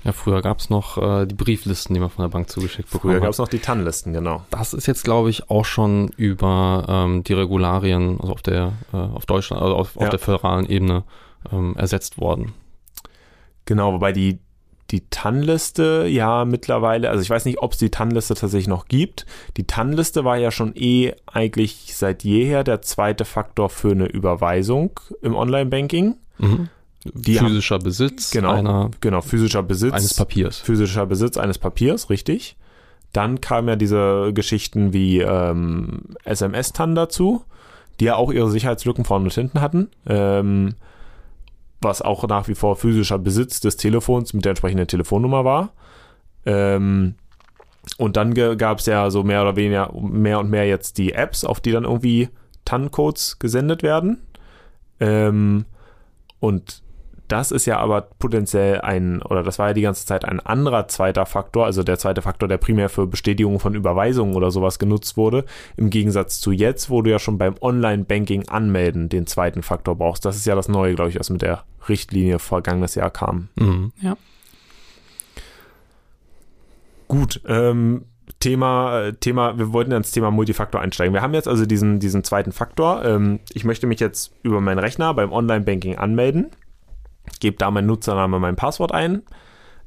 Ja, 0.05 0.13
früher 0.13 0.41
gab 0.41 0.61
es 0.61 0.71
noch 0.71 0.97
äh, 0.97 1.27
die 1.27 1.35
Brieflisten, 1.35 1.93
die 1.93 2.01
man 2.01 2.09
von 2.09 2.25
der 2.25 2.31
Bank 2.31 2.49
zugeschickt 2.49 2.91
bekommen 2.91 3.13
Früher 3.13 3.21
gab 3.21 3.31
es 3.31 3.39
noch 3.39 3.49
die 3.49 3.59
TAN-Listen, 3.59 4.15
genau. 4.15 4.43
Das 4.51 4.73
ist 4.73 4.87
jetzt, 4.87 5.05
glaube 5.05 5.29
ich, 5.29 5.51
auch 5.51 5.67
schon 5.67 6.09
über 6.17 6.87
ähm, 6.89 7.23
die 7.23 7.35
Regularien, 7.35 8.19
also 8.19 8.33
auf 8.33 8.43
der, 8.43 8.73
äh, 8.95 8.97
auf 8.97 9.27
Deutschland, 9.27 9.63
also 9.63 9.77
auf, 9.77 9.97
Ja. 9.97 10.03
auf 10.03 10.09
der 10.09 10.19
föderalen 10.19 10.67
Ebene 10.67 11.05
ähm, 11.53 11.77
ersetzt 11.77 12.19
worden. 12.19 12.55
Genau, 13.67 13.93
wobei 13.93 14.13
die, 14.13 14.39
die 14.91 15.03
TAN-Liste 15.09 16.07
ja 16.09 16.45
mittlerweile, 16.45 17.11
also 17.11 17.23
ich 17.23 17.31
weiß 17.31 17.45
nicht, 17.45 17.59
ob 17.63 17.73
es 17.73 17.79
die 17.79 17.91
TAN-Liste 17.91 18.35
tatsächlich 18.35 18.69
noch 18.69 18.87
gibt. 18.87 19.25
Die 19.57 19.65
TAN-Liste 19.67 20.25
war 20.25 20.37
ja 20.37 20.51
schon 20.51 20.73
eh 20.75 21.15
eigentlich 21.27 21.95
seit 21.97 22.25
jeher 22.25 22.65
der 22.65 22.83
zweite 22.83 23.25
Faktor 23.25 23.71
für 23.71 23.93
eine 23.93 24.07
Überweisung 24.07 24.99
im 25.23 25.35
Online-Banking. 25.37 26.17
Mhm. 26.39 26.69
Physischer 27.25 27.79
Besitz 27.79 28.31
Genau. 28.31 28.53
einer, 28.53 28.91
Genau, 29.01 29.21
physischer 29.23 29.63
Besitz. 29.63 29.93
eines 29.95 30.15
Papiers. 30.15 30.59
physischer 30.59 31.07
Besitz 31.07 31.37
eines 31.39 31.59
Papiers, 31.59 32.11
richtig. 32.11 32.57
Dann 33.13 33.41
kamen 33.41 33.69
ja 33.69 33.77
diese 33.77 34.33
Geschichten 34.35 34.93
wie 34.93 35.21
ähm, 35.21 36.01
SMS-TAN 36.25 36.95
dazu, 36.95 37.45
die 37.99 38.05
ja 38.07 38.17
auch 38.17 38.31
ihre 38.33 38.51
Sicherheitslücken 38.51 39.05
vorne 39.05 39.25
und 39.25 39.33
hinten 39.35 39.61
hatten. 39.61 39.89
Ähm, 40.07 40.75
was 41.81 42.03
auch 42.03 42.27
nach 42.29 42.49
wie 42.49 42.55
vor 42.55 42.77
physischer 42.77 43.19
Besitz 43.19 43.61
des 43.61 43.77
Telefons 43.77 44.35
mit 44.35 44.45
der 44.45 44.51
entsprechenden 44.51 44.87
Telefonnummer 44.87 45.45
war. 45.45 45.73
Ähm, 46.47 47.15
und 47.97 48.17
dann 48.17 48.35
gab 48.35 48.79
es 48.79 48.87
ja 48.87 49.11
so 49.11 49.23
mehr 49.23 49.43
oder 49.43 49.57
weniger 49.57 49.93
mehr 49.95 50.39
und 50.39 50.51
mehr 50.51 50.67
jetzt 50.67 50.99
die 50.99 51.13
Apps, 51.13 51.45
auf 51.45 51.61
die 51.61 51.73
dann 51.73 51.85
irgendwie 51.85 52.29
TAN-Codes 52.65 53.39
gesendet 53.39 53.83
werden. 53.83 54.21
Ähm, 55.01 55.65
und 56.41 56.83
das 57.33 57.51
ist 57.51 57.67
ja 57.67 57.79
aber 57.79 58.03
potenziell 58.03 58.81
ein, 58.81 59.23
oder 59.23 59.43
das 59.43 59.59
war 59.59 59.69
ja 59.69 59.75
die 59.75 59.83
ganze 59.83 60.07
Zeit 60.07 60.25
ein 60.25 60.41
anderer 60.41 60.89
zweiter 60.89 61.27
Faktor, 61.27 61.65
also 61.65 61.83
der 61.83 61.99
zweite 61.99 62.23
Faktor, 62.23 62.49
der 62.49 62.59
primär 62.59 62.89
für 62.89 63.07
Bestätigung 63.07 63.61
von 63.61 63.75
Überweisungen 63.75 64.35
oder 64.35 64.51
sowas 64.51 64.79
genutzt 64.79 65.17
wurde, 65.17 65.45
im 65.77 65.91
Gegensatz 65.91 66.41
zu 66.41 66.53
jetzt, 66.53 66.91
wo 66.91 67.03
du 67.03 67.11
ja 67.11 67.19
schon 67.19 67.39
beim 67.39 67.55
Online-Banking 67.61 68.49
anmelden 68.49 69.09
den 69.09 69.27
zweiten 69.27 69.63
Faktor 69.63 69.97
brauchst. 69.97 70.25
Das 70.25 70.37
ist 70.37 70.47
ja 70.47 70.55
das 70.55 70.69
Neue, 70.69 70.95
glaube 70.95 71.11
ich, 71.11 71.19
was 71.19 71.31
mit 71.31 71.43
der 71.43 71.65
Richtlinie 71.89 72.39
vergangenes 72.39 72.95
Jahr 72.95 73.11
kam. 73.11 73.49
Mhm. 73.57 73.93
Gut, 77.09 77.41
ähm, 77.47 78.05
Thema, 78.39 79.13
Thema, 79.19 79.59
wir 79.59 79.73
wollten 79.73 79.93
ins 79.93 80.13
Thema 80.13 80.31
Multifaktor 80.31 80.81
einsteigen. 80.81 81.13
Wir 81.13 81.23
haben 81.23 81.35
jetzt 81.35 81.49
also 81.49 81.67
diesen, 81.67 81.99
diesen 81.99 82.25
zweiten 82.25 82.53
Faktor. 82.53 83.05
Ähm, 83.05 83.41
ich 83.53 83.65
möchte 83.65 83.87
mich 83.87 84.01
jetzt 84.01 84.33
über 84.43 84.61
meinen 84.61 84.79
Rechner 84.79 85.13
beim 85.15 85.33
Online-Banking 85.33 85.99
anmelden, 85.99 86.51
gebe 87.41 87.57
da 87.57 87.71
meinen 87.71 87.87
Nutzername, 87.87 88.39
mein 88.39 88.57
Passwort 88.57 88.93
ein. 88.93 89.23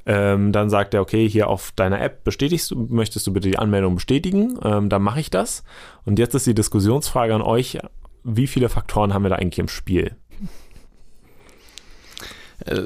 Ähm, 0.06 0.52
dann 0.52 0.70
sagt 0.70 0.94
er, 0.94 1.02
okay, 1.02 1.30
hier 1.30 1.48
auf 1.48 1.72
deiner 1.76 2.02
App 2.02 2.26
bestätigst 2.26 2.72
du, 2.72 2.88
möchtest 2.90 3.26
du 3.26 3.32
bitte 3.32 3.50
die 3.50 3.58
Anmeldung 3.58 3.96
bestätigen? 3.96 4.60
Ähm, 4.62 4.90
dann 4.90 5.02
mache 5.02 5.22
ich 5.22 5.30
das. 5.30 5.64
Und 6.06 6.20
jetzt 6.20 6.34
ist 6.34 6.46
die 6.46 6.54
Diskussionsfrage 6.54 7.34
an 7.34 7.42
euch, 7.42 7.80
wie 8.24 8.48
viele 8.48 8.68
Faktoren 8.68 9.14
haben 9.14 9.24
wir 9.24 9.30
da 9.30 9.36
eigentlich 9.36 9.60
im 9.60 9.70
Spiel? 9.70 10.16
Äh, 12.66 12.82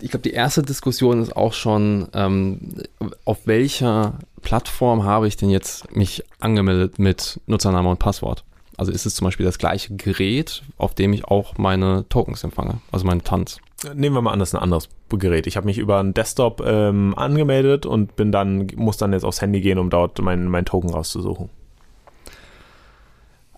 ich 0.00 0.10
glaube, 0.10 0.22
die 0.22 0.32
erste 0.32 0.62
Diskussion 0.62 1.22
ist 1.22 1.36
auch 1.36 1.52
schon, 1.52 2.08
ähm, 2.12 2.82
auf 3.24 3.46
welcher 3.46 4.18
Plattform 4.42 5.04
habe 5.04 5.26
ich 5.26 5.36
denn 5.36 5.50
jetzt 5.50 5.94
mich 5.94 6.24
angemeldet 6.38 6.98
mit 6.98 7.40
Nutzername 7.46 7.88
und 7.88 7.98
Passwort? 7.98 8.44
Also 8.78 8.92
ist 8.92 9.04
es 9.06 9.16
zum 9.16 9.24
Beispiel 9.24 9.44
das 9.44 9.58
gleiche 9.58 9.94
Gerät, 9.96 10.62
auf 10.78 10.94
dem 10.94 11.12
ich 11.12 11.24
auch 11.24 11.58
meine 11.58 12.06
Tokens 12.08 12.44
empfange, 12.44 12.78
also 12.92 13.04
meine 13.04 13.22
Tanz. 13.22 13.58
Nehmen 13.94 14.14
wir 14.14 14.22
mal 14.22 14.32
an, 14.32 14.38
das 14.38 14.50
ist 14.50 14.54
ein 14.54 14.62
anderes 14.62 14.88
Gerät. 15.10 15.48
Ich 15.48 15.56
habe 15.56 15.66
mich 15.66 15.78
über 15.78 15.98
einen 15.98 16.14
Desktop 16.14 16.62
ähm, 16.64 17.12
angemeldet 17.16 17.86
und 17.86 18.14
bin 18.14 18.30
dann, 18.30 18.68
muss 18.76 18.96
dann 18.96 19.12
jetzt 19.12 19.24
aufs 19.24 19.42
Handy 19.42 19.60
gehen, 19.60 19.78
um 19.78 19.90
dort 19.90 20.20
mein, 20.20 20.46
mein 20.46 20.64
Token 20.64 20.90
rauszusuchen. 20.90 21.50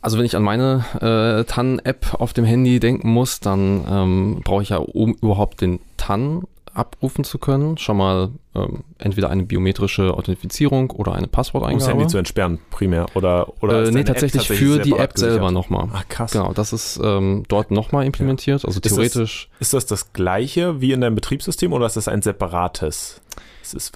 Also 0.02 0.16
wenn 0.16 0.24
ich 0.24 0.36
an 0.36 0.42
meine 0.42 0.84
äh, 1.00 1.44
TAN-App 1.44 2.14
auf 2.18 2.32
dem 2.32 2.46
Handy 2.46 2.80
denken 2.80 3.10
muss, 3.10 3.40
dann 3.40 3.84
ähm, 3.88 4.40
brauche 4.42 4.62
ich 4.62 4.70
ja, 4.70 4.78
um 4.78 5.14
überhaupt 5.20 5.60
den 5.60 5.80
TAN 5.98 6.44
abrufen 6.74 7.24
zu 7.24 7.38
können, 7.38 7.78
schon 7.78 7.96
mal 7.96 8.30
ähm, 8.54 8.84
entweder 8.98 9.30
eine 9.30 9.42
biometrische 9.44 10.14
Authentifizierung 10.14 10.90
oder 10.90 11.12
eine 11.12 11.22
Um 11.22 11.22
das 11.24 11.32
Passworteingabe. 11.32 11.90
Handy 11.90 12.06
zu 12.06 12.18
entsperren, 12.18 12.58
primär. 12.70 13.06
Oder, 13.14 13.52
oder 13.62 13.84
äh, 13.86 13.90
nee, 13.90 14.00
App 14.00 14.06
tatsächlich, 14.06 14.46
für 14.48 14.78
die 14.78 14.92
App 14.92 15.16
selber 15.18 15.50
nochmal. 15.50 15.88
Ach, 15.92 16.08
krass. 16.08 16.32
Genau, 16.32 16.52
das 16.52 16.72
ist 16.72 17.00
ähm, 17.02 17.44
dort 17.48 17.70
nochmal 17.70 18.06
implementiert. 18.06 18.64
Also 18.64 18.78
Ist 18.78 18.84
das- 18.86 18.92
theoretisch 18.92 19.48
Ist 19.58 19.72
das 19.74 19.86
das 19.86 20.12
gleiche 20.12 20.80
wie 20.80 20.92
in 20.92 21.00
deinem 21.00 21.14
Betriebssystem 21.14 21.72
oder 21.72 21.86
ist 21.86 21.96
das 21.96 22.08
ein 22.08 22.22
separates? 22.22 23.20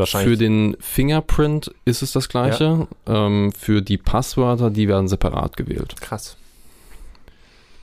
Für 0.06 0.37
den 0.37 0.76
Fingerprint 0.78 1.74
ist 1.84 2.02
es 2.02 2.12
das 2.12 2.28
gleiche. 2.28 2.87
Ähm, 3.06 3.50
für 3.52 3.82
die 3.82 3.98
Passwörter, 3.98 4.70
die 4.70 4.87
werden 4.87 5.08
separat 5.08 5.56
gewählt. 5.56 5.96
krass. 6.00 6.37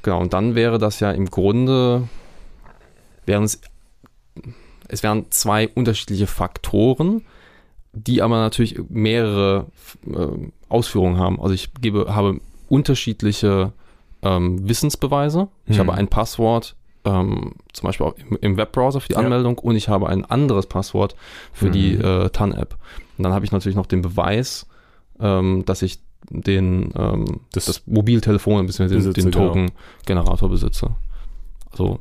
Genau, 0.04 0.20
und 0.22 0.34
dann 0.34 0.56
wäre 0.56 0.80
das 0.80 1.00
ja 1.00 1.12
im 1.12 1.28
Grunde, 1.30 2.08
wären 3.26 3.44
es, 3.44 3.62
es 4.92 5.04
wären 5.04 5.26
zwei 5.32 5.68
unterschiedliche 5.70 6.28
Faktoren, 6.28 7.24
die 7.94 8.22
aber 8.22 8.36
natürlich 8.38 8.80
mehrere 8.90 9.68
äh, 10.08 10.28
Ausführungen 10.70 11.18
haben. 11.18 11.42
Also 11.42 11.54
ich 11.54 11.74
gebe, 11.82 12.14
habe 12.16 12.40
unterschiedliche 12.70 13.74
ähm, 14.22 14.68
Wissensbeweise. 14.68 15.48
Ich 15.66 15.78
Hm. 15.80 15.88
habe 15.88 15.98
ein 15.98 16.08
Passwort, 16.08 16.76
ähm, 17.06 17.54
zum 17.74 17.88
Beispiel 17.88 18.06
auch 18.06 18.16
im, 18.18 18.38
im 18.42 18.58
Webbrowser 18.58 19.02
für 19.02 19.08
die 19.10 19.14
Ja. 19.16 19.20
Anmeldung 19.20 19.58
und 19.58 19.76
ich 19.76 19.90
habe 19.90 20.08
ein 20.10 20.24
anderes 20.26 20.68
Passwort 20.68 21.16
für 21.54 21.70
die 21.72 21.94
Mhm. 21.96 22.02
äh, 22.06 22.30
TAN-App. 22.30 22.78
Und 23.18 23.24
dann 23.24 23.34
habe 23.34 23.44
ich 23.46 23.52
natürlich 23.52 23.76
noch 23.76 23.88
den 23.88 24.02
Beweis, 24.02 24.68
ähm, 25.20 25.64
dass 25.66 25.82
ich 25.82 26.00
den 26.30 26.94
ähm, 26.96 27.26
Das- 27.54 27.66
das, 27.66 27.82
Mobiltelefon 27.88 28.66
bzw. 28.68 28.88
den, 29.00 29.14
den 29.14 29.32
genau. 29.32 29.48
Token-Generator 29.48 30.50
besitze. 30.50 30.92
Also 31.72 32.00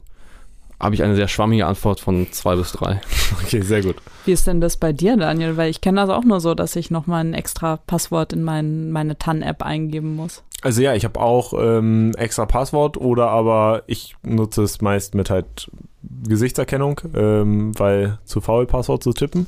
habe 0.81 0.95
ich 0.95 1.03
eine 1.03 1.15
sehr 1.15 1.29
schwammige 1.29 1.67
Antwort 1.67 2.01
von 2.01 2.27
zwei 2.33 2.57
bis 2.57 2.73
drei. 2.73 3.01
Okay, 3.43 3.63
sehr 3.63 3.83
gut. 3.83 3.97
Wie 4.25 4.33
ist 4.33 4.47
denn 4.47 4.61
das 4.61 4.77
bei 4.77 4.93
dir, 4.93 5.17
Daniel? 5.17 5.57
Weil 5.57 5.71
ich 5.71 5.81
kenne 5.81 6.01
das 6.01 6.11
auch 6.11 6.25
nur 6.25 6.41
so, 6.41 6.55
dass 6.55 6.77
ich 6.77 6.91
nochmal 6.91 7.25
ein 7.25 7.35
extra 7.35 7.77
Passwort 7.77 8.33
in 8.33 8.43
mein, 8.43 8.91
meine 8.91 9.19
TAN-App 9.19 9.63
eingeben 9.63 10.17
muss. 10.17 10.43
Also 10.63 10.83
ja, 10.83 10.95
ich 10.95 11.05
habe 11.05 11.19
auch 11.21 11.55
ähm, 11.59 12.13
extra 12.19 12.45
Passwort 12.45 12.97
oder 12.97 13.31
aber 13.31 13.83
ich 13.87 14.17
nutze 14.23 14.63
es 14.63 14.81
meist 14.81 15.15
mit 15.15 15.31
halt 15.31 15.71
Gesichtserkennung, 16.03 17.01
ähm, 17.15 17.79
weil 17.79 18.19
zu 18.25 18.41
faul 18.41 18.67
Passwort 18.67 19.03
zu 19.03 19.13
tippen. 19.13 19.47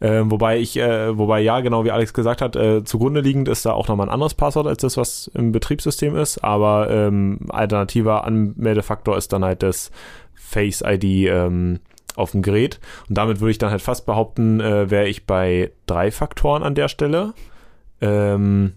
Ähm, 0.00 0.30
wobei 0.30 0.58
ich, 0.58 0.76
äh, 0.76 1.16
wobei 1.16 1.40
ja, 1.40 1.60
genau 1.60 1.84
wie 1.84 1.90
Alex 1.90 2.12
gesagt 2.12 2.42
hat, 2.42 2.56
äh, 2.56 2.84
zugrunde 2.84 3.20
liegend 3.20 3.48
ist 3.48 3.64
da 3.64 3.72
auch 3.72 3.88
nochmal 3.88 4.08
ein 4.08 4.12
anderes 4.12 4.34
Passwort 4.34 4.66
als 4.66 4.82
das, 4.82 4.96
was 4.96 5.30
im 5.34 5.52
Betriebssystem 5.52 6.16
ist. 6.16 6.44
Aber 6.44 6.90
ähm, 6.90 7.40
alternativer 7.48 8.24
Anmeldefaktor 8.24 9.16
ist 9.16 9.32
dann 9.32 9.44
halt 9.44 9.62
das 9.62 9.90
Face 10.54 10.82
ID 10.86 11.04
ähm, 11.28 11.80
auf 12.14 12.30
dem 12.30 12.42
Gerät. 12.42 12.78
Und 13.08 13.18
damit 13.18 13.40
würde 13.40 13.50
ich 13.50 13.58
dann 13.58 13.70
halt 13.70 13.82
fast 13.82 14.06
behaupten, 14.06 14.60
äh, 14.60 14.88
wäre 14.90 15.08
ich 15.08 15.26
bei 15.26 15.72
drei 15.86 16.10
Faktoren 16.12 16.62
an 16.62 16.76
der 16.76 16.88
Stelle. 16.88 17.34
Ähm, 18.00 18.74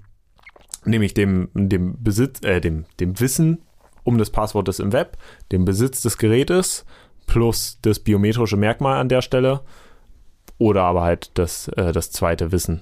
nämlich 0.85 1.13
dem, 1.13 1.49
dem 1.53 2.03
Besitz, 2.03 2.43
äh, 2.43 2.59
dem, 2.59 2.85
dem 2.99 3.19
Wissen 3.19 3.61
um 4.03 4.17
das 4.17 4.29
Passwort 4.29 4.79
im 4.79 4.93
Web, 4.93 5.17
dem 5.51 5.65
Besitz 5.65 6.01
des 6.01 6.17
Gerätes 6.17 6.85
plus 7.27 7.77
das 7.81 7.99
biometrische 7.99 8.57
Merkmal 8.57 8.99
an 8.99 9.09
der 9.09 9.21
Stelle 9.21 9.61
oder 10.57 10.83
aber 10.83 11.01
halt 11.01 11.31
das, 11.35 11.67
äh, 11.69 11.91
das 11.91 12.11
zweite 12.11 12.51
Wissen. 12.51 12.81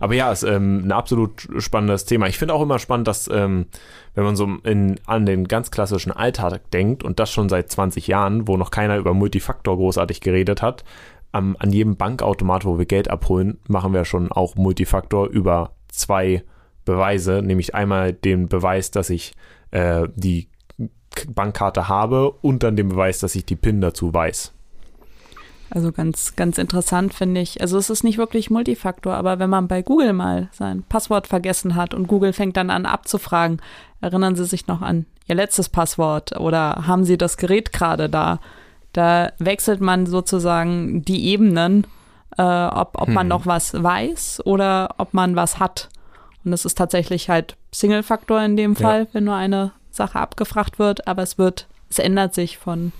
Aber 0.00 0.14
ja, 0.14 0.32
ist 0.32 0.42
ähm, 0.42 0.86
ein 0.86 0.92
absolut 0.92 1.48
spannendes 1.58 2.04
Thema. 2.04 2.26
Ich 2.26 2.38
finde 2.38 2.54
auch 2.54 2.62
immer 2.62 2.78
spannend, 2.78 3.08
dass, 3.08 3.28
ähm, 3.28 3.66
wenn 4.14 4.24
man 4.24 4.36
so 4.36 4.48
in, 4.64 5.00
an 5.06 5.26
den 5.26 5.48
ganz 5.48 5.70
klassischen 5.70 6.12
Alltag 6.12 6.70
denkt 6.70 7.02
und 7.02 7.18
das 7.18 7.30
schon 7.30 7.48
seit 7.48 7.70
20 7.70 8.06
Jahren, 8.06 8.48
wo 8.48 8.56
noch 8.56 8.70
keiner 8.70 8.96
über 8.96 9.14
Multifaktor 9.14 9.76
großartig 9.76 10.20
geredet 10.20 10.62
hat, 10.62 10.84
am, 11.32 11.56
an 11.58 11.70
jedem 11.70 11.96
Bankautomat, 11.96 12.64
wo 12.64 12.78
wir 12.78 12.86
Geld 12.86 13.10
abholen, 13.10 13.58
machen 13.66 13.92
wir 13.92 14.04
schon 14.04 14.30
auch 14.30 14.54
Multifaktor 14.54 15.28
über 15.28 15.72
zwei 15.88 16.44
Beweise, 16.84 17.42
nämlich 17.42 17.74
einmal 17.74 18.12
den 18.12 18.48
Beweis, 18.48 18.90
dass 18.90 19.10
ich 19.10 19.34
äh, 19.70 20.06
die 20.14 20.48
Bankkarte 21.28 21.88
habe 21.88 22.30
und 22.30 22.62
dann 22.62 22.76
den 22.76 22.88
Beweis, 22.88 23.20
dass 23.20 23.34
ich 23.34 23.44
die 23.44 23.56
PIN 23.56 23.80
dazu 23.80 24.12
weiß. 24.12 24.52
Also 25.74 25.90
ganz, 25.90 26.36
ganz 26.36 26.56
interessant 26.58 27.12
finde 27.14 27.40
ich. 27.40 27.60
Also 27.60 27.76
es 27.76 27.90
ist 27.90 28.04
nicht 28.04 28.16
wirklich 28.16 28.48
Multifaktor, 28.48 29.14
aber 29.14 29.40
wenn 29.40 29.50
man 29.50 29.66
bei 29.66 29.82
Google 29.82 30.12
mal 30.12 30.48
sein 30.52 30.84
Passwort 30.88 31.26
vergessen 31.26 31.74
hat 31.74 31.94
und 31.94 32.06
Google 32.06 32.32
fängt 32.32 32.56
dann 32.56 32.70
an 32.70 32.86
abzufragen, 32.86 33.60
erinnern 34.00 34.36
Sie 34.36 34.44
sich 34.44 34.68
noch 34.68 34.82
an 34.82 35.06
Ihr 35.26 35.34
letztes 35.34 35.68
Passwort 35.68 36.38
oder 36.38 36.86
haben 36.86 37.04
Sie 37.04 37.18
das 37.18 37.36
Gerät 37.38 37.72
gerade 37.72 38.08
da? 38.08 38.38
Da 38.92 39.32
wechselt 39.38 39.80
man 39.80 40.06
sozusagen 40.06 41.04
die 41.04 41.26
Ebenen, 41.26 41.88
äh, 42.38 42.42
ob, 42.42 43.00
ob 43.00 43.08
hm. 43.08 43.14
man 43.14 43.26
noch 43.28 43.44
was 43.44 43.74
weiß 43.74 44.42
oder 44.46 44.94
ob 44.98 45.12
man 45.12 45.34
was 45.34 45.58
hat. 45.58 45.88
Und 46.44 46.52
es 46.52 46.64
ist 46.64 46.78
tatsächlich 46.78 47.28
halt 47.28 47.56
Single-Faktor 47.72 48.40
in 48.42 48.56
dem 48.56 48.76
Fall, 48.76 49.00
ja. 49.00 49.06
wenn 49.12 49.24
nur 49.24 49.34
eine 49.34 49.72
Sache 49.90 50.20
abgefragt 50.20 50.78
wird, 50.78 51.08
aber 51.08 51.22
es 51.22 51.36
wird, 51.36 51.66
es 51.90 51.98
ändert 51.98 52.32
sich 52.32 52.58
von 52.58 52.92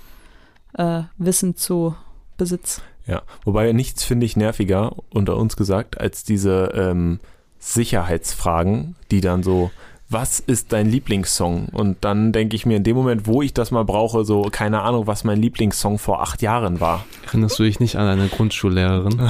äh, 0.77 1.03
Wissen 1.19 1.57
zu 1.57 1.95
Besitz. 2.37 2.81
Ja, 3.07 3.23
wobei 3.45 3.73
nichts 3.73 4.05
finde 4.05 4.27
ich 4.27 4.37
nerviger, 4.37 4.93
unter 5.11 5.37
uns 5.37 5.57
gesagt, 5.57 6.01
als 6.01 6.25
diese 6.25 6.73
ähm, 6.75 7.21
Sicherheitsfragen, 7.59 8.97
die 9.11 9.21
dann 9.21 9.43
so, 9.43 9.71
was 10.09 10.39
ist 10.39 10.73
dein 10.73 10.91
Lieblingssong? 10.91 11.69
Und 11.73 12.05
dann 12.05 12.33
denke 12.33 12.57
ich 12.57 12.67
mir 12.67 12.77
in 12.77 12.85
dem 12.85 12.97
Moment, 12.97 13.27
wo 13.27 13.43
ich 13.43 13.53
das 13.53 13.71
mal 13.71 13.85
brauche, 13.85 14.25
so 14.25 14.43
keine 14.43 14.83
Ahnung, 14.83 15.07
was 15.07 15.25
mein 15.25 15.41
Lieblingssong 15.41 15.99
vor 15.99 16.23
acht 16.23 16.43
Jahren 16.43 16.81
war. 16.81 17.05
Erinnerst 17.27 17.59
du 17.59 17.65
dich 17.65 17.81
nicht 17.81 17.97
an 17.97 18.07
eine 18.07 18.29
Grundschullehrerin? 18.29 19.29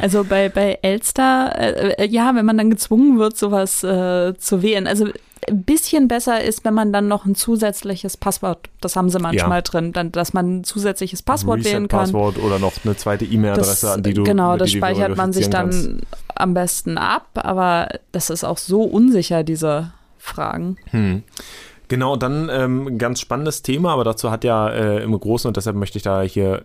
Also 0.00 0.24
bei, 0.24 0.48
bei 0.48 0.78
Elster, 0.82 1.54
äh, 1.58 1.92
äh, 1.94 2.08
ja, 2.08 2.34
wenn 2.34 2.46
man 2.46 2.56
dann 2.56 2.70
gezwungen 2.70 3.18
wird, 3.18 3.36
sowas 3.36 3.82
äh, 3.82 4.34
zu 4.36 4.62
wählen. 4.62 4.86
Also 4.86 5.08
ein 5.48 5.64
bisschen 5.64 6.08
besser 6.08 6.42
ist, 6.42 6.64
wenn 6.64 6.74
man 6.74 6.92
dann 6.92 7.08
noch 7.08 7.24
ein 7.24 7.34
zusätzliches 7.34 8.16
Passwort, 8.16 8.68
das 8.80 8.94
haben 8.94 9.10
sie 9.10 9.18
manchmal 9.18 9.58
ja. 9.58 9.62
drin, 9.62 9.92
dann, 9.92 10.12
dass 10.12 10.32
man 10.32 10.58
ein 10.58 10.64
zusätzliches 10.64 11.22
Passwort 11.22 11.60
Reset 11.60 11.72
wählen 11.72 11.88
kann. 11.88 12.00
Passwort 12.00 12.38
oder 12.38 12.58
noch 12.58 12.72
eine 12.84 12.96
zweite 12.96 13.24
E-Mail-Adresse, 13.24 13.90
an 13.90 14.02
die 14.02 14.14
du 14.14 14.22
Genau, 14.22 14.56
das 14.56 14.70
speichert 14.70 15.16
man 15.16 15.32
sich 15.32 15.50
dann 15.50 15.70
kannst. 15.70 15.90
am 16.34 16.54
besten 16.54 16.96
ab, 16.96 17.26
aber 17.34 17.88
das 18.12 18.30
ist 18.30 18.44
auch 18.44 18.58
so 18.58 18.82
unsicher, 18.82 19.42
diese 19.42 19.92
Fragen. 20.18 20.76
Hm. 20.90 21.24
Genau, 21.88 22.16
dann 22.16 22.48
ähm, 22.50 22.96
ganz 22.96 23.20
spannendes 23.20 23.62
Thema, 23.62 23.92
aber 23.92 24.04
dazu 24.04 24.30
hat 24.30 24.44
ja 24.44 24.70
äh, 24.70 25.02
im 25.02 25.18
Großen 25.18 25.48
und 25.48 25.56
deshalb 25.56 25.76
möchte 25.76 25.98
ich 25.98 26.04
da 26.04 26.22
hier 26.22 26.62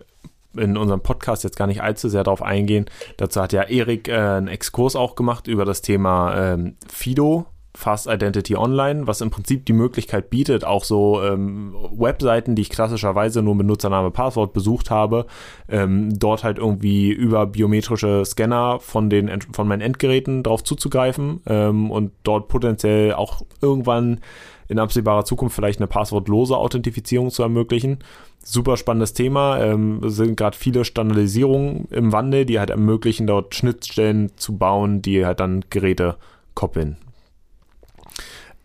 in 0.56 0.76
unserem 0.76 1.00
Podcast 1.00 1.44
jetzt 1.44 1.56
gar 1.56 1.66
nicht 1.66 1.82
allzu 1.82 2.08
sehr 2.08 2.24
darauf 2.24 2.42
eingehen. 2.42 2.86
Dazu 3.16 3.42
hat 3.42 3.52
ja 3.52 3.62
Erik 3.64 4.08
äh, 4.08 4.16
einen 4.16 4.48
Exkurs 4.48 4.96
auch 4.96 5.16
gemacht 5.16 5.46
über 5.46 5.64
das 5.64 5.82
Thema 5.82 6.52
ähm, 6.52 6.76
Fido, 6.88 7.46
Fast 7.78 8.08
Identity 8.08 8.56
Online, 8.56 9.06
was 9.06 9.20
im 9.20 9.30
Prinzip 9.30 9.64
die 9.64 9.72
Möglichkeit 9.72 10.30
bietet, 10.30 10.64
auch 10.64 10.82
so 10.82 11.22
ähm, 11.22 11.76
Webseiten, 11.96 12.56
die 12.56 12.62
ich 12.62 12.70
klassischerweise 12.70 13.40
nur 13.40 13.54
mit 13.54 13.68
Nutzername, 13.68 14.10
Passwort 14.10 14.52
besucht 14.52 14.90
habe, 14.90 15.26
ähm, 15.68 16.18
dort 16.18 16.42
halt 16.42 16.58
irgendwie 16.58 17.10
über 17.10 17.46
biometrische 17.46 18.24
Scanner 18.24 18.80
von 18.80 19.08
den 19.10 19.30
von 19.52 19.68
meinen 19.68 19.80
Endgeräten 19.80 20.42
drauf 20.42 20.64
zuzugreifen 20.64 21.40
ähm, 21.46 21.92
und 21.92 22.10
dort 22.24 22.48
potenziell 22.48 23.14
auch 23.14 23.42
irgendwann 23.62 24.22
in 24.66 24.80
absehbarer 24.80 25.24
Zukunft 25.24 25.54
vielleicht 25.54 25.78
eine 25.78 25.86
passwortlose 25.86 26.56
Authentifizierung 26.56 27.30
zu 27.30 27.44
ermöglichen. 27.44 27.98
Super 28.42 28.76
spannendes 28.76 29.12
Thema. 29.12 29.60
Ähm, 29.60 30.00
sind 30.02 30.36
gerade 30.36 30.56
viele 30.56 30.84
Standardisierungen 30.84 31.86
im 31.92 32.10
Wandel, 32.10 32.44
die 32.44 32.58
halt 32.58 32.70
ermöglichen, 32.70 33.28
dort 33.28 33.54
Schnittstellen 33.54 34.32
zu 34.34 34.58
bauen, 34.58 35.00
die 35.00 35.24
halt 35.24 35.38
dann 35.38 35.64
Geräte 35.70 36.16
koppeln. 36.54 36.96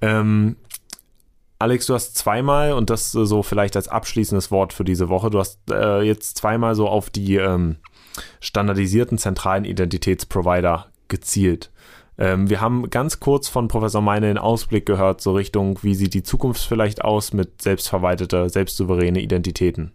Ähm, 0.04 0.58
Alex, 1.60 1.86
du 1.86 1.94
hast 1.94 2.18
zweimal, 2.18 2.74
und 2.74 2.90
das 2.90 3.14
so 3.14 3.42
vielleicht 3.42 3.78
als 3.78 3.88
abschließendes 3.88 4.52
Wort 4.52 4.74
für 4.74 4.84
diese 4.84 5.08
Woche, 5.08 5.30
du 5.30 5.40
hast 5.40 5.60
äh, 5.72 6.02
jetzt 6.02 6.38
zweimal 6.38 6.76
so 6.76 6.90
auf 6.90 7.10
die 7.10 7.38
ähm, 7.38 7.78
standardisierten 8.42 9.18
zentralen 9.18 9.64
Identitätsprovider 9.64 10.88
gezielt. 11.08 11.72
Ähm, 12.18 12.50
wir 12.50 12.60
haben 12.60 12.90
ganz 12.90 13.22
kurz 13.22 13.48
von 13.48 13.70
Professor 13.70 14.02
Meine 14.02 14.28
den 14.28 14.38
Ausblick 14.38 14.86
gehört, 14.86 15.22
so 15.22 15.32
Richtung, 15.32 15.80
wie 15.84 15.96
sieht 15.96 16.14
die 16.14 16.24
Zukunft 16.24 16.66
vielleicht 16.66 17.02
aus 17.02 17.32
mit 17.32 17.62
selbstverwalteter, 17.62 18.50
selbstsouveräne 18.50 19.22
Identitäten. 19.22 19.94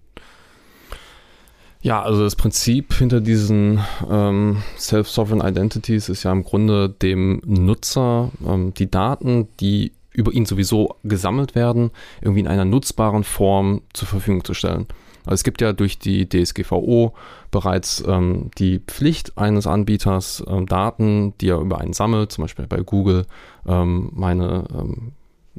Ja, 1.80 2.02
also 2.02 2.22
das 2.22 2.34
Prinzip 2.34 2.94
hinter 2.94 3.20
diesen 3.20 3.84
ähm, 4.10 4.62
Self-Sovereign 4.78 5.46
Identities 5.46 6.08
ist 6.08 6.22
ja 6.24 6.32
im 6.32 6.44
Grunde 6.44 6.88
dem 6.88 7.40
Nutzer 7.44 8.30
ähm, 8.44 8.72
die 8.74 8.90
Daten, 8.90 9.48
die 9.60 9.92
über 10.12 10.32
ihn 10.32 10.46
sowieso 10.46 10.96
gesammelt 11.04 11.54
werden, 11.54 11.90
irgendwie 12.20 12.40
in 12.40 12.48
einer 12.48 12.64
nutzbaren 12.64 13.24
Form 13.24 13.82
zur 13.92 14.08
Verfügung 14.08 14.44
zu 14.44 14.54
stellen. 14.54 14.86
Also 15.24 15.34
es 15.34 15.44
gibt 15.44 15.60
ja 15.60 15.74
durch 15.74 15.98
die 15.98 16.26
DSGVO 16.26 17.14
bereits 17.50 18.02
ähm, 18.06 18.50
die 18.56 18.78
Pflicht 18.78 19.36
eines 19.36 19.66
Anbieters, 19.66 20.42
ähm, 20.48 20.66
Daten, 20.66 21.34
die 21.40 21.50
er 21.50 21.60
über 21.60 21.78
einen 21.78 21.92
sammelt, 21.92 22.32
zum 22.32 22.44
Beispiel 22.44 22.66
bei 22.66 22.78
Google, 22.78 23.26
ähm, 23.66 24.10
meine 24.14 24.64
ähm, 24.72 25.12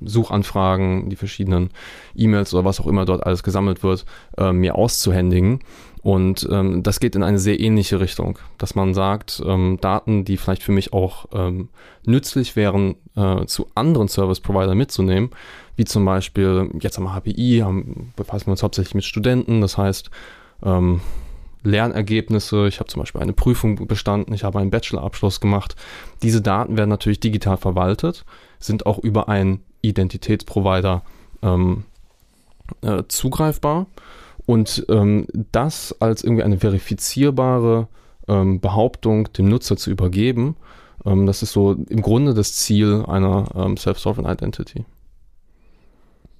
Suchanfragen, 0.03 1.09
die 1.09 1.15
verschiedenen 1.15 1.69
E-Mails 2.15 2.53
oder 2.53 2.65
was 2.65 2.79
auch 2.79 2.87
immer 2.87 3.05
dort 3.05 3.23
alles 3.25 3.43
gesammelt 3.43 3.83
wird, 3.83 4.05
äh, 4.37 4.51
mir 4.51 4.75
auszuhändigen. 4.75 5.59
Und 6.01 6.47
ähm, 6.49 6.81
das 6.81 6.99
geht 6.99 7.15
in 7.15 7.23
eine 7.23 7.39
sehr 7.39 7.59
ähnliche 7.59 7.99
Richtung, 7.99 8.39
dass 8.57 8.73
man 8.73 8.93
sagt, 8.93 9.41
ähm, 9.45 9.77
Daten, 9.81 10.23
die 10.23 10.37
vielleicht 10.37 10.63
für 10.63 10.71
mich 10.71 10.93
auch 10.93 11.25
ähm, 11.33 11.69
nützlich 12.05 12.55
wären, 12.55 12.95
äh, 13.15 13.45
zu 13.45 13.67
anderen 13.75 14.07
Service-Provider 14.07 14.75
mitzunehmen, 14.75 15.31
wie 15.75 15.85
zum 15.85 16.05
Beispiel, 16.05 16.69
jetzt 16.79 16.97
am 16.97 17.13
HPI 17.13 17.63
befassen 18.15 18.47
wir 18.47 18.51
uns 18.51 18.63
hauptsächlich 18.63 18.95
mit 18.95 19.03
Studenten, 19.03 19.61
das 19.61 19.77
heißt, 19.77 20.09
ähm, 20.63 21.01
Lernergebnisse, 21.63 22.67
ich 22.67 22.79
habe 22.79 22.89
zum 22.89 23.01
Beispiel 23.01 23.21
eine 23.21 23.33
Prüfung 23.33 23.85
bestanden, 23.87 24.33
ich 24.33 24.45
habe 24.45 24.59
einen 24.59 24.71
Bachelorabschluss 24.71 25.41
gemacht. 25.41 25.75
Diese 26.23 26.41
Daten 26.41 26.77
werden 26.77 26.89
natürlich 26.89 27.19
digital 27.19 27.57
verwaltet, 27.57 28.23
sind 28.59 28.85
auch 28.85 28.99
über 28.99 29.27
einen 29.27 29.61
Identitätsprovider 29.81 31.03
ähm, 31.41 31.83
äh, 32.81 33.03
zugreifbar 33.09 33.87
und 34.45 34.85
ähm, 34.89 35.27
das 35.51 35.95
als 35.99 36.23
irgendwie 36.23 36.43
eine 36.43 36.57
verifizierbare 36.57 37.87
ähm, 38.27 38.59
Behauptung 38.59 39.31
dem 39.33 39.49
Nutzer 39.49 39.77
zu 39.77 39.91
übergeben, 39.91 40.55
ähm, 41.05 41.25
das 41.25 41.43
ist 41.43 41.51
so 41.51 41.73
im 41.73 42.01
Grunde 42.01 42.33
das 42.33 42.53
Ziel 42.53 43.03
einer 43.07 43.49
ähm, 43.55 43.77
Self-Sovereign 43.77 44.31
Identity. 44.31 44.85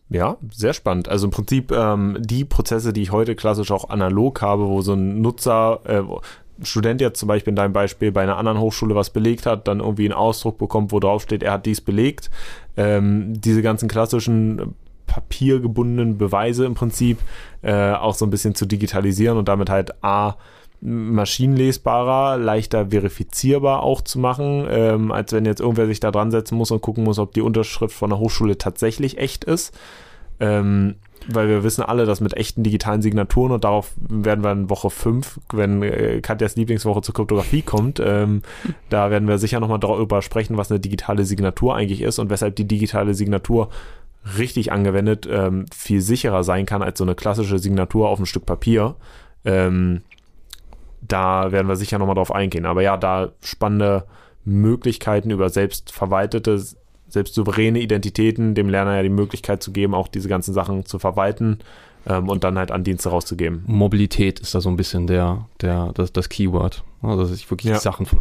Ja, 0.10 0.38
sehr 0.52 0.74
spannend. 0.74 1.08
Also 1.08 1.28
im 1.28 1.32
Prinzip 1.32 1.72
ähm, 1.72 2.18
die 2.20 2.44
Prozesse, 2.44 2.94
die 2.94 3.04
ich 3.04 3.12
heute 3.12 3.36
klassisch 3.36 3.72
auch 3.72 3.90
analog 3.90 4.42
habe, 4.42 4.68
wo 4.68 4.82
so 4.82 4.94
ein 4.94 5.22
Nutzer, 5.22 5.82
äh, 5.86 6.02
Student 6.62 7.00
jetzt 7.00 7.20
zum 7.20 7.28
Beispiel 7.28 7.52
in 7.52 7.56
deinem 7.56 7.74
Beispiel 7.74 8.12
bei 8.12 8.24
einer 8.24 8.38
anderen 8.38 8.60
Hochschule 8.60 8.96
was 8.96 9.12
belegt 9.12 9.46
hat, 9.46 9.68
dann 9.68 9.80
irgendwie 9.80 10.06
einen 10.06 10.14
Ausdruck 10.14 10.58
bekommt, 10.58 10.92
wo 10.92 11.00
drauf 11.00 11.22
steht, 11.22 11.44
er 11.44 11.54
hat 11.54 11.66
dies 11.66 11.80
belegt. 11.80 12.30
Ähm, 12.76 13.40
diese 13.40 13.62
ganzen 13.62 13.88
klassischen 13.88 14.76
papiergebundenen 15.10 16.18
Beweise 16.18 16.66
im 16.66 16.76
Prinzip 16.76 17.18
äh, 17.62 17.92
auch 17.92 18.14
so 18.14 18.26
ein 18.26 18.30
bisschen 18.30 18.56
zu 18.56 18.66
digitalisieren 18.66 19.38
und 19.38 19.50
damit 19.50 19.70
halt 19.70 20.04
A, 20.04 20.36
maschinenlesbarer, 20.82 22.38
leichter 22.38 22.92
verifizierbar 22.92 23.84
auch 23.84 24.02
zu 24.02 24.18
machen, 24.18 24.66
ähm, 24.70 25.12
als 25.12 25.34
wenn 25.34 25.44
jetzt 25.46 25.60
irgendwer 25.60 25.88
sich 25.88 26.00
da 26.00 26.12
dran 26.12 26.32
setzen 26.32 26.56
muss 26.56 26.72
und 26.72 26.82
gucken 26.82 27.04
muss, 27.04 27.20
ob 27.20 27.34
die 27.34 27.42
Unterschrift 27.42 27.94
von 27.94 28.10
der 28.10 28.20
Hochschule 28.20 28.58
tatsächlich 28.58 29.18
echt 29.18 29.44
ist. 29.44 29.78
Ähm, 30.40 30.96
weil 31.28 31.50
wir 31.50 31.64
wissen 31.64 31.84
alle, 31.84 32.06
dass 32.06 32.22
mit 32.22 32.38
echten 32.38 32.64
digitalen 32.64 33.02
Signaturen 33.02 33.52
und 33.52 33.66
darauf 33.66 33.92
werden 33.98 34.42
wir 34.44 34.54
in 34.54 34.70
Woche 34.70 34.90
5, 34.90 35.40
wenn 35.52 35.84
äh, 35.84 36.22
Katjas 36.22 36.56
Lieblingswoche 36.56 37.02
zur 37.02 37.14
Kryptographie 37.14 37.62
kommt, 37.62 38.02
ähm, 38.04 38.42
da 38.90 39.12
werden 39.12 39.28
wir 39.28 39.38
sicher 39.38 39.60
nochmal 39.60 39.80
darüber 39.80 40.22
sprechen, 40.22 40.56
was 40.56 40.72
eine 40.72 40.80
digitale 40.80 41.26
Signatur 41.26 41.76
eigentlich 41.76 42.02
ist 42.02 42.20
und 42.20 42.30
weshalb 42.30 42.56
die 42.56 42.68
digitale 42.68 43.14
Signatur 43.16 43.70
richtig 44.38 44.72
angewendet 44.72 45.28
ähm, 45.30 45.66
viel 45.74 46.02
sicherer 46.02 46.44
sein 46.44 46.66
kann 46.66 46.82
als 46.82 46.98
so 46.98 47.04
eine 47.04 47.16
klassische 47.16 47.60
Signatur 47.60 48.10
auf 48.10 48.20
ein 48.20 48.26
Stück 48.26 48.46
Papier. 48.46 48.96
Ähm, 49.46 50.02
da 51.02 51.52
werden 51.52 51.68
wir 51.68 51.76
sicher 51.76 51.98
nochmal 51.98 52.16
drauf 52.16 52.34
eingehen. 52.34 52.66
Aber 52.66 52.82
ja, 52.82 52.98
da 52.98 53.32
spannende 53.42 54.06
Möglichkeiten 54.46 55.32
über 55.32 55.50
selbstverwaltete, 55.50 56.62
selbstsouveräne 57.08 57.80
Identitäten, 57.80 58.54
dem 58.56 58.70
Lerner 58.70 58.98
ja 58.98 59.04
die 59.04 59.10
Möglichkeit 59.10 59.64
zu 59.64 59.72
geben, 59.72 59.94
auch 59.96 60.08
diese 60.08 60.30
ganzen 60.30 60.54
Sachen 60.54 60.86
zu 60.86 61.00
verwalten, 61.00 61.60
ähm, 62.06 62.30
und 62.30 62.44
dann 62.44 62.58
halt 62.58 62.72
an 62.72 62.84
Dienste 62.84 63.10
rauszugeben. 63.10 63.64
Mobilität 63.68 64.40
ist 64.40 64.56
da 64.56 64.62
so 64.62 64.70
ein 64.70 64.78
bisschen 64.78 65.08
der, 65.08 65.46
der, 65.62 65.92
das, 65.94 66.14
das 66.14 66.30
Keyword. 66.30 66.84
Also, 67.02 67.24
dass 67.24 67.32
ich 67.32 67.50
wirklich 67.50 67.72
Ja. 67.72 67.78
die 67.78 67.84
Sachen 67.84 68.06
von 68.06 68.20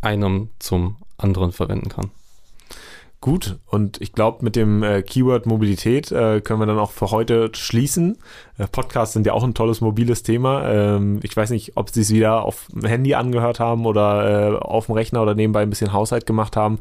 einem 0.00 0.50
zum 0.58 0.96
anderen 1.18 1.52
verwenden 1.52 1.88
kann. 1.88 2.10
Gut, 3.22 3.58
und 3.66 4.00
ich 4.02 4.12
glaube, 4.12 4.44
mit 4.44 4.56
dem 4.56 4.82
äh, 4.82 5.02
Keyword 5.02 5.46
Mobilität 5.46 6.12
äh, 6.12 6.40
können 6.42 6.60
wir 6.60 6.66
dann 6.66 6.78
auch 6.78 6.90
für 6.90 7.10
heute 7.10 7.50
schließen. 7.54 8.18
Äh, 8.58 8.66
Podcasts 8.70 9.14
sind 9.14 9.26
ja 9.26 9.32
auch 9.32 9.42
ein 9.42 9.54
tolles 9.54 9.80
mobiles 9.80 10.22
Thema. 10.22 10.68
Ähm, 10.68 11.20
ich 11.22 11.34
weiß 11.34 11.50
nicht, 11.50 11.76
ob 11.76 11.90
Sie 11.90 12.02
es 12.02 12.12
wieder 12.12 12.44
auf 12.44 12.68
dem 12.72 12.84
Handy 12.84 13.14
angehört 13.14 13.58
haben 13.58 13.86
oder 13.86 14.52
äh, 14.52 14.56
auf 14.58 14.86
dem 14.86 14.94
Rechner 14.94 15.22
oder 15.22 15.34
nebenbei 15.34 15.62
ein 15.62 15.70
bisschen 15.70 15.94
Haushalt 15.94 16.26
gemacht 16.26 16.56
haben. 16.56 16.78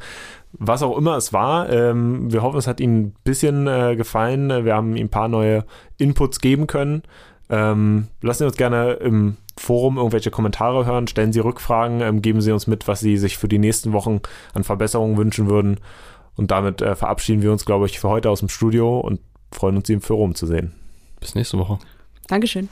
Was 0.52 0.84
auch 0.84 0.98
immer 0.98 1.16
es 1.16 1.32
war, 1.32 1.70
ähm, 1.70 2.32
wir 2.32 2.42
hoffen, 2.42 2.58
es 2.58 2.68
hat 2.68 2.80
Ihnen 2.80 3.00
ein 3.00 3.16
bisschen 3.24 3.68
äh, 3.68 3.96
gefallen. 3.96 4.66
Wir 4.66 4.76
haben 4.76 4.96
Ihnen 4.96 5.08
ein 5.08 5.10
paar 5.10 5.30
neue 5.30 5.66
Inputs 5.98 6.42
geben 6.42 6.68
können. 6.68 7.04
Ähm, 7.50 8.08
lassen 8.22 8.40
Sie 8.40 8.46
uns 8.46 8.58
gerne 8.58 8.94
im 8.94 9.38
Forum 9.58 9.98
irgendwelche 9.98 10.32
Kommentare 10.32 10.86
hören, 10.86 11.08
stellen 11.08 11.32
Sie 11.32 11.40
Rückfragen, 11.40 12.02
ähm, 12.02 12.22
geben 12.22 12.42
Sie 12.42 12.52
uns 12.52 12.68
mit, 12.68 12.88
was 12.88 13.00
Sie 13.00 13.18
sich 13.18 13.38
für 13.38 13.48
die 13.48 13.60
nächsten 13.60 13.94
Wochen 13.94 14.20
an 14.54 14.64
Verbesserungen 14.64 15.18
wünschen 15.18 15.50
würden. 15.50 15.80
Und 16.36 16.52
damit 16.52 16.82
äh, 16.82 16.96
verabschieden 16.96 17.42
wir 17.42 17.52
uns, 17.52 17.66
glaube 17.66 17.86
ich, 17.86 18.00
für 18.00 18.10
heute 18.10 18.30
aus 18.30 18.40
dem 18.40 18.50
Studio 18.50 19.00
und 19.00 19.20
freuen 19.52 19.78
uns, 19.78 19.88
Sie 19.88 19.94
im 19.94 20.02
Forum 20.02 20.36
zu 20.36 20.46
sehen. 20.48 20.74
Bis 21.20 21.36
nächste 21.36 21.58
Woche. 21.58 21.80
Dankeschön. 22.28 22.70